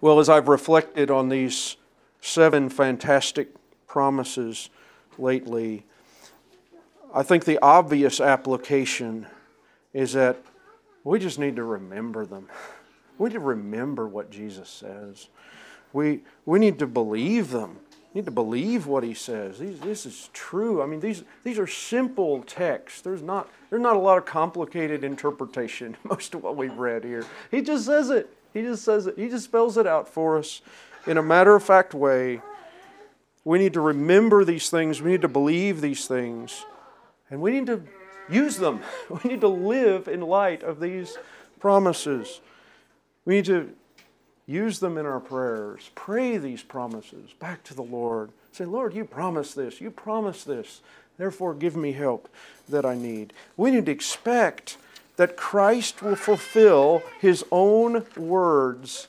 Well, 0.00 0.18
as 0.18 0.28
I've 0.28 0.48
reflected 0.48 1.10
on 1.10 1.28
these 1.28 1.76
seven 2.20 2.68
fantastic 2.68 3.48
promises 3.86 4.70
lately, 5.16 5.84
I 7.14 7.22
think 7.22 7.44
the 7.44 7.58
obvious 7.62 8.20
application 8.20 9.26
is 9.94 10.12
that 10.12 10.42
we 11.08 11.18
just 11.18 11.38
need 11.38 11.56
to 11.56 11.64
remember 11.64 12.26
them. 12.26 12.48
We 13.16 13.30
need 13.30 13.36
to 13.36 13.40
remember 13.40 14.06
what 14.06 14.30
Jesus 14.30 14.68
says. 14.68 15.28
We, 15.94 16.20
we 16.44 16.58
need 16.58 16.78
to 16.80 16.86
believe 16.86 17.50
them. 17.50 17.78
We 18.12 18.20
need 18.20 18.26
to 18.26 18.30
believe 18.30 18.86
what 18.86 19.04
he 19.04 19.14
says. 19.14 19.58
These, 19.58 19.80
this 19.80 20.04
is 20.04 20.28
true. 20.34 20.82
I 20.82 20.86
mean, 20.86 21.00
these, 21.00 21.24
these 21.44 21.58
are 21.58 21.66
simple 21.66 22.42
texts. 22.42 23.00
There's 23.00 23.22
not, 23.22 23.48
there's 23.70 23.80
not 23.80 23.96
a 23.96 23.98
lot 23.98 24.18
of 24.18 24.26
complicated 24.26 25.02
interpretation, 25.02 25.96
most 26.04 26.34
of 26.34 26.42
what 26.42 26.56
we've 26.56 26.76
read 26.76 27.04
here. 27.04 27.24
He 27.50 27.62
just 27.62 27.86
says 27.86 28.10
it. 28.10 28.28
He 28.52 28.60
just 28.60 28.84
says 28.84 29.06
it. 29.06 29.16
He 29.16 29.30
just 29.30 29.46
spells 29.46 29.78
it 29.78 29.86
out 29.86 30.10
for 30.10 30.36
us 30.36 30.60
in 31.06 31.16
a 31.16 31.22
matter 31.22 31.56
of 31.56 31.62
fact 31.62 31.94
way. 31.94 32.42
We 33.44 33.58
need 33.58 33.72
to 33.72 33.80
remember 33.80 34.44
these 34.44 34.68
things. 34.68 35.00
We 35.00 35.12
need 35.12 35.22
to 35.22 35.28
believe 35.28 35.80
these 35.80 36.06
things. 36.06 36.66
And 37.30 37.40
we 37.40 37.50
need 37.52 37.64
to 37.66 37.82
use 38.30 38.56
them. 38.56 38.80
We 39.10 39.30
need 39.30 39.40
to 39.40 39.48
live 39.48 40.08
in 40.08 40.20
light 40.20 40.62
of 40.62 40.80
these 40.80 41.16
promises. 41.60 42.40
We 43.24 43.36
need 43.36 43.44
to 43.46 43.74
use 44.46 44.80
them 44.80 44.96
in 44.96 45.06
our 45.06 45.20
prayers. 45.20 45.90
Pray 45.94 46.38
these 46.38 46.62
promises 46.62 47.32
back 47.38 47.62
to 47.64 47.74
the 47.74 47.82
Lord. 47.82 48.30
Say, 48.52 48.64
Lord, 48.64 48.94
you 48.94 49.04
promised 49.04 49.54
this. 49.56 49.80
You 49.80 49.90
promised 49.90 50.46
this. 50.46 50.80
Therefore, 51.18 51.52
give 51.54 51.76
me 51.76 51.92
help 51.92 52.28
that 52.68 52.86
I 52.86 52.94
need. 52.94 53.32
We 53.56 53.70
need 53.70 53.86
to 53.86 53.92
expect 53.92 54.78
that 55.16 55.36
Christ 55.36 56.00
will 56.00 56.16
fulfill 56.16 57.02
his 57.20 57.44
own 57.50 58.06
words 58.16 59.08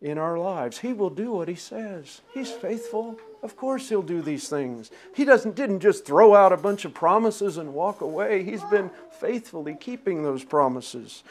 in 0.00 0.18
our 0.18 0.38
lives. 0.38 0.78
He 0.78 0.92
will 0.92 1.10
do 1.10 1.32
what 1.32 1.48
he 1.48 1.54
says. 1.54 2.22
He's 2.32 2.50
faithful. 2.50 3.18
Of 3.44 3.56
course 3.56 3.90
he'll 3.90 4.00
do 4.00 4.22
these 4.22 4.48
things. 4.48 4.90
He 5.14 5.26
doesn't 5.26 5.54
didn't 5.54 5.80
just 5.80 6.06
throw 6.06 6.34
out 6.34 6.54
a 6.54 6.56
bunch 6.56 6.86
of 6.86 6.94
promises 6.94 7.58
and 7.58 7.74
walk 7.74 8.00
away. 8.00 8.42
He's 8.42 8.64
been 8.64 8.90
faithfully 9.20 9.76
keeping 9.78 10.22
those 10.22 10.42
promises 10.42 11.22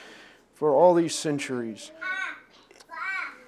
for 0.53 0.75
all 0.75 0.93
these 0.93 1.15
centuries. 1.15 1.91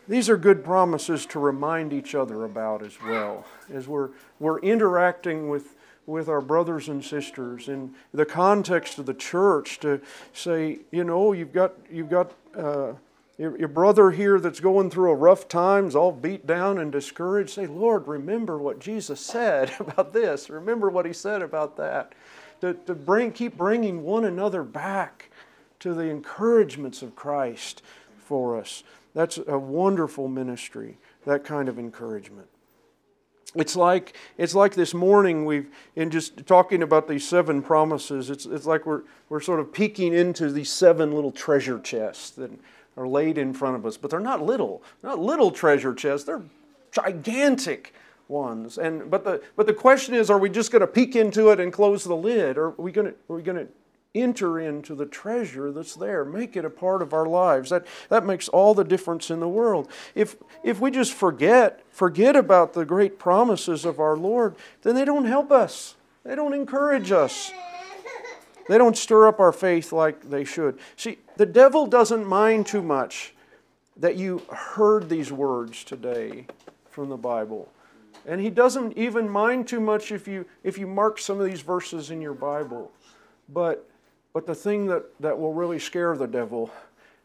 These 0.08 0.30
are 0.30 0.38
good 0.38 0.64
promises 0.64 1.28
to 1.28 1.40
remind 1.40 1.94
each 1.94 2.16
other 2.16 2.44
about 2.44 2.82
as 2.82 3.00
well 3.00 3.46
as 3.72 3.88
we're 3.88 4.10
we're 4.40 4.60
interacting 4.62 5.48
with 5.48 5.76
with 6.08 6.28
our 6.28 6.42
brothers 6.42 6.90
and 6.90 7.06
sisters 7.06 7.70
in 7.70 7.94
the 8.16 8.26
context 8.26 8.98
of 8.98 9.06
the 9.06 9.14
church 9.14 9.80
to 9.82 10.02
say, 10.34 10.80
you 10.92 11.04
know, 11.04 11.34
you've 11.34 11.54
got 11.54 11.74
you've 11.92 12.10
got 12.10 12.32
uh, 12.58 12.94
your, 13.38 13.58
your 13.58 13.68
brother 13.68 14.12
here 14.12 14.40
that's 14.40 14.60
going 14.60 14.90
through 14.90 15.12
a 15.12 15.16
rough 15.16 15.48
times, 15.48 15.96
all 15.96 16.12
beat 16.12 16.48
down 16.48 16.78
and 16.78 16.92
discouraged, 16.92 17.52
say, 17.52 17.68
Lord, 17.68 18.08
remember 18.08 18.58
what 18.58 18.80
Jesus 18.80 19.20
said 19.20 19.74
about 19.80 20.14
this. 20.14 20.50
Remember 20.50 20.90
what 20.90 21.06
he 21.06 21.14
said 21.14 21.42
about 21.42 21.78
that. 21.78 22.14
To, 22.62 22.74
to 22.74 22.96
bring, 22.96 23.32
keep 23.32 23.58
bringing 23.58 24.04
one 24.04 24.24
another 24.24 24.64
back 24.64 25.30
to 25.80 25.94
the 25.94 26.06
encouragements 26.06 27.02
of 27.02 27.16
Christ 27.16 27.82
for 28.18 28.58
us. 28.58 28.84
That's 29.14 29.38
a 29.48 29.60
wonderful 29.60 30.28
ministry, 30.28 30.98
that 31.26 31.44
kind 31.44 31.68
of 31.70 31.78
encouragement. 31.78 32.48
It's 33.56 33.76
like, 33.76 34.18
it's 34.38 34.54
like 34.54 34.76
this 34.76 34.94
morning 34.94 35.46
we've, 35.46 35.70
in 35.96 36.12
just 36.12 36.46
talking 36.46 36.84
about 36.84 37.08
these 37.08 37.26
seven 37.26 37.62
promises, 37.62 38.30
it's, 38.30 38.46
it's 38.46 38.66
like 38.66 38.86
we're, 38.86 39.04
we're 39.30 39.40
sort 39.40 39.62
of 39.62 39.72
peeking 39.72 40.14
into 40.14 40.52
these 40.52 40.70
seven 40.70 41.14
little 41.14 41.32
treasure 41.32 41.80
chests 41.80 42.32
that 42.32 42.52
are 42.98 43.08
laid 43.08 43.38
in 43.38 43.54
front 43.54 43.76
of 43.76 43.86
us. 43.86 43.98
But 43.98 44.12
they're 44.12 44.20
not 44.20 44.42
little, 44.42 44.84
they're 45.02 45.12
not 45.12 45.20
little 45.20 45.52
treasure 45.52 45.94
chests, 45.94 46.26
they're 46.26 46.44
gigantic 46.92 47.94
ones. 48.28 48.78
And, 48.78 49.10
but, 49.12 49.24
the, 49.24 49.42
but 49.56 49.68
the 49.68 49.74
question 49.74 50.16
is 50.16 50.30
are 50.30 50.40
we 50.40 50.50
just 50.50 50.72
going 50.72 50.82
to 50.82 50.88
peek 50.88 51.16
into 51.16 51.50
it 51.50 51.60
and 51.60 51.72
close 51.72 52.04
the 52.04 52.16
lid? 52.16 52.58
Or 52.58 52.68
are 52.68 52.74
we 52.78 52.92
going 52.92 53.14
to, 53.30 53.68
enter 54.16 54.60
into 54.60 54.96
the 54.96 55.06
treasure 55.06 55.72
that's 55.72 55.96
there. 55.96 56.24
Make 56.26 56.56
it 56.56 56.66
a 56.66 56.70
part 56.70 57.02
of 57.02 57.14
our 57.14 57.26
lives. 57.26 57.70
That, 57.70 57.86
that 58.10 58.26
makes 58.26 58.48
all 58.48 58.74
the 58.74 58.84
difference 58.84 59.30
in 59.30 59.42
the 59.42 59.48
world. 59.48 59.90
If, 60.16 60.38
if 60.64 60.80
we 60.80 60.90
just 60.90 61.14
forget, 61.14 61.84
forget 61.92 62.36
about 62.36 62.74
the 62.74 62.86
great 62.86 63.20
promises 63.20 63.86
of 63.86 64.00
our 64.00 64.16
Lord, 64.16 64.56
then 64.82 64.96
they 64.96 65.06
don't 65.06 65.26
help 65.26 65.52
us. 65.52 65.96
They 66.24 66.36
don't 66.36 66.54
encourage 66.54 67.12
us. 67.12 67.52
They 68.68 68.78
don't 68.78 68.98
stir 68.98 69.28
up 69.28 69.40
our 69.40 69.52
faith 69.52 69.92
like 69.92 70.30
they 70.30 70.44
should. 70.44 70.80
See, 70.96 71.20
the 71.38 71.46
devil 71.46 71.86
doesn't 71.86 72.26
mind 72.26 72.66
too 72.66 72.82
much 72.82 73.34
that 73.98 74.16
you 74.16 74.42
heard 74.50 75.10
these 75.10 75.32
words 75.32 75.84
today 75.84 76.48
from 76.90 77.10
the 77.10 77.18
Bible. 77.18 77.72
And 78.26 78.42
he 78.42 78.50
doesn't 78.50 78.98
even 78.98 79.30
mind 79.30 79.68
too 79.68 79.80
much 79.80 80.12
if 80.12 80.28
you 80.28 80.46
if 80.64 80.78
you 80.78 80.88
mark 80.88 81.20
some 81.20 81.40
of 81.40 81.46
these 81.46 81.62
verses 81.62 82.10
in 82.10 82.22
your 82.22 82.34
Bible. 82.34 82.92
But 83.50 83.88
but 84.34 84.46
the 84.46 84.56
thing 84.56 84.88
that, 84.88 85.06
that 85.22 85.40
will 85.40 85.54
really 85.54 85.80
scare 85.80 86.18
the 86.18 86.28
devil 86.28 86.72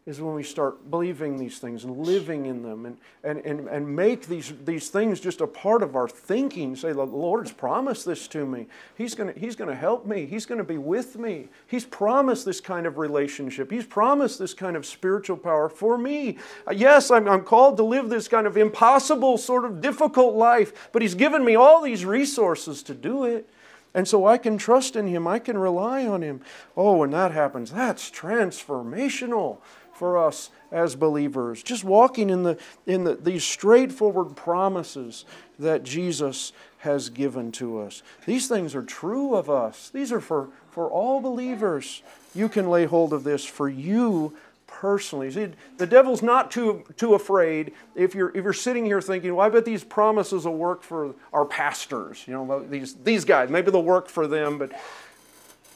is 0.06 0.20
when 0.20 0.34
we 0.34 0.42
start 0.42 0.90
believing 0.90 1.36
these 1.36 1.58
things 1.58 1.84
and 1.84 2.06
living 2.06 2.46
in 2.46 2.62
them 2.62 2.86
and, 2.86 2.96
and, 3.22 3.38
and, 3.44 3.68
and 3.68 3.96
make 3.96 4.26
these, 4.26 4.52
these 4.64 4.88
things 4.88 5.20
just 5.20 5.42
a 5.42 5.46
part 5.46 5.82
of 5.82 5.94
our 5.94 6.08
thinking. 6.08 6.74
Say, 6.74 6.92
the 6.92 7.04
Lord's 7.04 7.52
promised 7.52 8.06
this 8.06 8.26
to 8.28 8.46
me. 8.46 8.66
He's 8.96 9.14
going 9.14 9.34
he's 9.36 9.56
to 9.56 9.74
help 9.74 10.06
me. 10.06 10.24
He's 10.24 10.46
going 10.46 10.58
to 10.58 10.64
be 10.64 10.78
with 10.78 11.18
me. 11.18 11.48
He's 11.66 11.84
promised 11.84 12.46
this 12.46 12.62
kind 12.62 12.86
of 12.86 12.96
relationship. 12.96 13.70
He's 13.70 13.84
promised 13.84 14.38
this 14.38 14.54
kind 14.54 14.74
of 14.74 14.86
spiritual 14.86 15.36
power 15.36 15.68
for 15.68 15.98
me. 15.98 16.38
Uh, 16.66 16.72
yes, 16.72 17.10
I'm, 17.10 17.28
I'm 17.28 17.42
called 17.42 17.76
to 17.76 17.84
live 17.84 18.08
this 18.08 18.26
kind 18.26 18.46
of 18.46 18.56
impossible, 18.56 19.36
sort 19.36 19.66
of 19.66 19.82
difficult 19.82 20.34
life, 20.34 20.88
but 20.92 21.02
He's 21.02 21.14
given 21.14 21.44
me 21.44 21.56
all 21.56 21.82
these 21.82 22.06
resources 22.06 22.82
to 22.84 22.94
do 22.94 23.24
it. 23.24 23.48
And 23.92 24.06
so 24.06 24.24
I 24.24 24.38
can 24.38 24.56
trust 24.56 24.96
in 24.96 25.08
Him, 25.08 25.26
I 25.26 25.40
can 25.40 25.58
rely 25.58 26.06
on 26.06 26.22
Him. 26.22 26.40
Oh, 26.76 26.96
when 26.96 27.10
that 27.10 27.32
happens, 27.32 27.72
that's 27.72 28.10
transformational 28.10 29.58
for 30.00 30.16
us 30.16 30.48
as 30.72 30.96
believers. 30.96 31.62
Just 31.62 31.84
walking 31.84 32.30
in, 32.30 32.42
the, 32.42 32.56
in 32.86 33.04
the, 33.04 33.16
these 33.16 33.44
straightforward 33.44 34.34
promises 34.34 35.26
that 35.58 35.84
Jesus 35.84 36.54
has 36.78 37.10
given 37.10 37.52
to 37.52 37.80
us. 37.80 38.02
These 38.24 38.48
things 38.48 38.74
are 38.74 38.82
true 38.82 39.34
of 39.34 39.50
us, 39.50 39.90
these 39.90 40.10
are 40.10 40.22
for, 40.22 40.48
for 40.70 40.88
all 40.88 41.20
believers. 41.20 42.02
You 42.34 42.48
can 42.48 42.70
lay 42.70 42.86
hold 42.86 43.12
of 43.12 43.24
this 43.24 43.44
for 43.44 43.68
you 43.68 44.34
personally. 44.66 45.30
See, 45.32 45.48
the 45.76 45.86
devil's 45.86 46.22
not 46.22 46.50
too, 46.50 46.82
too 46.96 47.12
afraid 47.12 47.74
if 47.94 48.14
you're, 48.14 48.30
if 48.30 48.42
you're 48.42 48.54
sitting 48.54 48.86
here 48.86 49.02
thinking, 49.02 49.34
well, 49.34 49.46
I 49.46 49.50
bet 49.50 49.66
these 49.66 49.84
promises 49.84 50.46
will 50.46 50.56
work 50.56 50.82
for 50.82 51.14
our 51.34 51.44
pastors. 51.44 52.24
You 52.26 52.32
know, 52.32 52.64
these, 52.64 52.94
these 52.94 53.26
guys, 53.26 53.50
maybe 53.50 53.70
they'll 53.70 53.82
work 53.82 54.08
for 54.08 54.26
them. 54.26 54.56
But, 54.56 54.72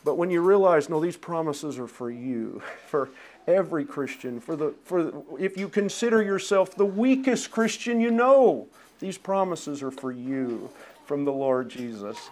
but 0.02 0.16
when 0.16 0.30
you 0.30 0.40
realize, 0.40 0.88
no, 0.88 0.98
these 0.98 1.18
promises 1.18 1.78
are 1.78 1.86
for 1.86 2.10
you, 2.10 2.62
for 2.86 3.10
every 3.46 3.84
Christian, 3.84 4.40
for 4.40 4.56
the, 4.56 4.74
for 4.84 5.22
if 5.38 5.56
you 5.56 5.68
consider 5.68 6.22
yourself 6.22 6.74
the 6.76 6.86
weakest 6.86 7.50
Christian 7.50 8.00
you 8.00 8.10
know, 8.10 8.68
these 9.00 9.18
promises 9.18 9.82
are 9.82 9.90
for 9.90 10.12
you 10.12 10.70
from 11.04 11.24
the 11.24 11.32
Lord 11.32 11.68
Jesus. 11.68 12.30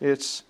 It's 0.00 0.44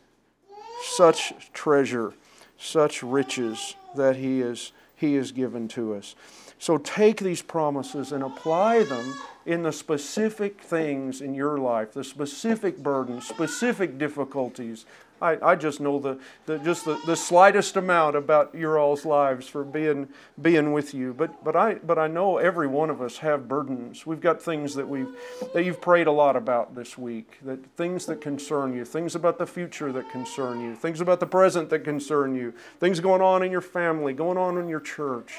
such 0.82 1.32
treasure, 1.52 2.12
such 2.58 3.02
riches 3.02 3.74
that 3.94 4.16
He 4.16 4.40
is 4.40 4.72
he 4.96 5.14
has 5.14 5.30
given 5.30 5.68
to 5.68 5.94
us. 5.94 6.14
So 6.58 6.78
take 6.78 7.20
these 7.20 7.42
promises 7.42 8.12
and 8.12 8.24
apply 8.24 8.84
them 8.84 9.14
in 9.44 9.62
the 9.62 9.72
specific 9.72 10.60
things 10.60 11.20
in 11.20 11.34
your 11.34 11.58
life, 11.58 11.92
the 11.92 12.02
specific 12.02 12.78
burdens, 12.78 13.28
specific 13.28 13.98
difficulties. 13.98 14.86
I, 15.20 15.38
I 15.52 15.54
just 15.54 15.80
know 15.80 15.98
the, 15.98 16.18
the 16.44 16.58
just 16.58 16.84
the, 16.84 17.00
the 17.06 17.16
slightest 17.16 17.76
amount 17.76 18.16
about 18.16 18.54
your 18.54 18.78
all's 18.78 19.04
lives 19.04 19.48
for 19.48 19.64
being 19.64 20.08
being 20.40 20.72
with 20.72 20.92
you. 20.92 21.14
But 21.14 21.42
but 21.42 21.56
I 21.56 21.74
but 21.74 21.98
I 21.98 22.06
know 22.06 22.36
every 22.36 22.66
one 22.66 22.90
of 22.90 23.00
us 23.00 23.18
have 23.18 23.48
burdens. 23.48 24.04
We've 24.06 24.20
got 24.20 24.42
things 24.42 24.74
that 24.74 24.88
we've 24.88 25.08
that 25.54 25.64
you've 25.64 25.80
prayed 25.80 26.06
a 26.06 26.12
lot 26.12 26.36
about 26.36 26.74
this 26.74 26.98
week, 26.98 27.38
that 27.44 27.64
things 27.76 28.06
that 28.06 28.20
concern 28.20 28.74
you, 28.74 28.84
things 28.84 29.14
about 29.14 29.38
the 29.38 29.46
future 29.46 29.90
that 29.92 30.10
concern 30.10 30.60
you, 30.60 30.74
things 30.74 31.00
about 31.00 31.20
the 31.20 31.26
present 31.26 31.70
that 31.70 31.80
concern 31.80 32.34
you, 32.34 32.52
things 32.78 33.00
going 33.00 33.22
on 33.22 33.42
in 33.42 33.50
your 33.50 33.62
family, 33.62 34.12
going 34.12 34.36
on 34.36 34.58
in 34.58 34.68
your 34.68 34.80
church. 34.80 35.34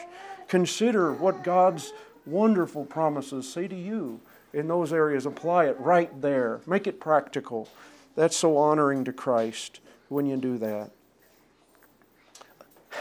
Consider 0.48 1.14
what 1.14 1.44
God's 1.44 1.94
wonderful 2.26 2.86
promises 2.86 3.52
say 3.52 3.68
to 3.68 3.76
you 3.76 4.20
in 4.54 4.68
those 4.68 4.92
areas. 4.92 5.26
Apply 5.26 5.66
it 5.66 5.80
right 5.80 6.22
there. 6.22 6.62
Make 6.66 6.88
it 6.88 7.00
practical. 7.00 7.70
That's 8.18 8.36
so 8.36 8.58
honoring 8.58 9.06
to 9.06 9.14
Christ 9.14 9.80
when 10.10 10.26
you 10.26 10.38
do 10.38 10.58
that. 10.58 10.90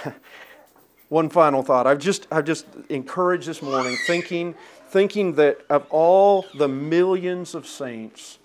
One 1.09 1.31
final 1.31 1.62
thought. 1.62 1.87
I've 1.87 2.01
just, 2.01 2.27
I've 2.31 2.45
just 2.45 2.67
encouraged 2.91 3.49
this 3.49 3.62
morning, 3.62 3.97
thinking, 4.07 4.55
thinking 4.91 5.33
that 5.37 5.61
of 5.71 5.87
all 5.89 6.45
the 6.59 6.69
millions 6.69 7.55
of 7.55 7.67
saints 7.67 8.39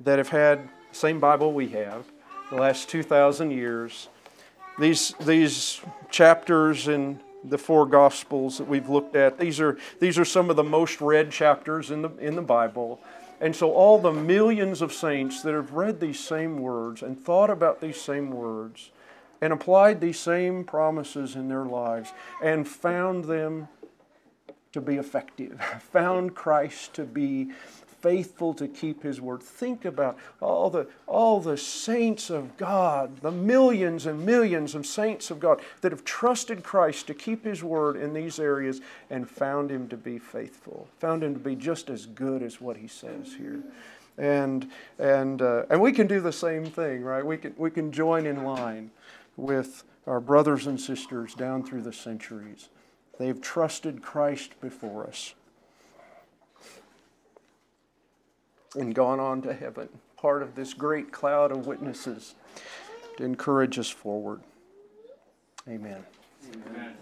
that 0.00 0.18
have 0.18 0.28
had 0.28 0.68
the 0.90 0.94
same 0.94 1.18
Bible 1.18 1.54
we 1.54 1.68
have, 1.68 2.04
the 2.50 2.56
last 2.56 2.90
2,000 2.90 3.50
years, 3.50 4.08
these, 4.78 5.14
these 5.20 5.80
chapters 6.10 6.88
in 6.88 7.20
the 7.42 7.56
four 7.56 7.86
Gospels 7.86 8.58
that 8.58 8.68
we've 8.68 8.90
looked 8.90 9.16
at. 9.16 9.38
These 9.38 9.60
are, 9.60 9.78
these 9.98 10.18
are 10.18 10.26
some 10.26 10.50
of 10.50 10.56
the 10.56 10.64
most 10.64 11.00
read 11.00 11.30
chapters 11.30 11.90
in 11.90 12.02
the, 12.02 12.10
in 12.18 12.36
the 12.36 12.42
Bible. 12.42 13.00
And 13.40 13.54
so, 13.54 13.72
all 13.72 13.98
the 13.98 14.12
millions 14.12 14.80
of 14.80 14.92
saints 14.92 15.42
that 15.42 15.54
have 15.54 15.72
read 15.72 16.00
these 16.00 16.18
same 16.18 16.58
words 16.58 17.02
and 17.02 17.18
thought 17.18 17.50
about 17.50 17.80
these 17.80 18.00
same 18.00 18.30
words 18.30 18.90
and 19.40 19.52
applied 19.52 20.00
these 20.00 20.18
same 20.18 20.64
promises 20.64 21.36
in 21.36 21.48
their 21.48 21.64
lives 21.64 22.12
and 22.42 22.66
found 22.66 23.26
them 23.26 23.68
to 24.72 24.80
be 24.80 24.96
effective, 24.96 25.60
found 25.92 26.34
Christ 26.34 26.94
to 26.94 27.04
be 27.04 27.52
faithful 28.06 28.54
to 28.54 28.68
keep 28.68 29.02
his 29.02 29.20
word. 29.20 29.42
Think 29.42 29.84
about 29.84 30.16
all 30.40 30.70
the, 30.70 30.86
all 31.08 31.40
the 31.40 31.56
saints 31.56 32.30
of 32.30 32.56
God, 32.56 33.20
the 33.20 33.32
millions 33.32 34.06
and 34.06 34.24
millions 34.24 34.76
of 34.76 34.86
saints 34.86 35.32
of 35.32 35.40
God 35.40 35.60
that 35.80 35.90
have 35.90 36.04
trusted 36.04 36.62
Christ 36.62 37.08
to 37.08 37.14
keep 37.14 37.44
his 37.44 37.64
word 37.64 37.96
in 37.96 38.14
these 38.14 38.38
areas 38.38 38.80
and 39.10 39.28
found 39.28 39.72
him 39.72 39.88
to 39.88 39.96
be 39.96 40.20
faithful, 40.20 40.86
found 41.00 41.24
him 41.24 41.34
to 41.34 41.40
be 41.40 41.56
just 41.56 41.90
as 41.90 42.06
good 42.06 42.44
as 42.44 42.60
what 42.60 42.76
he 42.76 42.86
says 42.86 43.34
here. 43.36 43.60
And, 44.18 44.70
and, 45.00 45.42
uh, 45.42 45.64
and 45.68 45.80
we 45.80 45.90
can 45.90 46.06
do 46.06 46.20
the 46.20 46.32
same 46.32 46.64
thing, 46.64 47.02
right? 47.02 47.26
We 47.26 47.38
can, 47.38 47.54
we 47.56 47.72
can 47.72 47.90
join 47.90 48.24
in 48.24 48.44
line 48.44 48.92
with 49.36 49.82
our 50.06 50.20
brothers 50.20 50.68
and 50.68 50.80
sisters 50.80 51.34
down 51.34 51.64
through 51.64 51.82
the 51.82 51.92
centuries. 51.92 52.68
They've 53.18 53.40
trusted 53.40 54.00
Christ 54.00 54.60
before 54.60 55.08
us. 55.08 55.34
And 58.76 58.94
gone 58.94 59.20
on 59.20 59.42
to 59.42 59.52
heaven, 59.52 59.88
part 60.16 60.42
of 60.42 60.54
this 60.54 60.74
great 60.74 61.12
cloud 61.12 61.52
of 61.52 61.66
witnesses 61.66 62.34
to 63.16 63.24
encourage 63.24 63.78
us 63.78 63.88
forward. 63.88 64.40
Amen. 65.68 66.04
Amen. 66.54 66.96